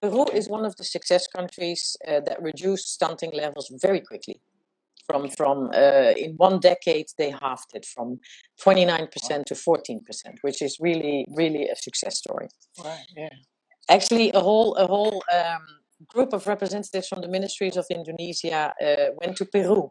Peru 0.00 0.24
is 0.32 0.48
one 0.48 0.64
of 0.64 0.76
the 0.76 0.84
success 0.84 1.26
countries 1.26 1.96
uh, 2.08 2.20
that 2.20 2.42
reduced 2.42 2.88
stunting 2.88 3.32
levels 3.34 3.70
very 3.82 4.00
quickly. 4.00 4.40
From 5.06 5.28
from 5.28 5.70
uh, 5.74 6.12
in 6.16 6.34
one 6.36 6.60
decade, 6.60 7.06
they 7.18 7.30
halved 7.30 7.72
it 7.74 7.84
from 7.84 8.20
29% 8.64 9.44
to 9.46 9.54
14%, 9.54 10.00
which 10.42 10.62
is 10.62 10.78
really 10.80 11.26
really 11.36 11.68
a 11.68 11.76
success 11.76 12.18
story. 12.18 12.48
Right. 12.82 13.06
Yeah. 13.16 13.28
Actually, 13.90 14.30
a 14.32 14.40
whole 14.40 14.74
a 14.76 14.86
whole 14.86 15.22
um, 15.38 15.62
group 16.06 16.32
of 16.32 16.46
representatives 16.46 17.08
from 17.08 17.20
the 17.20 17.28
ministries 17.28 17.76
of 17.76 17.86
Indonesia 17.90 18.72
uh, 18.80 19.06
went 19.20 19.36
to 19.36 19.44
Peru 19.44 19.90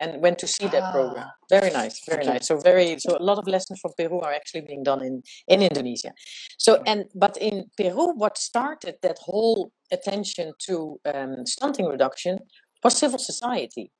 and 0.00 0.22
went 0.22 0.38
to 0.38 0.46
see 0.46 0.68
that 0.68 0.82
Ah, 0.82 0.92
program. 0.92 1.28
Very 1.50 1.70
nice, 1.70 1.96
very 2.06 2.22
okay. 2.22 2.32
nice. 2.34 2.46
So 2.46 2.58
very 2.60 2.98
so 3.00 3.16
a 3.18 3.24
lot 3.30 3.38
of 3.38 3.46
lessons 3.48 3.80
from 3.80 3.92
Peru 3.98 4.20
are 4.20 4.32
actually 4.32 4.62
being 4.70 4.84
done 4.84 5.02
in 5.02 5.22
in 5.48 5.62
Indonesia. 5.62 6.12
So 6.58 6.82
and 6.86 7.06
but 7.14 7.36
in 7.48 7.56
Peru, 7.76 8.12
what 8.22 8.38
started 8.38 8.94
that 9.02 9.18
whole 9.26 9.72
attention 9.90 10.52
to 10.68 11.00
um, 11.12 11.46
stunting 11.46 11.86
reduction 11.86 12.38
was 12.84 12.94
civil 12.96 13.18
society. 13.18 13.90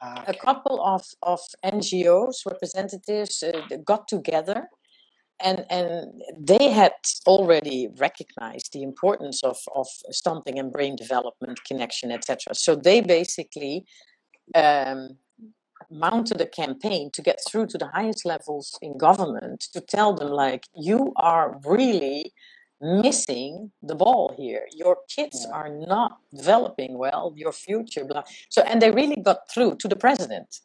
Ah, 0.00 0.24
A 0.26 0.34
couple 0.34 0.76
of 0.82 1.02
of 1.22 1.40
NGOs 1.62 2.36
representatives 2.52 3.42
uh, 3.42 3.52
got 3.84 4.08
together 4.08 4.58
and 5.40 5.64
and 5.70 6.22
they 6.38 6.70
had 6.70 6.92
already 7.26 7.88
recognized 7.98 8.72
the 8.72 8.82
importance 8.82 9.42
of 9.42 9.56
of 9.74 9.86
stunting 10.10 10.58
and 10.58 10.72
brain 10.72 10.96
development 10.96 11.58
connection 11.64 12.10
etc 12.10 12.54
so 12.54 12.74
they 12.74 13.00
basically 13.00 13.84
um, 14.54 15.16
mounted 15.90 16.40
a 16.40 16.46
campaign 16.46 17.10
to 17.12 17.22
get 17.22 17.38
through 17.46 17.66
to 17.66 17.78
the 17.78 17.88
highest 17.88 18.24
levels 18.24 18.78
in 18.82 18.96
government 18.96 19.60
to 19.72 19.80
tell 19.80 20.14
them 20.14 20.28
like 20.28 20.64
you 20.74 21.12
are 21.16 21.60
really 21.64 22.32
missing 22.80 23.70
the 23.82 23.94
ball 23.94 24.34
here 24.36 24.66
your 24.72 24.96
kids 25.08 25.46
Yeah. 25.48 25.54
are 25.54 25.68
not 25.68 26.18
developing 26.34 26.98
well 26.98 27.32
your 27.36 27.52
future 27.52 28.04
blah 28.04 28.24
so 28.48 28.62
and 28.62 28.82
they 28.82 28.90
really 28.90 29.16
got 29.16 29.50
through 29.52 29.76
to 29.76 29.88
the 29.88 29.96
president. 29.96 30.60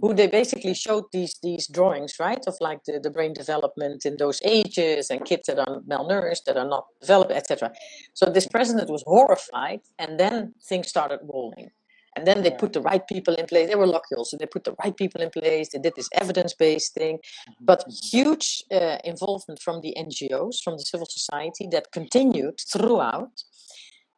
Who 0.00 0.14
they 0.14 0.26
basically 0.26 0.74
showed 0.74 1.04
these 1.12 1.36
these 1.42 1.66
drawings 1.68 2.14
right 2.18 2.44
of 2.46 2.54
like 2.60 2.80
the, 2.84 2.98
the 3.00 3.10
brain 3.10 3.32
development 3.32 4.04
in 4.04 4.16
those 4.18 4.40
ages 4.44 5.10
and 5.10 5.24
kids 5.24 5.46
that 5.46 5.58
are 5.58 5.80
malnourished 5.88 6.44
that 6.46 6.56
are 6.56 6.68
not 6.68 6.86
developed 7.00 7.32
etc 7.32 7.70
so 8.14 8.26
this 8.26 8.46
president 8.46 8.90
was 8.90 9.04
horrified 9.06 9.80
and 9.98 10.18
then 10.18 10.54
things 10.68 10.88
started 10.88 11.20
rolling. 11.22 11.70
And 12.16 12.26
then 12.26 12.42
they 12.42 12.50
put 12.50 12.72
the 12.72 12.80
right 12.80 13.06
people 13.06 13.34
in 13.34 13.46
place. 13.46 13.68
They 13.68 13.76
were 13.76 13.86
local 13.86 14.24
so 14.24 14.36
they 14.36 14.46
put 14.46 14.64
the 14.64 14.74
right 14.82 14.96
people 14.96 15.20
in 15.20 15.30
place. 15.30 15.68
They 15.68 15.78
did 15.78 15.92
this 15.94 16.08
evidence-based 16.12 16.94
thing. 16.94 17.18
Mhm, 17.18 17.54
but 17.60 17.80
mhm. 17.86 17.92
huge 18.12 18.64
uh, 18.72 18.98
involvement 19.04 19.60
from 19.62 19.80
the 19.82 19.94
ngos 20.04 20.56
from 20.64 20.74
the 20.78 20.86
civil 20.92 21.06
society 21.18 21.68
that 21.70 21.92
continued 21.92 22.56
throughout 22.72 23.34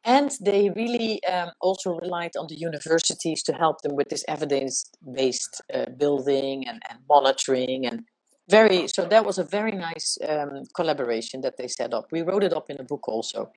and 0.05 0.31
they 0.41 0.71
really 0.71 1.23
um, 1.25 1.51
also 1.61 1.99
relied 1.99 2.33
on 2.39 2.47
the 2.49 2.57
universities 2.57 3.43
to 3.43 3.53
help 3.53 3.83
them 3.83 3.95
with 3.95 4.09
this 4.09 4.25
evidence-based 4.29 5.61
uh, 5.75 5.87
building 5.99 6.67
and, 6.67 6.83
and 6.89 6.99
monitoring 7.09 7.87
and 7.87 8.03
very 8.49 8.89
so 8.89 9.05
that 9.05 9.25
was 9.25 9.39
a 9.39 9.45
very 9.45 9.73
nice 9.73 10.19
um, 10.29 10.65
collaboration 10.75 11.41
that 11.41 11.57
they 11.57 11.69
set 11.69 11.95
up 11.95 12.07
we 12.11 12.23
wrote 12.23 12.43
it 12.43 12.53
up 12.53 12.69
in 12.71 12.81
a 12.81 12.85
book 12.85 13.07
also 13.09 13.51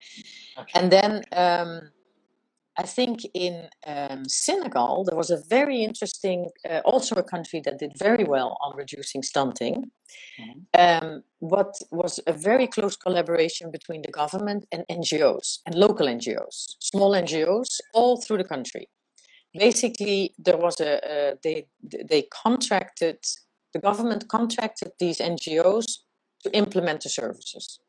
Okay. 0.58 0.80
and 0.80 0.91
then 0.91 1.24
um, 1.32 1.89
I 2.78 2.84
think 2.84 3.22
in 3.34 3.70
um, 3.86 4.24
Senegal 4.28 5.04
there 5.04 5.18
was 5.18 5.30
a 5.30 5.42
very 5.50 5.84
interesting, 5.84 6.50
uh, 6.68 6.82
also 6.86 7.16
a 7.16 7.24
country 7.24 7.62
that 7.66 7.78
did 7.78 7.92
very 7.98 8.24
well 8.24 8.58
on 8.62 8.76
reducing 8.76 9.22
stunting. 9.22 9.92
Mhm. 10.40 10.66
Um, 10.74 11.24
what 11.40 11.76
was 11.92 12.20
a 12.26 12.34
very 12.34 12.68
close 12.68 12.96
collaboration 12.96 13.72
between 13.72 14.02
the 14.02 14.12
government 14.12 14.66
and 14.72 14.86
NGOs 14.90 15.60
and 15.66 15.76
local 15.76 16.08
NGOs, 16.08 16.76
small 16.80 17.12
NGOs 17.12 17.80
all 17.94 18.22
through 18.22 18.40
the 18.40 18.50
country. 18.56 18.90
Basically, 19.54 20.34
there 20.40 20.58
was 20.58 20.80
a, 20.80 21.00
a 21.04 21.38
they 21.44 21.68
they 22.12 22.24
contracted 22.44 23.20
the 23.74 23.80
government 23.80 24.28
contracted 24.28 24.92
these 25.00 25.20
NGOs 25.20 25.86
to 26.44 26.56
implement 26.56 27.02
the 27.02 27.10
services. 27.10 27.80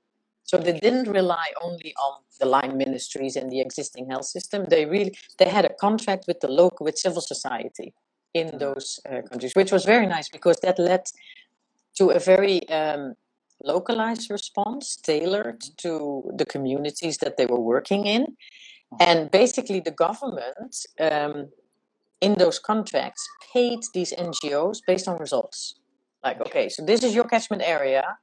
So 0.45 0.59
they 0.59 0.79
didn't 0.79 1.09
rely 1.09 1.49
only 1.63 1.95
on 1.97 2.21
the 2.39 2.47
line 2.47 2.77
ministries 2.77 3.35
and 3.37 3.51
the 3.51 3.61
existing 3.61 4.11
health 4.11 4.27
system. 4.27 4.67
They 4.69 4.85
really 4.85 5.17
they 5.39 5.49
had 5.49 5.65
a 5.65 5.75
contract 5.75 6.25
with 6.29 6.41
the 6.41 6.49
local 6.49 6.85
with 6.85 6.99
civil 6.99 7.23
society 7.23 7.95
in 8.35 8.59
those 8.59 9.01
uh, 9.09 9.23
countries, 9.23 9.53
which 9.55 9.73
was 9.73 9.85
very 9.85 10.07
nice 10.07 10.29
because 10.29 10.59
that 10.61 10.79
led 10.79 11.05
to 11.97 12.11
a 12.11 12.19
very 12.19 12.69
um, 12.69 13.15
localized 13.63 14.31
response 14.31 14.97
tailored 14.97 15.63
to 15.79 16.31
the 16.37 16.45
communities 16.45 17.19
that 17.19 17.37
they 17.37 17.47
were 17.47 17.61
working 17.61 18.07
in. 18.07 18.37
And 19.01 19.31
basically, 19.31 19.81
the 19.81 19.93
government 19.93 20.77
um, 21.01 21.49
in 22.21 22.35
those 22.35 22.59
contracts 22.59 23.27
paid 23.53 23.81
these 23.95 24.13
NGOs 24.13 24.79
based 24.87 25.09
on 25.09 25.19
results. 25.19 25.77
Like, 26.23 26.41
okay, 26.41 26.69
so 26.69 26.85
this 26.85 27.03
is 27.03 27.15
your 27.15 27.25
catchment 27.25 27.63
area. 27.63 28.19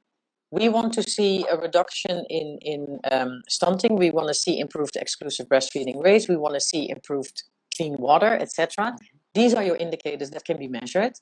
We 0.52 0.68
want 0.68 0.92
to 0.94 1.02
see 1.02 1.46
a 1.50 1.56
reduction 1.56 2.24
in 2.28 2.58
in 2.60 3.00
um, 3.10 3.42
stunting. 3.48 3.96
We 3.96 4.10
want 4.10 4.28
to 4.28 4.34
see 4.34 4.60
improved 4.60 4.96
exclusive 4.96 5.48
breastfeeding 5.48 6.04
rates. 6.04 6.28
We 6.28 6.36
want 6.36 6.54
to 6.54 6.60
see 6.60 6.90
improved 6.90 7.42
clean 7.74 7.96
water, 7.98 8.32
etc. 8.44 8.94
These 9.34 9.54
are 9.54 9.64
your 9.64 9.76
indicators 9.76 10.30
that 10.30 10.44
can 10.44 10.58
be 10.58 10.68
measured. 10.68 11.14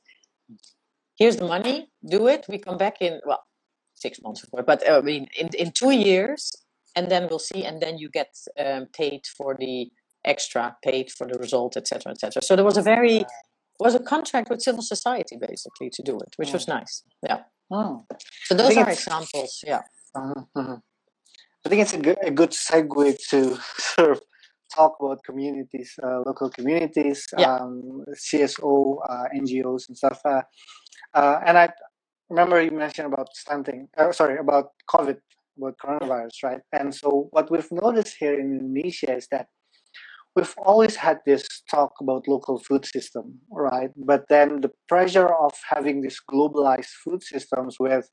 Here's 1.17 1.37
the 1.37 1.47
money. 1.47 1.91
Do 2.05 2.27
it. 2.27 2.45
We 2.49 2.59
come 2.59 2.77
back 2.77 2.97
in 3.01 3.21
well, 3.25 3.45
six 3.95 4.21
months 4.21 4.43
of 4.43 4.51
course, 4.51 4.65
but 4.67 4.81
uh, 4.89 4.99
I 4.99 5.01
mean 5.01 5.29
in 5.39 5.49
in 5.63 5.71
two 5.71 5.93
years, 5.93 6.53
and 6.97 7.09
then 7.09 7.29
we'll 7.31 7.47
see. 7.51 7.65
And 7.65 7.81
then 7.81 7.99
you 7.99 8.09
get 8.11 8.33
um, 8.59 8.87
paid 9.01 9.23
for 9.39 9.55
the 9.55 9.93
extra, 10.25 10.77
paid 10.83 11.07
for 11.17 11.27
the 11.31 11.39
result, 11.39 11.77
etc., 11.77 12.13
etc. 12.13 12.43
So 12.43 12.57
there 12.57 12.65
was 12.65 12.77
a 12.77 12.83
very 12.83 13.25
was 13.79 13.95
a 13.95 14.01
contract 14.01 14.51
with 14.51 14.61
civil 14.61 14.83
society 14.83 15.37
basically 15.37 15.89
to 15.91 16.03
do 16.03 16.19
it, 16.19 16.35
which 16.37 16.53
was 16.53 16.67
nice. 16.67 17.05
Yeah. 17.23 17.43
Hmm. 17.71 18.03
So 18.45 18.55
those 18.55 18.77
are 18.77 18.91
examples. 18.91 19.63
Yeah. 19.67 19.83
Mhm, 20.17 20.47
mhm. 20.57 20.83
I 21.65 21.69
think 21.69 21.83
it's 21.83 21.95
a 21.95 21.99
good, 21.99 22.19
a 22.23 22.31
good 22.31 22.51
segue 22.51 23.17
to 23.31 23.57
sort 23.79 24.11
of 24.13 24.21
talk 24.75 24.97
about 25.01 25.23
communities, 25.25 25.95
uh, 26.03 26.21
local 26.27 26.51
communities, 26.51 27.27
Yeah. 27.37 27.55
um, 27.57 28.05
CSO, 28.15 28.99
uh, 29.09 29.27
NGOs, 29.35 29.89
and 29.89 29.97
stuff. 29.97 30.21
Uh, 30.25 30.43
uh, 31.15 31.41
and 31.47 31.59
I 31.59 31.71
remember 32.29 32.61
you 32.63 32.71
mentioned 32.71 33.13
about 33.13 33.29
stunting, 33.35 33.89
uh, 33.97 34.13
sorry, 34.13 34.39
about 34.39 34.71
COVID, 34.89 35.19
about 35.59 35.77
coronavirus, 35.79 36.43
right? 36.43 36.63
And 36.73 36.95
so 36.95 37.29
what 37.31 37.51
we've 37.51 37.71
noticed 37.71 38.17
here 38.19 38.35
in 38.35 38.59
Indonesia 38.59 39.15
is 39.17 39.27
that 39.31 39.49
we've 40.37 40.55
always 40.59 40.97
had 40.97 41.19
this 41.27 41.47
talk 41.71 41.93
about 42.01 42.29
local 42.29 42.59
food 42.61 42.85
system, 42.87 43.41
right? 43.51 43.91
But 43.97 44.27
then 44.29 44.61
the 44.61 44.71
pressure 44.89 45.27
of 45.29 45.53
having 45.69 46.03
these 46.03 46.21
globalized 46.31 46.93
food 47.05 47.23
systems 47.23 47.77
with, 47.81 48.09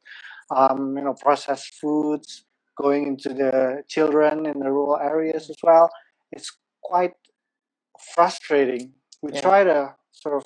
um, 0.55 0.97
you 0.97 1.03
know, 1.03 1.13
processed 1.13 1.76
foods 1.82 2.45
going 2.82 3.07
into 3.07 3.30
the 3.30 3.84
children 3.88 4.45
in 4.45 4.59
the 4.59 4.72
rural 4.72 4.97
areas 4.97 5.49
as 5.49 5.57
well, 5.63 5.89
it's 6.32 6.51
quite 6.84 7.13
frustrating. 8.15 8.93
We 9.22 9.32
Yeah. 9.34 9.41
try 9.41 9.63
to 9.63 9.95
sort 10.11 10.36
of, 10.41 10.45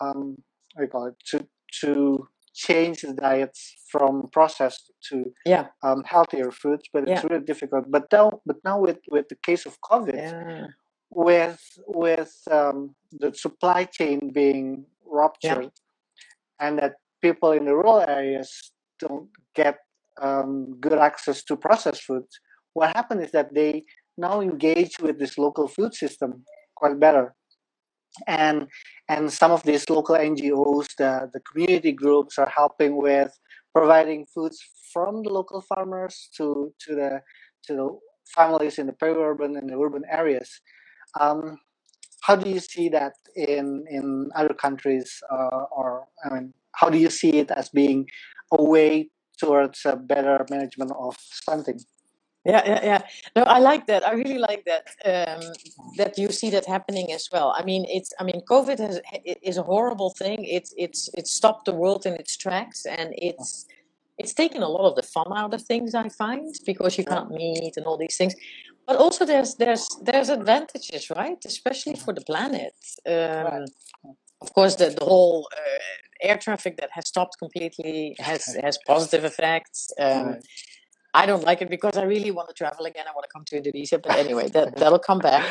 um, 0.00 0.36
what 0.74 0.78
do 0.78 0.82
you 0.84 0.88
call 0.88 1.06
it, 1.06 1.16
to 1.30 1.46
to 1.82 2.26
change 2.54 3.02
the 3.02 3.12
diets 3.12 3.60
from 3.92 4.28
processed 4.32 4.90
to 5.08 5.16
Yeah. 5.44 5.66
um, 5.82 6.02
healthier 6.04 6.50
foods, 6.50 6.88
but 6.92 7.02
it's 7.02 7.22
Yeah. 7.22 7.28
really 7.30 7.44
difficult. 7.44 7.84
But 7.90 8.04
now, 8.10 8.40
but 8.46 8.56
now 8.64 8.80
with 8.80 9.00
with 9.14 9.28
the 9.28 9.36
case 9.48 9.66
of 9.66 9.74
COVID, 9.90 10.14
Yeah. 10.14 10.66
With 11.10 11.60
with 11.86 12.34
um, 12.50 12.94
the 13.12 13.32
supply 13.34 13.84
chain 13.84 14.30
being 14.32 14.84
ruptured, 15.06 15.70
and 16.60 16.78
that 16.78 16.94
people 17.22 17.52
in 17.52 17.64
the 17.64 17.74
rural 17.74 18.00
areas 18.00 18.72
don't 19.00 19.28
get 19.54 19.78
um, 20.20 20.76
good 20.80 20.98
access 20.98 21.42
to 21.44 21.56
processed 21.56 22.02
foods, 22.02 22.40
what 22.74 22.94
happened 22.94 23.22
is 23.22 23.32
that 23.32 23.54
they 23.54 23.84
now 24.16 24.40
engage 24.40 24.98
with 25.00 25.18
this 25.18 25.38
local 25.38 25.68
food 25.68 25.94
system 25.94 26.44
quite 26.74 26.98
better. 26.98 27.34
And 28.26 28.68
and 29.08 29.32
some 29.32 29.52
of 29.52 29.62
these 29.62 29.88
local 29.88 30.16
NGOs, 30.16 30.88
the, 30.98 31.30
the 31.32 31.40
community 31.40 31.92
groups 31.92 32.38
are 32.38 32.52
helping 32.54 32.96
with 32.96 33.32
providing 33.74 34.26
foods 34.34 34.58
from 34.92 35.22
the 35.22 35.30
local 35.30 35.60
farmers 35.60 36.28
to, 36.36 36.72
to 36.80 36.94
the 36.94 37.20
to 37.64 37.72
the 37.74 37.98
families 38.34 38.78
in 38.78 38.86
the 38.86 38.92
peri-urban 38.92 39.56
and 39.56 39.68
the 39.68 39.78
urban 39.78 40.02
areas. 40.10 40.60
Um, 41.18 41.58
how 42.22 42.36
do 42.36 42.50
you 42.50 42.60
see 42.60 42.88
that 42.90 43.14
in 43.36 43.84
in 43.88 44.30
other 44.34 44.54
countries, 44.54 45.22
uh, 45.30 45.64
or 45.70 46.08
I 46.24 46.34
mean, 46.34 46.54
how 46.72 46.90
do 46.90 46.98
you 46.98 47.10
see 47.10 47.38
it 47.38 47.50
as 47.50 47.68
being 47.68 48.06
a 48.52 48.62
way 48.62 49.10
towards 49.38 49.84
a 49.84 49.96
better 49.96 50.44
management 50.50 50.92
of 50.98 51.16
stunting? 51.18 51.80
Yeah, 52.44 52.62
yeah, 52.64 52.84
yeah. 52.84 53.02
No, 53.36 53.42
I 53.42 53.58
like 53.58 53.86
that. 53.88 54.06
I 54.06 54.12
really 54.12 54.38
like 54.38 54.64
that. 54.64 54.86
Um, 55.04 55.52
that 55.96 56.16
you 56.16 56.30
see 56.30 56.50
that 56.50 56.66
happening 56.66 57.12
as 57.12 57.28
well. 57.32 57.52
I 57.56 57.62
mean, 57.62 57.84
it's. 57.88 58.12
I 58.20 58.24
mean, 58.24 58.40
COVID 58.48 58.78
has 58.78 59.00
is 59.42 59.58
a 59.58 59.62
horrible 59.62 60.10
thing. 60.10 60.44
It's 60.44 60.72
it's 60.76 61.10
it's 61.14 61.32
stopped 61.32 61.66
the 61.66 61.74
world 61.74 62.06
in 62.06 62.14
its 62.14 62.36
tracks, 62.36 62.86
and 62.86 63.12
it's 63.16 63.66
it's 64.18 64.34
taken 64.34 64.62
a 64.62 64.68
lot 64.68 64.88
of 64.88 64.96
the 64.96 65.02
fun 65.02 65.30
out 65.36 65.52
of 65.52 65.62
things. 65.62 65.94
I 65.94 66.08
find 66.08 66.54
because 66.64 66.96
you 66.96 67.04
can't 67.04 67.30
meet 67.30 67.76
and 67.76 67.86
all 67.86 67.98
these 67.98 68.16
things. 68.16 68.34
But 68.88 68.96
also, 68.96 69.26
there's 69.26 69.54
there's 69.56 69.86
there's 70.02 70.30
advantages, 70.30 71.10
right? 71.10 71.36
Especially 71.44 71.94
for 71.94 72.14
the 72.14 72.22
planet. 72.22 72.72
Um, 73.06 73.66
of 74.40 74.54
course, 74.54 74.76
the 74.76 74.88
the 74.98 75.04
whole 75.04 75.46
uh, 75.54 76.28
air 76.28 76.38
traffic 76.38 76.78
that 76.78 76.88
has 76.92 77.06
stopped 77.06 77.36
completely 77.38 78.16
has 78.18 78.42
has 78.64 78.78
positive 78.86 79.24
effects. 79.24 79.92
Um, 80.00 80.26
Right. 80.28 80.42
I 81.14 81.26
don't 81.26 81.44
like 81.44 81.62
it 81.62 81.70
because 81.70 81.96
I 81.96 82.04
really 82.04 82.30
want 82.30 82.48
to 82.48 82.54
travel 82.54 82.84
again. 82.86 83.06
I 83.08 83.12
want 83.12 83.24
to 83.24 83.32
come 83.34 83.44
to 83.46 83.56
Indonesia, 83.56 83.98
but 83.98 84.12
anyway, 84.16 84.48
that 84.50 84.76
that'll 84.80 85.04
come 85.10 85.18
back. 85.18 85.44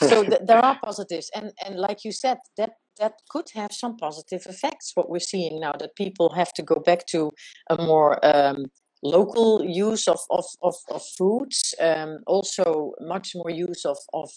So 0.00 0.24
th- 0.24 0.42
there 0.44 0.58
are 0.58 0.78
positives, 0.84 1.30
and 1.34 1.52
and 1.64 1.74
like 1.86 2.04
you 2.04 2.12
said, 2.12 2.38
that 2.58 2.72
that 3.00 3.14
could 3.28 3.48
have 3.54 3.72
some 3.72 3.96
positive 3.96 4.42
effects. 4.46 4.92
What 4.94 5.08
we're 5.10 5.28
seeing 5.34 5.60
now 5.60 5.74
that 5.80 5.96
people 5.96 6.34
have 6.34 6.52
to 6.54 6.62
go 6.62 6.76
back 6.76 7.06
to 7.14 7.30
a 7.70 7.76
more 7.76 8.12
um, 8.22 8.66
local 9.04 9.62
use 9.64 10.08
of 10.08 10.18
of 10.30 10.46
of, 10.62 10.74
of 10.90 11.02
foods, 11.18 11.74
um, 11.80 12.18
also 12.26 12.92
much 13.00 13.34
more 13.34 13.50
use 13.50 13.84
of 13.84 13.98
of 14.12 14.30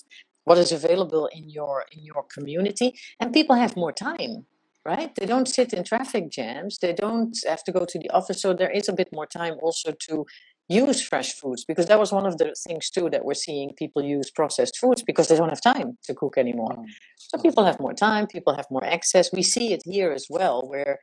what 0.43 0.57
is 0.57 0.71
available 0.71 1.27
in 1.27 1.49
your 1.49 1.85
in 1.91 2.03
your 2.03 2.23
community, 2.35 2.93
and 3.19 3.33
people 3.33 3.55
have 3.55 3.75
more 3.75 3.93
time. 3.93 4.45
Right? 4.85 5.13
They 5.15 5.25
don't 5.25 5.49
sit 5.49 5.73
in 5.73 5.83
traffic 5.83 6.29
jams. 6.31 6.77
They 6.77 6.93
don't 6.93 7.37
have 7.45 7.61
to 7.65 7.73
go 7.73 7.83
to 7.83 7.99
the 7.99 8.09
office. 8.11 8.41
So 8.41 8.53
there 8.53 8.71
is 8.71 8.87
a 8.87 8.93
bit 8.93 9.09
more 9.11 9.25
time 9.25 9.55
also 9.61 9.91
to 10.07 10.25
use 10.69 11.01
fresh 11.01 11.33
foods 11.33 11.65
because 11.65 11.87
that 11.87 11.99
was 11.99 12.13
one 12.13 12.25
of 12.25 12.37
the 12.37 12.55
things 12.65 12.89
too 12.89 13.09
that 13.09 13.25
we're 13.25 13.33
seeing 13.33 13.73
people 13.73 14.01
use 14.01 14.31
processed 14.31 14.77
foods 14.77 15.01
because 15.01 15.27
they 15.27 15.35
don't 15.35 15.49
have 15.49 15.61
time 15.61 15.97
to 16.03 16.13
cook 16.13 16.37
anymore. 16.37 16.75
Mm. 16.77 16.85
So 17.17 17.37
people 17.37 17.65
have 17.65 17.81
more 17.81 17.93
time, 17.93 18.27
people 18.27 18.55
have 18.55 18.67
more 18.71 18.85
access. 18.85 19.33
We 19.33 19.43
see 19.43 19.73
it 19.73 19.81
here 19.85 20.13
as 20.13 20.27
well, 20.29 20.65
where 20.65 20.99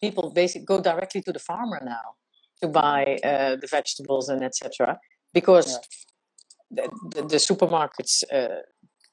people 0.00 0.32
basically 0.32 0.66
go 0.66 0.80
directly 0.80 1.22
to 1.22 1.32
the 1.32 1.38
farmer 1.38 1.80
now 1.84 2.16
to 2.62 2.68
buy 2.68 3.18
uh, 3.24 3.56
the 3.56 3.68
vegetables 3.70 4.28
and 4.28 4.42
etc. 4.42 4.98
Because 5.34 5.78
the, 6.70 6.88
the, 7.14 7.22
the 7.22 7.36
supermarkets 7.36 8.22
uh, 8.32 8.60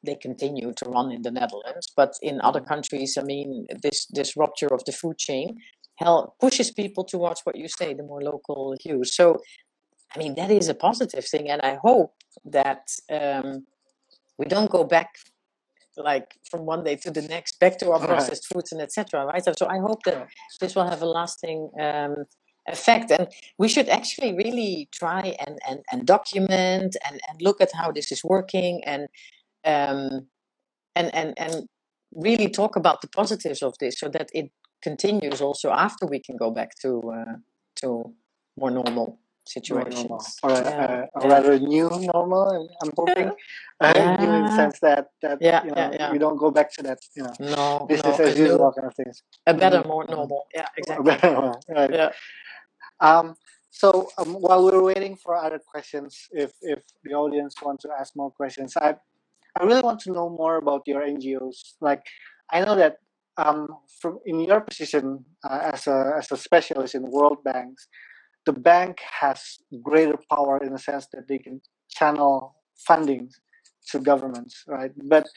they 0.05 0.15
continue 0.15 0.71
to 0.73 0.85
run 0.89 1.11
in 1.11 1.21
the 1.23 1.31
Netherlands, 1.31 1.91
but 1.95 2.13
in 2.21 2.39
other 2.41 2.61
countries, 2.61 3.17
I 3.17 3.23
mean, 3.23 3.67
this 3.83 4.05
this 4.17 4.37
rupture 4.37 4.71
of 4.73 4.81
the 4.85 4.93
food 4.93 5.17
chain 5.17 5.57
help 5.97 6.39
pushes 6.39 6.71
people 6.71 7.03
towards 7.03 7.41
what 7.43 7.57
you 7.57 7.67
say, 7.67 7.93
the 7.93 8.03
more 8.03 8.21
local 8.21 8.75
use. 8.85 9.13
So 9.15 9.37
I 10.15 10.19
mean, 10.19 10.35
that 10.35 10.51
is 10.51 10.69
a 10.69 10.73
positive 10.73 11.25
thing, 11.25 11.49
and 11.49 11.61
I 11.61 11.77
hope 11.83 12.13
that 12.45 12.83
um, 13.11 13.65
we 14.37 14.45
don't 14.45 14.71
go 14.71 14.83
back 14.83 15.09
like 15.97 16.35
from 16.49 16.65
one 16.65 16.83
day 16.83 16.95
to 16.95 17.11
the 17.11 17.21
next 17.21 17.59
back 17.59 17.77
to 17.79 17.91
our 17.91 17.99
Right. 17.99 18.09
processed 18.09 18.45
foods 18.51 18.71
and 18.71 18.81
etc. 18.81 19.25
Right? 19.25 19.43
So, 19.43 19.51
so 19.57 19.67
I 19.67 19.79
hope 19.79 20.01
that 20.05 20.27
this 20.61 20.75
will 20.75 20.87
have 20.87 21.01
a 21.01 21.05
lasting 21.05 21.69
um, 21.79 22.15
effect, 22.71 23.11
and 23.11 23.27
we 23.57 23.67
should 23.67 23.89
actually 23.89 24.33
really 24.33 24.87
try 24.91 25.35
and 25.45 25.57
and, 25.67 25.79
and 25.91 26.05
document 26.05 26.95
and, 27.05 27.19
and 27.29 27.41
look 27.41 27.61
at 27.61 27.71
how 27.73 27.91
this 27.91 28.11
is 28.11 28.21
working 28.23 28.83
and 28.85 29.07
um, 29.65 30.27
and 30.95 31.13
and 31.13 31.33
and 31.37 31.67
really 32.15 32.49
talk 32.49 32.75
about 32.75 33.01
the 33.01 33.07
positives 33.07 33.61
of 33.63 33.73
this, 33.79 33.99
so 33.99 34.07
that 34.09 34.29
it 34.33 34.51
continues 34.81 35.41
also 35.41 35.69
after 35.71 36.05
we 36.05 36.19
can 36.19 36.37
go 36.37 36.49
back 36.51 36.71
to 36.81 37.01
uh, 37.11 37.35
to 37.81 37.87
more 38.59 38.71
normal 38.71 39.19
More 39.69 39.89
normal. 39.89 40.19
situations. 40.21 40.37
Or 40.43 40.51
Yeah, 40.51 41.05
a, 41.15 41.19
a 41.19 41.21
yeah. 41.21 41.33
rather 41.33 41.59
new 41.59 41.89
normal, 42.13 42.43
I'm- 42.81 42.93
hoping. 42.97 43.31
Uh, 43.81 43.93
new 44.21 44.31
in 44.37 44.43
the 44.45 44.51
sense 44.61 44.77
that, 44.81 45.05
that 45.23 45.37
Yeah, 45.41 45.63
you 45.65 45.71
know, 45.71 45.77
yeah, 45.81 45.91
yeah. 45.99 46.11
we 46.11 46.17
don't 46.19 46.37
go 46.37 46.51
back 46.51 46.69
to 46.75 46.81
that, 46.83 46.99
you 47.15 47.23
know, 47.23 47.33
No, 47.55 47.85
business 47.87 48.19
no, 48.19 48.25
as 48.25 48.35
a, 48.35 48.43
usual 48.43 48.71
kind 48.75 48.87
of 48.91 48.95
things. 48.95 49.23
a 49.47 49.53
better, 49.53 49.79
Mhm, 49.81 49.87
more 49.93 50.05
normal. 50.15 50.41
Yeah, 50.53 50.67
exactly. 50.77 51.15
right. 51.77 51.91
Yeah. 51.99 52.09
Um, 53.01 53.35
so 53.71 54.09
um, 54.17 54.33
while 54.33 54.65
we're 54.65 54.83
waiting 54.83 55.15
for 55.15 55.35
other 55.35 55.59
questions, 55.59 56.27
if 56.31 56.51
if 56.61 56.79
the 57.03 57.13
audience 57.13 57.55
want 57.61 57.79
to 57.81 57.89
ask 57.99 58.15
more 58.15 58.31
questions, 58.31 58.75
I 58.77 58.95
I 59.59 59.63
really 59.63 59.81
want 59.81 59.99
to 60.01 60.11
know 60.11 60.29
more 60.29 60.57
about 60.57 60.83
your 60.85 61.01
NGOs. 61.01 61.75
Like 61.81 62.03
I 62.51 62.61
know 62.61 62.75
that 62.75 62.97
um, 63.37 63.67
from 64.01 64.19
in 64.25 64.39
your 64.41 64.61
position 64.61 65.25
uh, 65.43 65.71
as 65.73 65.87
a 65.87 66.13
as 66.17 66.31
a 66.31 66.37
specialist 66.37 66.95
in 66.95 67.03
World 67.03 67.43
Banks, 67.43 67.87
the 68.45 68.53
bank 68.53 68.99
has 69.21 69.59
greater 69.83 70.17
power 70.29 70.57
in 70.63 70.73
the 70.73 70.79
sense 70.79 71.07
that 71.13 71.27
they 71.27 71.37
can 71.37 71.61
channel 71.89 72.55
funding 72.87 73.29
to 73.91 73.99
governments, 73.99 74.63
right? 74.67 74.91
But 75.07 75.27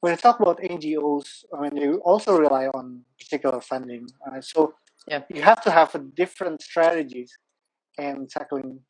when 0.00 0.12
you 0.12 0.16
talk 0.16 0.40
about 0.40 0.60
NGOs, 0.60 1.44
I 1.54 1.62
mean, 1.62 1.76
you 1.76 2.00
also 2.04 2.36
rely 2.36 2.66
on 2.68 3.02
particular 3.18 3.60
funding. 3.60 4.06
Uh, 4.26 4.40
so 4.40 4.74
Yeah. 5.10 5.22
you 5.32 5.42
have 5.42 5.60
to 5.62 5.70
have 5.70 5.94
a 5.94 5.98
different 5.98 6.62
strategies 6.62 7.32
in 7.98 8.26
tackling 8.28 8.80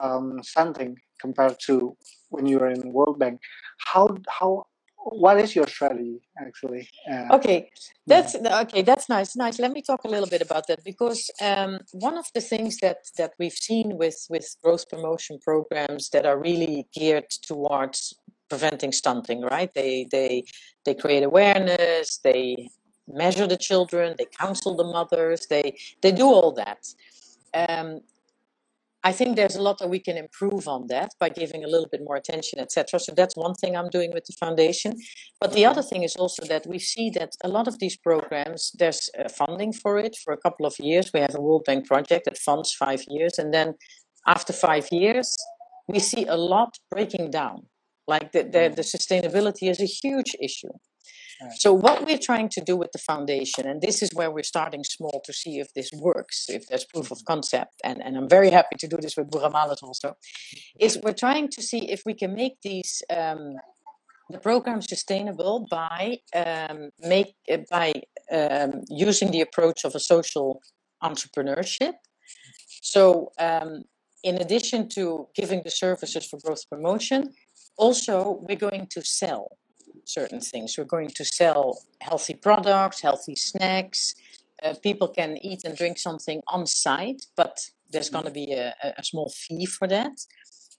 um, 0.00 0.40
something 0.42 0.96
compared 1.20 1.56
to 1.66 1.96
when 2.30 2.46
you're 2.46 2.68
in 2.68 2.92
World 2.92 3.18
Bank. 3.18 3.40
How 3.78 4.16
how 4.28 4.66
what 4.96 5.38
is 5.38 5.54
your 5.54 5.66
strategy 5.68 6.20
actually? 6.38 6.88
Uh, 7.10 7.36
Okay, 7.36 7.70
that's 8.06 8.34
okay. 8.34 8.82
That's 8.82 9.08
nice. 9.08 9.36
Nice. 9.36 9.58
Let 9.58 9.72
me 9.72 9.82
talk 9.82 10.04
a 10.04 10.08
little 10.08 10.28
bit 10.28 10.42
about 10.42 10.66
that 10.66 10.82
because 10.84 11.30
um, 11.40 11.78
one 11.92 12.18
of 12.18 12.26
the 12.34 12.40
things 12.40 12.78
that 12.78 12.98
that 13.18 13.32
we've 13.38 13.60
seen 13.68 13.96
with 13.96 14.26
with 14.28 14.46
growth 14.62 14.88
promotion 14.88 15.38
programs 15.42 16.10
that 16.10 16.26
are 16.26 16.38
really 16.38 16.86
geared 16.92 17.30
towards 17.30 18.14
preventing 18.48 18.92
stunting, 18.92 19.42
right? 19.42 19.72
They 19.74 20.06
they 20.10 20.44
they 20.84 20.94
create 20.94 21.22
awareness. 21.22 22.18
They 22.18 22.68
measure 23.08 23.46
the 23.46 23.56
children. 23.56 24.14
They 24.18 24.26
counsel 24.26 24.76
the 24.76 24.84
mothers. 24.84 25.46
They 25.46 25.78
they 26.02 26.12
do 26.12 26.26
all 26.26 26.52
that. 26.52 26.86
Um, 27.54 28.00
I 29.04 29.12
think 29.12 29.36
there's 29.36 29.54
a 29.54 29.62
lot 29.62 29.78
that 29.78 29.88
we 29.88 30.00
can 30.00 30.16
improve 30.16 30.66
on 30.66 30.88
that 30.88 31.12
by 31.20 31.28
giving 31.28 31.62
a 31.62 31.68
little 31.68 31.86
bit 31.88 32.02
more 32.02 32.16
attention, 32.16 32.58
etc. 32.58 32.98
So 32.98 33.12
that's 33.14 33.36
one 33.36 33.54
thing 33.54 33.76
I'm 33.76 33.88
doing 33.88 34.10
with 34.12 34.24
the 34.24 34.32
foundation. 34.32 34.94
But 35.40 35.52
the 35.52 35.64
other 35.64 35.82
thing 35.82 36.02
is 36.02 36.16
also 36.16 36.44
that 36.46 36.66
we 36.66 36.80
see 36.80 37.10
that 37.10 37.30
a 37.44 37.48
lot 37.48 37.68
of 37.68 37.78
these 37.78 37.96
programs, 37.96 38.72
there's 38.80 39.08
uh, 39.16 39.28
funding 39.28 39.72
for 39.72 39.96
it 39.98 40.16
for 40.24 40.32
a 40.32 40.36
couple 40.36 40.66
of 40.66 40.74
years. 40.80 41.12
We 41.14 41.20
have 41.20 41.36
a 41.36 41.40
World 41.40 41.62
Bank 41.66 41.86
project 41.86 42.24
that 42.24 42.36
funds 42.36 42.72
five 42.72 43.04
years, 43.06 43.38
and 43.38 43.54
then 43.54 43.74
after 44.26 44.52
five 44.52 44.88
years, 44.90 45.36
we 45.86 46.00
see 46.00 46.26
a 46.26 46.36
lot 46.36 46.76
breaking 46.90 47.30
down. 47.30 47.66
Like 48.08 48.32
the, 48.32 48.42
the, 48.42 48.72
the 48.74 48.82
sustainability 48.82 49.70
is 49.70 49.80
a 49.80 49.84
huge 49.84 50.34
issue. 50.40 50.72
So 51.58 51.72
what 51.72 52.06
we're 52.06 52.18
trying 52.18 52.48
to 52.50 52.60
do 52.60 52.76
with 52.76 52.92
the 52.92 52.98
foundation, 52.98 53.66
and 53.66 53.82
this 53.82 54.02
is 54.02 54.10
where 54.14 54.30
we're 54.30 54.42
starting 54.42 54.84
small 54.84 55.20
to 55.24 55.32
see 55.32 55.58
if 55.58 55.72
this 55.74 55.90
works, 55.92 56.46
if 56.48 56.66
there's 56.68 56.84
proof 56.84 57.10
of 57.10 57.24
concept, 57.26 57.74
and, 57.84 58.02
and 58.02 58.16
I'm 58.16 58.28
very 58.28 58.50
happy 58.50 58.76
to 58.78 58.88
do 58.88 58.96
this 58.96 59.16
with 59.16 59.30
Buramalis 59.30 59.82
also, 59.82 60.16
is 60.80 60.98
we're 61.02 61.12
trying 61.12 61.48
to 61.48 61.62
see 61.62 61.90
if 61.90 62.02
we 62.06 62.14
can 62.14 62.34
make 62.34 62.56
these 62.62 63.02
um, 63.14 63.56
the 64.28 64.38
program 64.38 64.82
sustainable 64.82 65.66
by 65.70 66.18
um, 66.34 66.90
make 67.00 67.34
uh, 67.52 67.58
by 67.70 67.92
um, 68.32 68.82
using 68.88 69.30
the 69.30 69.40
approach 69.40 69.84
of 69.84 69.94
a 69.94 70.00
social 70.00 70.60
entrepreneurship. 71.02 71.94
So, 72.82 73.30
um, 73.38 73.84
in 74.24 74.36
addition 74.36 74.88
to 74.90 75.28
giving 75.36 75.62
the 75.62 75.70
services 75.70 76.26
for 76.26 76.40
growth 76.40 76.68
promotion, 76.68 77.32
also 77.76 78.40
we're 78.42 78.56
going 78.56 78.88
to 78.90 79.02
sell 79.04 79.58
certain 80.06 80.40
things. 80.40 80.76
We're 80.78 80.84
going 80.84 81.10
to 81.10 81.24
sell 81.24 81.78
healthy 82.00 82.34
products, 82.34 83.00
healthy 83.00 83.36
snacks. 83.36 84.14
Uh, 84.62 84.74
people 84.82 85.08
can 85.08 85.36
eat 85.42 85.62
and 85.64 85.76
drink 85.76 85.98
something 85.98 86.40
on 86.48 86.66
site, 86.66 87.26
but 87.36 87.58
there's 87.90 88.10
going 88.10 88.24
to 88.24 88.30
be 88.30 88.52
a, 88.52 88.74
a, 88.82 89.04
small 89.04 89.30
fee 89.30 89.66
for 89.66 89.86
that, 89.86 90.12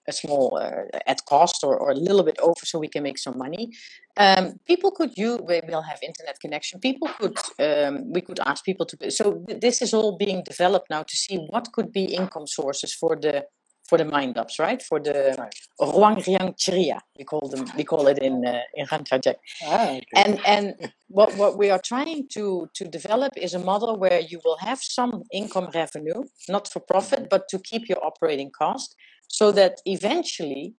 a 0.07 0.11
small 0.11 0.57
uh, 0.59 0.97
at 1.05 1.23
cost 1.25 1.63
or, 1.63 1.77
or 1.77 1.91
a 1.91 1.95
little 1.95 2.23
bit 2.23 2.39
over, 2.39 2.65
so 2.65 2.79
we 2.79 2.87
can 2.87 3.03
make 3.03 3.17
some 3.17 3.37
money. 3.37 3.71
Um, 4.17 4.59
people 4.65 4.91
could 4.91 5.15
use. 5.15 5.39
We 5.41 5.61
will 5.67 5.83
have 5.83 5.99
internet 6.01 6.39
connection. 6.39 6.79
People 6.79 7.09
could. 7.19 7.37
Um, 7.59 8.11
we 8.11 8.21
could 8.21 8.39
ask 8.39 8.65
people 8.65 8.85
to. 8.87 9.11
So 9.11 9.45
this 9.47 9.81
is 9.81 9.93
all 9.93 10.17
being 10.17 10.43
developed 10.43 10.89
now 10.89 11.03
to 11.03 11.15
see 11.15 11.37
what 11.37 11.71
could 11.71 11.91
be 11.91 12.05
income 12.05 12.47
sources 12.47 12.93
for 12.93 13.15
the 13.15 13.45
for 13.87 13.97
the 13.97 14.05
mind 14.05 14.37
ups, 14.37 14.59
right? 14.59 14.81
For 14.81 14.99
the 14.99 15.35
Right. 15.37 15.53
Ruang 15.79 16.17
Riang 16.25 16.55
Ceria, 16.57 16.99
we 17.17 17.23
call 17.23 17.47
them. 17.49 17.65
We 17.77 17.83
call 17.83 18.07
it 18.07 18.19
in 18.19 18.45
uh, 18.45 18.61
in 18.75 18.85
Rantrajak. 18.87 19.35
ah, 19.63 19.97
okay. 19.97 20.15
And 20.15 20.39
and 20.45 20.65
what 21.07 21.35
what 21.37 21.57
we 21.57 21.69
are 21.69 21.81
trying 21.91 22.27
to 22.35 22.69
to 22.73 22.83
develop 22.85 23.33
is 23.37 23.53
a 23.53 23.59
model 23.59 23.97
where 23.97 24.19
you 24.19 24.39
will 24.45 24.57
have 24.57 24.79
some 24.81 25.23
income 25.31 25.69
revenue, 25.73 26.23
not 26.49 26.67
for 26.67 26.79
profit, 26.79 27.29
but 27.29 27.47
to 27.49 27.59
keep 27.59 27.87
your 27.89 28.03
operating 28.03 28.51
cost, 28.51 28.95
so 29.27 29.51
that 29.51 29.73
eventually 29.85 30.75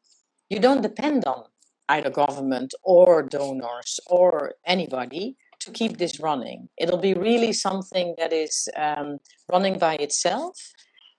you 0.51 0.59
don't 0.59 0.83
depend 0.83 1.25
on 1.25 1.45
either 1.89 2.11
government 2.11 2.75
or 2.83 3.23
donors 3.23 4.01
or 4.07 4.53
anybody 4.67 5.37
to 5.61 5.71
keep 5.71 5.99
this 5.99 6.21
running. 6.21 6.69
It'll 6.79 6.99
be 7.11 7.15
really 7.15 7.53
something 7.53 8.15
that 8.19 8.33
is 8.33 8.69
um, 8.77 9.19
running 9.51 9.79
by 9.79 9.97
itself. 9.97 10.57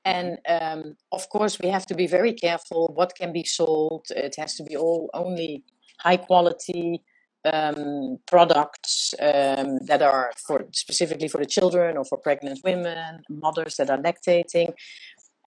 And 0.06 0.40
um, 0.48 0.96
of 1.12 1.30
course, 1.30 1.60
we 1.60 1.70
have 1.70 1.86
to 1.88 1.96
be 1.96 2.08
very 2.08 2.34
careful 2.34 2.92
what 2.96 3.16
can 3.16 3.34
be 3.34 3.44
sold. 3.44 4.06
It 4.10 4.36
has 4.38 4.56
to 4.56 4.64
be 4.64 4.78
all 4.78 5.10
only 5.14 5.64
high 6.00 6.18
quality 6.18 7.04
um, 7.46 8.18
products 8.26 9.14
um, 9.22 9.80
that 9.86 10.02
are 10.02 10.32
for 10.46 10.66
specifically 10.74 11.28
for 11.28 11.40
the 11.40 11.46
children 11.46 11.98
or 11.98 12.06
for 12.06 12.18
pregnant 12.18 12.60
women, 12.64 13.22
mothers 13.30 13.76
that 13.76 13.90
are 13.90 13.98
lactating. 13.98 14.74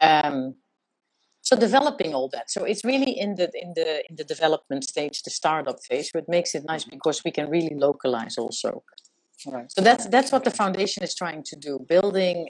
Um, 0.00 0.54
so 1.42 1.56
developing 1.56 2.14
all 2.14 2.28
that. 2.32 2.50
So 2.50 2.64
it's 2.64 2.84
really 2.84 3.18
in 3.18 3.34
the 3.34 3.50
in 3.60 3.72
the 3.74 4.04
in 4.08 4.16
the 4.16 4.24
development 4.24 4.84
stage, 4.84 5.22
the 5.22 5.30
startup 5.30 5.78
phase, 5.88 6.10
but 6.14 6.28
makes 6.28 6.54
it 6.54 6.64
nice 6.64 6.84
because 6.84 7.22
we 7.24 7.32
can 7.32 7.50
really 7.50 7.74
localize 7.74 8.38
also. 8.38 8.84
right. 9.46 9.70
So 9.70 9.80
that's 9.80 10.06
that's 10.06 10.30
what 10.30 10.44
the 10.44 10.52
foundation 10.52 11.02
is 11.02 11.14
trying 11.14 11.42
to 11.44 11.56
do, 11.56 11.84
building 11.88 12.48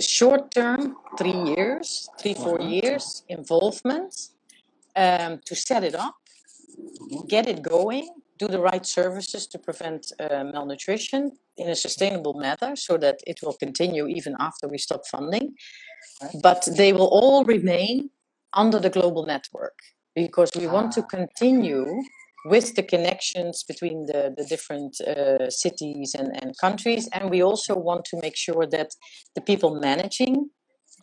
short 0.00 0.50
term, 0.50 0.96
three 1.18 1.40
years, 1.54 2.08
three 2.18 2.34
four 2.34 2.58
Mhm. 2.58 2.70
years 2.82 3.24
involvement 3.28 4.12
um, 4.96 5.40
to 5.46 5.54
set 5.54 5.82
it 5.84 5.94
up, 5.94 6.16
Mhm. 6.78 7.28
get 7.28 7.46
it 7.48 7.62
going, 7.62 8.08
do 8.38 8.46
the 8.48 8.60
right 8.60 8.86
services 8.86 9.46
to 9.46 9.58
prevent 9.58 10.12
uh, 10.18 10.44
malnutrition 10.44 11.22
in 11.56 11.68
a 11.68 11.76
sustainable 11.76 12.34
manner 12.34 12.74
so 12.76 12.96
that 12.96 13.16
it 13.26 13.40
will 13.42 13.56
continue 13.64 14.06
even 14.08 14.34
after 14.40 14.68
we 14.68 14.78
stop 14.78 15.06
funding. 15.06 15.54
But 16.42 16.68
they 16.76 16.92
will 16.92 17.10
all 17.20 17.44
remain 17.44 18.10
under 18.52 18.78
the 18.78 18.90
global 18.90 19.24
network 19.26 19.78
because 20.14 20.50
we 20.56 20.66
want 20.66 20.92
to 20.92 21.02
ah. 21.02 21.06
continue 21.06 22.02
with 22.44 22.74
the 22.74 22.82
connections 22.82 23.64
between 23.66 24.06
the, 24.06 24.34
the 24.36 24.44
different 24.44 25.00
uh, 25.00 25.48
cities 25.48 26.14
and, 26.18 26.30
and 26.42 26.56
countries. 26.58 27.08
And 27.12 27.30
we 27.30 27.42
also 27.42 27.74
want 27.74 28.04
to 28.06 28.20
make 28.20 28.36
sure 28.36 28.66
that 28.66 28.90
the 29.34 29.40
people 29.40 29.80
managing 29.80 30.50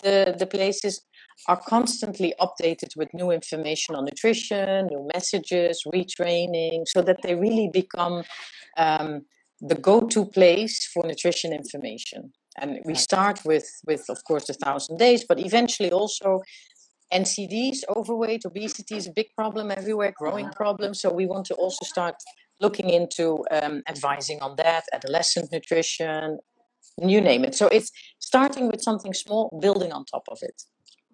the, 0.04 0.36
the 0.38 0.46
places 0.46 1.02
are 1.48 1.60
constantly 1.68 2.34
updated 2.40 2.96
with 2.96 3.14
new 3.14 3.32
information 3.32 3.96
on 3.96 4.06
nutrition, 4.06 4.88
new 4.88 5.08
messages, 5.14 5.84
retraining, 5.94 6.84
so 6.88 7.02
that 7.02 7.22
they 7.24 7.36
really 7.36 7.70
become 7.72 8.24
um, 8.78 9.22
the 9.60 9.76
go-to 9.76 10.26
place 10.26 10.88
for 10.94 11.06
nutrition 11.06 11.54
information. 11.54 12.32
And 12.58 12.80
we 12.86 12.96
start 12.96 13.40
with, 13.46 13.68
with 13.88 14.06
of 14.10 14.24
course, 14.26 14.46
the 14.48 14.54
thousand 14.54 14.98
days, 14.98 15.24
but 15.28 15.40
eventually 15.40 15.92
also 15.92 16.42
NCDs, 17.14 17.80
overweight, 17.96 18.46
obesity 18.46 18.96
is 18.96 19.08
a 19.08 19.12
big 19.12 19.28
problem 19.36 19.72
everywhere, 19.72 20.14
growing 20.18 20.46
uh-huh. 20.46 20.64
problem. 20.64 20.94
So 20.94 21.12
we 21.12 21.26
want 21.26 21.46
to 21.48 21.56
also 21.56 21.86
start 21.86 22.16
looking 22.60 22.90
into 22.90 23.44
um, 23.52 23.82
advising 23.88 24.40
on 24.42 24.56
that, 24.58 24.84
adolescent 24.94 25.52
nutrition, 25.52 26.40
you 27.02 27.22
name 27.22 27.44
it. 27.44 27.56
So 27.56 27.68
it's 27.68 27.92
starting 28.20 28.68
with 28.68 28.82
something 28.82 29.14
small, 29.14 29.58
building 29.62 29.92
on 29.92 30.06
top 30.06 30.24
of 30.30 30.40
it. 30.42 30.62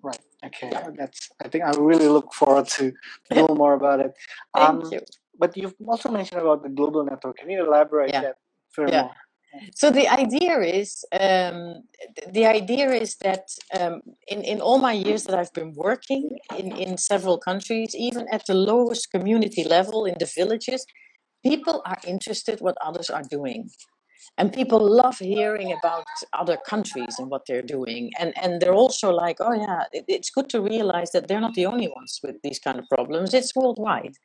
Right. 0.03 0.19
Okay. 0.45 0.69
Yeah. 0.71 0.89
That's. 0.95 1.29
I 1.43 1.47
think 1.47 1.63
I 1.63 1.71
really 1.77 2.07
look 2.07 2.33
forward 2.33 2.67
to 2.77 2.93
know 3.31 3.47
more 3.47 3.73
about 3.73 3.99
it. 3.99 4.13
Thank 4.55 4.85
um, 4.85 4.89
you. 4.91 5.01
But 5.39 5.55
you've 5.57 5.75
also 5.87 6.09
mentioned 6.09 6.41
about 6.41 6.63
the 6.63 6.69
global 6.69 7.03
network. 7.03 7.37
Can 7.37 7.49
you 7.49 7.65
elaborate 7.65 8.11
yeah. 8.11 8.21
that 8.21 8.35
further? 8.71 8.93
Yeah. 8.93 9.09
So 9.75 9.89
the 9.91 10.07
idea 10.07 10.59
is 10.59 11.05
um, 11.11 11.83
the 12.31 12.45
idea 12.45 12.91
is 12.91 13.15
that 13.21 13.47
um, 13.79 14.01
in 14.27 14.41
in 14.43 14.61
all 14.61 14.79
my 14.79 14.93
years 14.93 15.23
that 15.25 15.39
I've 15.39 15.53
been 15.53 15.73
working 15.75 16.37
in 16.57 16.71
in 16.75 16.97
several 16.97 17.37
countries, 17.37 17.95
even 17.95 18.27
at 18.31 18.45
the 18.45 18.53
lowest 18.53 19.11
community 19.11 19.63
level 19.63 20.05
in 20.05 20.15
the 20.19 20.29
villages, 20.35 20.85
people 21.43 21.81
are 21.85 21.97
interested 22.05 22.61
what 22.61 22.77
others 22.81 23.09
are 23.09 23.23
doing. 23.29 23.69
And 24.39 24.53
people 24.53 24.79
love 24.79 25.17
hearing 25.17 25.71
about 25.71 26.05
other 26.33 26.57
countries 26.69 27.15
and 27.17 27.29
what 27.29 27.43
they're 27.47 27.69
doing. 27.77 28.11
And 28.19 28.33
and 28.43 28.61
they're 28.61 28.81
also 28.85 29.11
like 29.11 29.37
oh 29.39 29.53
yeah 29.53 29.83
it, 29.93 30.05
it's 30.07 30.29
good 30.29 30.49
to 30.49 30.61
realize 30.61 31.11
that 31.11 31.27
they're 31.27 31.41
not 31.47 31.55
the 31.55 31.65
only 31.65 31.89
ones 31.95 32.19
with 32.23 32.35
these 32.43 32.59
kind 32.59 32.79
of 32.79 32.85
problems. 32.95 33.33
It's 33.33 33.55
worldwide. 33.55 34.15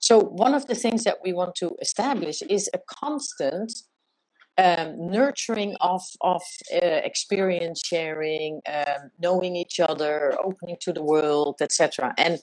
So 0.00 0.20
one 0.20 0.54
of 0.54 0.66
the 0.66 0.74
things 0.74 1.04
that 1.04 1.18
we 1.24 1.32
want 1.32 1.54
to 1.56 1.76
establish 1.80 2.42
is 2.42 2.70
a 2.74 2.80
constant 3.00 3.72
um, 4.58 5.10
nurturing 5.10 5.76
of 5.80 6.02
of 6.20 6.42
uh, 6.74 7.00
experience 7.10 7.80
sharing, 7.84 8.60
um, 8.68 9.10
knowing 9.20 9.56
each 9.56 9.78
other, 9.80 10.36
opening 10.44 10.76
to 10.80 10.92
the 10.92 11.02
world, 11.02 11.56
etc. 11.60 12.14
And 12.18 12.40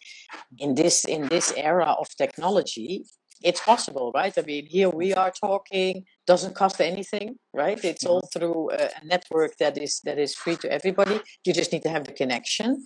in 0.57 0.76
this 0.76 1.03
in 1.03 1.28
this 1.28 1.53
era 1.57 1.95
of 1.99 2.07
technology, 2.16 3.05
it's 3.43 3.61
possible, 3.61 4.11
right? 4.16 4.36
I 4.38 4.41
mean, 4.41 4.66
here 4.66 4.89
we 4.89 5.13
are 5.13 5.32
talking, 5.32 6.05
doesn't 6.26 6.55
cost 6.55 6.80
anything, 6.80 7.36
right? 7.53 7.84
It's 7.84 8.05
all 8.05 8.22
mm-hmm. 8.22 8.39
through 8.39 8.72
a, 8.72 8.89
network 9.03 9.57
that 9.57 9.78
is 9.78 9.99
that 10.05 10.18
is 10.18 10.34
free 10.34 10.55
to 10.57 10.72
everybody. 10.72 11.20
You 11.45 11.53
just 11.53 11.72
need 11.74 11.84
to 11.84 11.89
have 11.89 12.05
the 12.05 12.13
connection. 12.13 12.86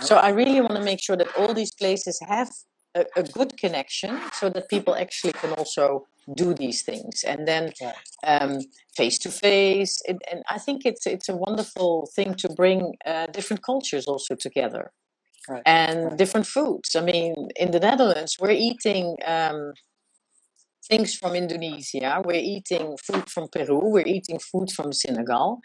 So 0.00 0.16
I 0.16 0.30
really 0.30 0.60
want 0.60 0.76
to 0.76 0.82
make 0.82 1.02
sure 1.02 1.16
that 1.16 1.28
all 1.36 1.52
these 1.52 1.72
places 1.72 2.18
have 2.26 2.50
a, 2.94 3.04
a 3.16 3.22
good 3.22 3.56
connection, 3.58 4.18
so 4.32 4.48
that 4.48 4.68
people 4.68 4.94
actually 4.94 5.34
can 5.34 5.52
also 5.52 6.06
do 6.34 6.54
these 6.54 6.82
things, 6.82 7.24
and 7.24 7.46
then 7.46 7.72
face 8.96 9.18
to 9.20 9.30
face. 9.30 10.00
And 10.06 10.42
I 10.48 10.58
think 10.58 10.82
it's 10.84 11.06
it's 11.06 11.28
a 11.28 11.36
wonderful 11.36 12.08
thing 12.14 12.34
to 12.34 12.48
bring 12.48 12.94
uh, 13.06 13.26
different 13.26 13.62
cultures 13.62 14.06
also 14.06 14.34
together. 14.34 14.92
Right. 15.48 15.62
and 15.66 16.04
right. 16.04 16.16
different 16.16 16.46
foods. 16.46 16.94
I 16.94 17.00
mean, 17.00 17.34
in 17.56 17.72
the 17.72 17.80
Netherlands, 17.80 18.36
we're 18.40 18.52
eating 18.52 19.16
um, 19.26 19.72
things 20.88 21.14
from 21.14 21.34
Indonesia, 21.34 22.22
we're 22.24 22.46
eating 22.56 22.96
food 23.06 23.28
from 23.28 23.48
Peru, 23.48 23.80
we're 23.82 24.06
eating 24.06 24.38
food 24.38 24.70
from 24.70 24.92
Senegal, 24.92 25.60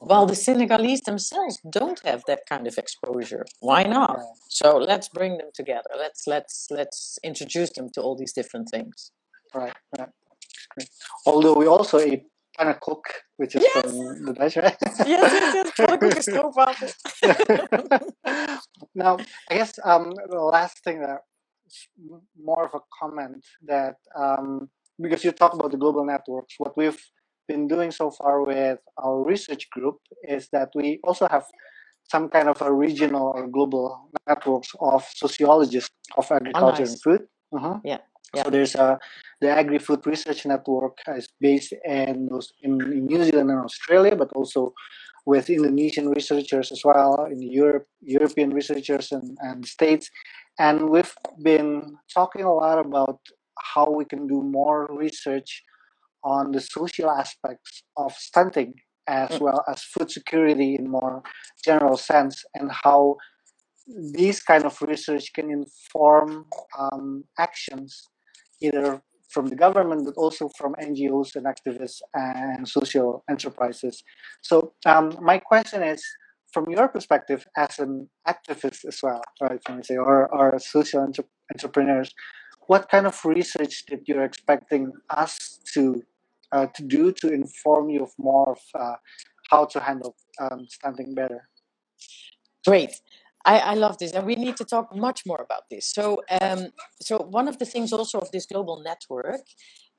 while 0.00 0.26
the 0.26 0.34
Senegalese 0.34 1.02
themselves 1.02 1.60
don't 1.70 2.00
have 2.04 2.22
that 2.26 2.40
kind 2.48 2.66
of 2.66 2.76
exposure. 2.76 3.44
Why 3.60 3.84
not? 3.84 4.18
So 4.48 4.76
let's 4.76 5.08
bring 5.08 5.38
them 5.38 5.50
together. 5.54 5.90
Let's 5.96 6.26
let's 6.26 6.66
let's 6.70 7.18
introduce 7.22 7.70
them 7.70 7.88
to 7.94 8.00
all 8.02 8.16
these 8.16 8.32
different 8.32 8.68
things. 8.68 9.12
Right. 9.54 9.72
Right. 9.98 10.08
Great. 10.74 10.88
Although 11.26 11.54
we 11.54 11.66
also 11.66 12.00
eat 12.00 12.24
pannenkoek, 12.58 13.04
which 13.36 13.56
is 13.56 13.62
yes. 13.62 13.82
from 13.82 14.24
the 14.24 14.32
Dutch, 14.32 14.56
right? 14.56 14.76
yes, 14.82 15.08
yes, 15.08 15.72
yes. 15.78 16.28
Is 16.82 16.96
now, 18.94 19.18
I 19.50 19.54
guess 19.54 19.78
um, 19.84 20.12
the 20.28 20.40
last 20.40 20.82
thing 20.84 21.00
that 21.00 21.20
more 22.36 22.64
of 22.66 22.74
a 22.74 22.80
comment 23.00 23.44
that 23.66 23.96
um, 24.18 24.68
because 25.00 25.24
you 25.24 25.32
talk 25.32 25.54
about 25.54 25.70
the 25.70 25.78
global 25.78 26.04
networks, 26.04 26.54
what 26.58 26.76
we've 26.76 27.02
been 27.48 27.66
doing 27.66 27.90
so 27.90 28.10
far 28.10 28.44
with 28.44 28.78
our 29.02 29.24
research 29.24 29.68
group 29.70 29.96
is 30.28 30.48
that 30.52 30.68
we 30.74 31.00
also 31.04 31.26
have 31.30 31.44
some 32.10 32.28
kind 32.28 32.48
of 32.48 32.60
a 32.62 32.72
regional 32.72 33.32
or 33.34 33.46
global 33.48 34.10
networks 34.28 34.70
of 34.80 35.04
sociologists 35.14 35.90
of 36.16 36.30
agriculture 36.30 36.82
oh, 36.82 36.84
nice. 36.84 36.90
and 36.90 37.02
food. 37.02 37.22
Uh-huh. 37.54 37.78
Yeah. 37.84 37.98
Yeah. 38.34 38.44
So 38.44 38.50
there's 38.50 38.74
a 38.74 38.98
the 39.42 39.50
Agri 39.50 39.78
Food 39.78 40.06
Research 40.06 40.46
Network 40.46 40.98
is 41.08 41.28
based 41.40 41.72
in, 41.84 42.28
in, 42.62 42.80
in 42.80 43.06
New 43.06 43.24
Zealand 43.24 43.50
and 43.50 43.58
Australia, 43.58 44.14
but 44.14 44.30
also 44.34 44.72
with 45.26 45.50
Indonesian 45.50 46.08
researchers 46.08 46.70
as 46.70 46.82
well, 46.84 47.26
in 47.30 47.42
Europe, 47.42 47.86
European 48.00 48.50
researchers 48.50 49.10
and, 49.10 49.36
and 49.40 49.66
states. 49.66 50.08
And 50.60 50.90
we've 50.90 51.12
been 51.42 51.96
talking 52.14 52.44
a 52.44 52.54
lot 52.54 52.78
about 52.78 53.18
how 53.58 53.90
we 53.90 54.04
can 54.04 54.28
do 54.28 54.40
more 54.42 54.88
research 54.90 55.62
on 56.22 56.52
the 56.52 56.60
social 56.60 57.10
aspects 57.10 57.82
of 57.96 58.12
stunting 58.12 58.74
as 59.08 59.30
mm. 59.30 59.40
well 59.40 59.64
as 59.68 59.82
food 59.82 60.08
security 60.08 60.76
in 60.76 60.88
more 60.88 61.22
general 61.64 61.96
sense 61.96 62.44
and 62.54 62.70
how 62.84 63.16
these 64.14 64.40
kind 64.40 64.64
of 64.64 64.80
research 64.82 65.32
can 65.34 65.50
inform 65.50 66.46
um, 66.78 67.24
actions 67.38 68.08
either 68.62 69.02
from 69.30 69.46
the 69.46 69.56
government, 69.56 70.04
but 70.04 70.14
also 70.16 70.50
from 70.58 70.74
NGOs 70.74 71.34
and 71.36 71.46
activists 71.46 72.00
and 72.14 72.68
social 72.68 73.24
enterprises. 73.30 74.02
So 74.42 74.74
um, 74.84 75.16
my 75.20 75.38
question 75.38 75.82
is, 75.82 76.02
from 76.52 76.68
your 76.68 76.88
perspective 76.88 77.46
as 77.56 77.78
an 77.78 78.10
activist 78.28 78.84
as 78.86 79.00
well, 79.02 79.22
right? 79.40 79.62
Can 79.64 79.76
we 79.76 79.82
say, 79.82 79.96
or 79.96 80.28
or 80.34 80.58
social 80.58 81.00
entre- 81.00 81.24
entrepreneurs, 81.52 82.12
what 82.66 82.88
kind 82.90 83.06
of 83.06 83.18
research 83.24 83.84
that 83.88 84.00
you're 84.06 84.24
expecting 84.24 84.92
us 85.08 85.60
to 85.74 86.02
uh, 86.52 86.66
to 86.74 86.82
do 86.82 87.12
to 87.12 87.32
inform 87.32 87.88
you 87.88 88.02
of 88.02 88.12
more 88.18 88.50
of 88.52 88.60
uh, 88.78 88.96
how 89.50 89.64
to 89.64 89.80
handle 89.80 90.14
um, 90.40 90.66
stunting 90.68 91.14
better? 91.14 91.48
Great. 92.66 92.92
I, 93.44 93.58
I, 93.58 93.74
love 93.74 93.98
this, 93.98 94.12
and 94.12 94.26
we 94.26 94.36
need 94.36 94.56
to 94.56 94.64
talk 94.64 94.94
much 94.94 95.22
more 95.26 95.40
about 95.42 95.64
this. 95.70 95.86
So, 95.86 96.22
um, 96.40 96.68
so 97.00 97.18
one 97.18 97.48
of 97.48 97.58
the 97.58 97.64
things 97.64 97.92
also 97.92 98.18
of 98.18 98.30
this 98.30 98.46
global 98.46 98.82
network 98.82 99.42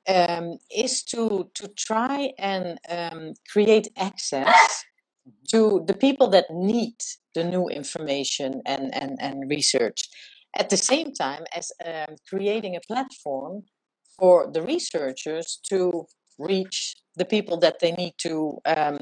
um, 0.08 0.58
is 0.74 1.02
to 1.04 1.50
to 1.54 1.68
try 1.76 2.32
and 2.38 2.78
um, 2.88 3.34
create 3.52 3.88
access 3.96 4.46
mm-hmm. 4.48 5.30
to 5.52 5.84
the 5.86 5.94
people 5.94 6.28
that 6.28 6.46
need 6.50 6.96
the 7.34 7.44
new 7.44 7.68
information 7.68 8.62
and 8.66 8.94
and, 8.94 9.18
and 9.20 9.50
research. 9.50 10.08
At 10.56 10.70
the 10.70 10.76
same 10.76 11.12
time 11.12 11.44
as 11.54 11.72
um, 11.84 12.16
creating 12.28 12.76
a 12.76 12.80
platform 12.80 13.64
for 14.18 14.50
the 14.52 14.62
researchers 14.62 15.58
to 15.68 16.06
reach 16.38 16.96
the 17.16 17.24
people 17.24 17.56
that 17.58 17.80
they 17.80 17.92
need 17.92 18.14
to 18.18 18.58
um, 18.66 18.98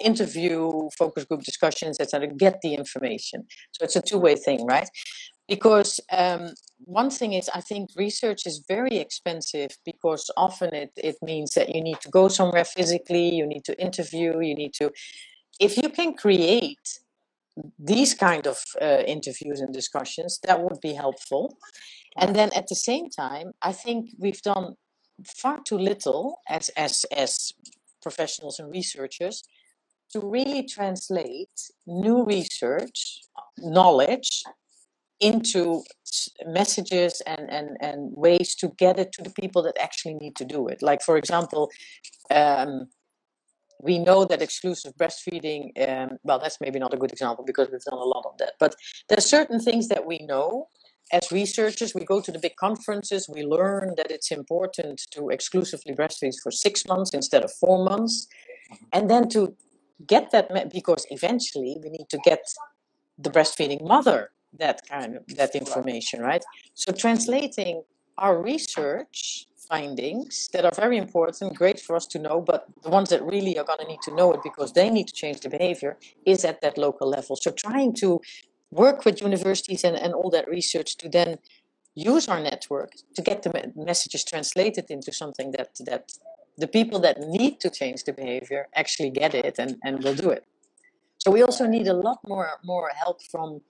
interview, 0.00 0.88
focus 0.98 1.24
group 1.24 1.42
discussions, 1.42 1.98
etc., 2.00 2.28
get 2.28 2.60
the 2.62 2.74
information. 2.74 3.46
So 3.72 3.84
it's 3.84 3.96
a 3.96 4.02
two 4.02 4.18
way 4.18 4.34
thing, 4.36 4.66
right? 4.66 4.88
Because 5.48 6.00
um, 6.12 6.54
one 6.84 7.10
thing 7.10 7.32
is, 7.32 7.50
I 7.52 7.60
think 7.60 7.90
research 7.96 8.46
is 8.46 8.64
very 8.68 8.98
expensive 8.98 9.70
because 9.84 10.30
often 10.36 10.72
it, 10.74 10.92
it 10.96 11.16
means 11.22 11.54
that 11.54 11.74
you 11.74 11.82
need 11.82 12.00
to 12.02 12.08
go 12.08 12.28
somewhere 12.28 12.64
physically, 12.64 13.34
you 13.34 13.46
need 13.46 13.64
to 13.64 13.80
interview, 13.80 14.40
you 14.40 14.54
need 14.54 14.74
to. 14.74 14.92
If 15.58 15.76
you 15.76 15.88
can 15.88 16.14
create 16.14 17.00
these 17.78 18.14
kind 18.14 18.46
of 18.46 18.58
uh, 18.80 19.02
interviews 19.06 19.60
and 19.60 19.74
discussions, 19.74 20.38
that 20.44 20.62
would 20.62 20.80
be 20.80 20.94
helpful. 20.94 21.56
And 22.16 22.34
then 22.34 22.50
at 22.54 22.68
the 22.68 22.76
same 22.76 23.10
time, 23.10 23.52
I 23.60 23.72
think 23.72 24.10
we've 24.18 24.42
done 24.42 24.76
far 25.24 25.58
too 25.64 25.78
little 25.78 26.40
as 26.48 26.70
as 26.70 27.04
as 27.14 27.52
professionals 28.02 28.58
and 28.58 28.70
researchers 28.70 29.42
to 30.12 30.20
really 30.20 30.62
translate 30.62 31.50
new 31.86 32.24
research 32.24 33.20
knowledge 33.58 34.42
into 35.20 35.82
messages 36.46 37.20
and, 37.26 37.50
and, 37.50 37.76
and 37.80 38.12
ways 38.16 38.54
to 38.54 38.68
get 38.78 38.98
it 38.98 39.12
to 39.12 39.22
the 39.22 39.30
people 39.30 39.62
that 39.62 39.76
actually 39.78 40.14
need 40.14 40.34
to 40.36 40.44
do 40.44 40.66
it. 40.66 40.82
Like, 40.82 41.02
for 41.02 41.16
example, 41.16 41.70
um, 42.30 42.88
we 43.82 43.98
know 43.98 44.24
that 44.24 44.42
exclusive 44.42 44.94
breastfeeding, 44.98 45.70
um, 45.88 46.18
well, 46.22 46.38
that's 46.38 46.58
maybe 46.60 46.78
not 46.78 46.94
a 46.94 46.96
good 46.96 47.12
example 47.12 47.44
because 47.44 47.68
we've 47.70 47.82
done 47.82 47.98
a 47.98 48.04
lot 48.04 48.24
of 48.26 48.36
that, 48.38 48.54
but 48.58 48.74
there 49.08 49.18
are 49.18 49.22
certain 49.22 49.60
things 49.60 49.88
that 49.88 50.06
we 50.06 50.18
know 50.20 50.68
as 51.12 51.30
researchers. 51.32 51.94
We 51.94 52.04
go 52.04 52.20
to 52.20 52.32
the 52.32 52.38
big 52.38 52.56
conferences, 52.56 53.28
we 53.28 53.42
learn 53.42 53.94
that 53.96 54.10
it's 54.10 54.30
important 54.30 55.02
to 55.12 55.30
exclusively 55.30 55.94
breastfeed 55.94 56.34
for 56.42 56.50
six 56.50 56.86
months 56.86 57.12
instead 57.12 57.44
of 57.44 57.52
four 57.52 57.84
months. 57.84 58.26
Mm-hmm. 58.72 58.84
And 58.92 59.10
then 59.10 59.28
to 59.30 59.54
get 60.06 60.30
that, 60.32 60.72
because 60.72 61.06
eventually 61.10 61.76
we 61.82 61.90
need 61.90 62.08
to 62.10 62.18
get 62.24 62.42
the 63.18 63.30
breastfeeding 63.30 63.86
mother 63.86 64.30
that 64.58 64.80
kind 64.88 65.16
of 65.16 65.26
that 65.36 65.54
information, 65.54 66.20
right? 66.20 66.44
So 66.74 66.92
translating 66.92 67.82
our 68.18 68.42
research 68.42 69.46
findings 69.68 70.48
that 70.52 70.64
are 70.64 70.74
very 70.74 70.96
important, 70.96 71.54
great 71.54 71.78
for 71.78 71.94
us 71.94 72.06
to 72.06 72.18
know, 72.18 72.40
but 72.40 72.66
the 72.82 72.90
ones 72.90 73.10
that 73.10 73.22
really 73.22 73.56
are 73.56 73.64
going 73.64 73.78
to 73.78 73.86
need 73.86 74.02
to 74.02 74.14
know 74.14 74.32
it 74.32 74.40
because 74.42 74.72
they 74.72 74.90
need 74.90 75.06
to 75.06 75.14
change 75.14 75.40
the 75.40 75.48
behavior 75.48 75.96
is 76.26 76.44
at 76.44 76.60
that 76.60 76.76
local 76.76 77.08
level. 77.08 77.36
So 77.36 77.52
trying 77.52 77.94
to 77.96 78.20
work 78.72 79.04
with 79.04 79.20
universities 79.20 79.84
and, 79.84 79.96
and 79.96 80.12
all 80.12 80.30
that 80.30 80.48
research 80.48 80.96
to 80.96 81.08
then 81.08 81.38
use 81.94 82.28
our 82.28 82.40
network 82.40 82.92
to 83.14 83.22
get 83.22 83.42
the 83.42 83.72
messages 83.76 84.24
translated 84.24 84.86
into 84.90 85.12
something 85.12 85.52
that 85.52 85.70
that 85.84 86.12
the 86.60 86.68
people 86.68 86.98
that 87.00 87.16
need 87.20 87.60
to 87.60 87.70
change 87.70 88.04
the 88.04 88.12
behavior 88.12 88.68
actually 88.74 89.10
get 89.10 89.34
it 89.34 89.56
and, 89.58 89.76
and 89.84 90.04
will 90.04 90.14
do 90.14 90.30
it. 90.30 90.44
So 91.18 91.30
we 91.30 91.42
also 91.42 91.66
need 91.66 91.86
a 91.88 91.94
lot 91.94 92.18
more 92.26 92.48
more 92.64 92.90
help 93.04 93.18
from 93.32 93.60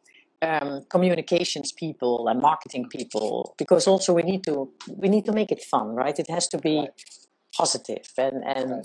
um, 0.43 0.84
communications 0.88 1.72
people 1.72 2.28
and 2.28 2.41
marketing 2.41 2.88
people 2.88 3.55
because 3.59 3.86
also 3.86 4.12
we 4.12 4.22
need 4.22 4.45
to 4.45 4.70
we 5.03 5.09
need 5.09 5.24
to 5.26 5.32
make 5.32 5.51
it 5.51 5.62
fun, 5.62 5.88
right? 5.88 6.18
It 6.18 6.30
has 6.30 6.47
to 6.49 6.59
be 6.59 6.88
positive 7.57 8.07
and 8.18 8.45
and 8.45 8.84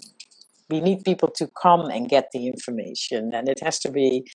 we 0.69 0.81
need 0.81 1.03
people 1.03 1.29
to 1.39 1.47
come 1.61 1.85
and 1.95 2.09
get 2.09 2.29
the 2.31 2.47
information 2.47 3.33
and 3.35 3.47
it 3.47 3.59
has 3.63 3.79
to 3.79 3.91
be 3.91 4.25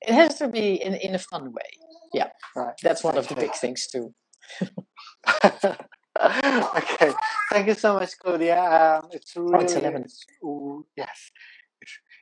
it 0.00 0.14
has 0.14 0.38
to 0.38 0.48
be 0.48 0.74
in, 0.86 0.94
in 0.94 1.14
a 1.14 1.18
fun 1.18 1.52
way. 1.52 1.70
Yeah, 2.14 2.30
right. 2.56 2.74
That's 2.82 3.02
one 3.02 3.18
of 3.18 3.26
the 3.28 3.34
big 3.34 3.54
things 3.54 3.86
too. 3.92 4.14
okay, 6.76 7.12
thank 7.52 7.66
you 7.68 7.74
so 7.74 7.94
much, 7.94 8.18
Claudia. 8.18 8.58
Um, 8.60 9.08
it's 9.12 9.36
really 9.36 9.54
oh, 9.54 9.60
it's 9.60 9.74
11. 9.74 10.04
Ooh, 10.44 10.86
yes, 10.96 11.30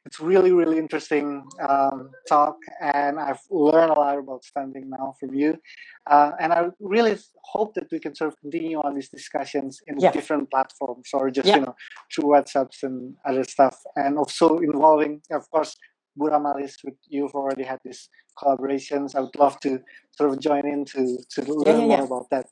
it's 0.06 0.20
really 0.20 0.52
really 0.52 0.78
interesting 0.78 1.44
um, 1.68 2.10
talk 2.28 2.56
and 2.80 3.18
i've 3.18 3.40
learned 3.50 3.90
a 3.90 3.94
lot 3.94 4.18
about 4.18 4.44
stunting 4.44 4.88
now 4.88 5.14
from 5.18 5.34
you 5.34 5.58
uh, 6.06 6.30
and 6.40 6.52
i 6.52 6.66
really 6.80 7.16
hope 7.42 7.74
that 7.74 7.86
we 7.90 7.98
can 7.98 8.14
sort 8.14 8.32
of 8.32 8.40
continue 8.40 8.78
on 8.78 8.94
these 8.94 9.08
discussions 9.08 9.80
in 9.88 9.98
yeah. 9.98 10.12
different 10.12 10.48
platforms 10.50 11.08
or 11.12 11.30
just 11.30 11.48
yeah. 11.48 11.56
you 11.56 11.62
know 11.62 11.74
through 12.14 12.24
whatsapps 12.24 12.82
and 12.82 13.14
other 13.24 13.44
stuff 13.44 13.76
and 13.96 14.16
also 14.16 14.58
involving 14.58 15.20
of 15.32 15.50
course 15.50 15.76
Buramalis, 16.18 16.76
with 16.84 16.94
you've 17.08 17.34
already 17.34 17.64
had 17.64 17.80
these 17.84 18.08
collaborations. 18.38 19.14
I 19.14 19.20
would 19.20 19.36
love 19.36 19.58
to 19.60 19.80
sort 20.16 20.30
of 20.30 20.40
join 20.40 20.66
in 20.66 20.84
to, 20.86 21.18
to 21.30 21.52
learn 21.52 21.90
yeah, 21.90 21.96
more 21.96 22.04
about 22.04 22.30
that. 22.30 22.46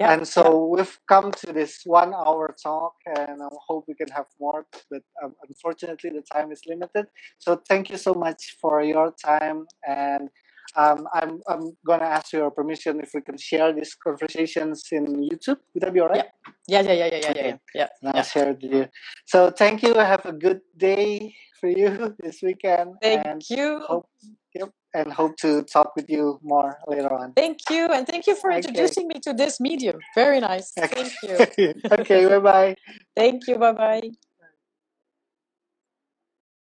Yeah, 0.00 0.12
and 0.12 0.26
so 0.26 0.42
yeah. 0.42 0.76
we've 0.76 0.98
come 1.08 1.30
to 1.30 1.52
this 1.52 1.82
one 1.84 2.12
hour 2.14 2.54
talk, 2.60 2.94
and 3.06 3.40
I 3.42 3.48
hope 3.68 3.84
we 3.86 3.94
can 3.94 4.08
have 4.08 4.26
more, 4.40 4.66
but 4.90 5.02
um, 5.22 5.34
unfortunately, 5.48 6.10
the 6.10 6.22
time 6.32 6.50
is 6.50 6.62
limited. 6.66 7.06
So, 7.38 7.60
thank 7.68 7.90
you 7.90 7.96
so 7.96 8.12
much 8.12 8.56
for 8.60 8.82
your 8.82 9.12
time. 9.24 9.66
And 9.86 10.30
um, 10.76 11.06
I'm, 11.12 11.40
I'm 11.48 11.76
going 11.86 12.00
to 12.00 12.06
ask 12.06 12.32
your 12.32 12.50
permission 12.50 13.00
if 13.00 13.10
we 13.14 13.20
can 13.20 13.38
share 13.38 13.72
these 13.72 13.94
conversations 13.94 14.84
in 14.92 15.06
YouTube. 15.28 15.58
Would 15.74 15.82
that 15.82 15.92
be 15.92 16.00
all 16.00 16.08
right? 16.08 16.26
Yeah, 16.66 16.80
yeah, 16.82 16.92
yeah, 16.92 17.06
yeah, 17.06 17.20
yeah, 17.22 17.32
yeah. 17.36 17.56
yeah, 17.74 17.88
yeah. 18.02 18.12
I'll 18.12 18.22
share 18.22 18.50
it 18.50 18.58
with 18.62 18.72
you. 18.72 18.86
So, 19.26 19.50
thank 19.50 19.82
you. 19.82 19.94
Have 19.94 20.26
a 20.26 20.32
good 20.32 20.60
day 20.76 21.34
for 21.60 21.68
you 21.68 22.14
this 22.22 22.40
weekend. 22.42 22.94
Thank 23.02 23.26
and 23.26 23.42
you. 23.48 23.80
Hope, 23.86 24.08
yep 24.54 24.70
and 24.94 25.12
hope 25.12 25.36
to 25.36 25.62
talk 25.64 25.94
with 25.96 26.08
you 26.08 26.38
more 26.42 26.78
later 26.86 27.12
on. 27.12 27.32
Thank 27.32 27.58
you, 27.68 27.88
and 27.92 28.06
thank 28.06 28.26
you 28.26 28.36
for 28.36 28.50
okay. 28.50 28.58
introducing 28.58 29.08
me 29.08 29.16
to 29.24 29.32
this 29.34 29.60
medium. 29.60 29.98
Very 30.14 30.40
nice. 30.40 30.72
Okay. 30.78 31.04
Thank 31.04 31.58
you. 31.58 31.74
okay, 31.98 32.26
bye 32.26 32.38
bye. 32.38 32.76
Thank 33.16 33.48
you. 33.48 33.58
Bye 33.58 33.72
bye. 33.72 34.10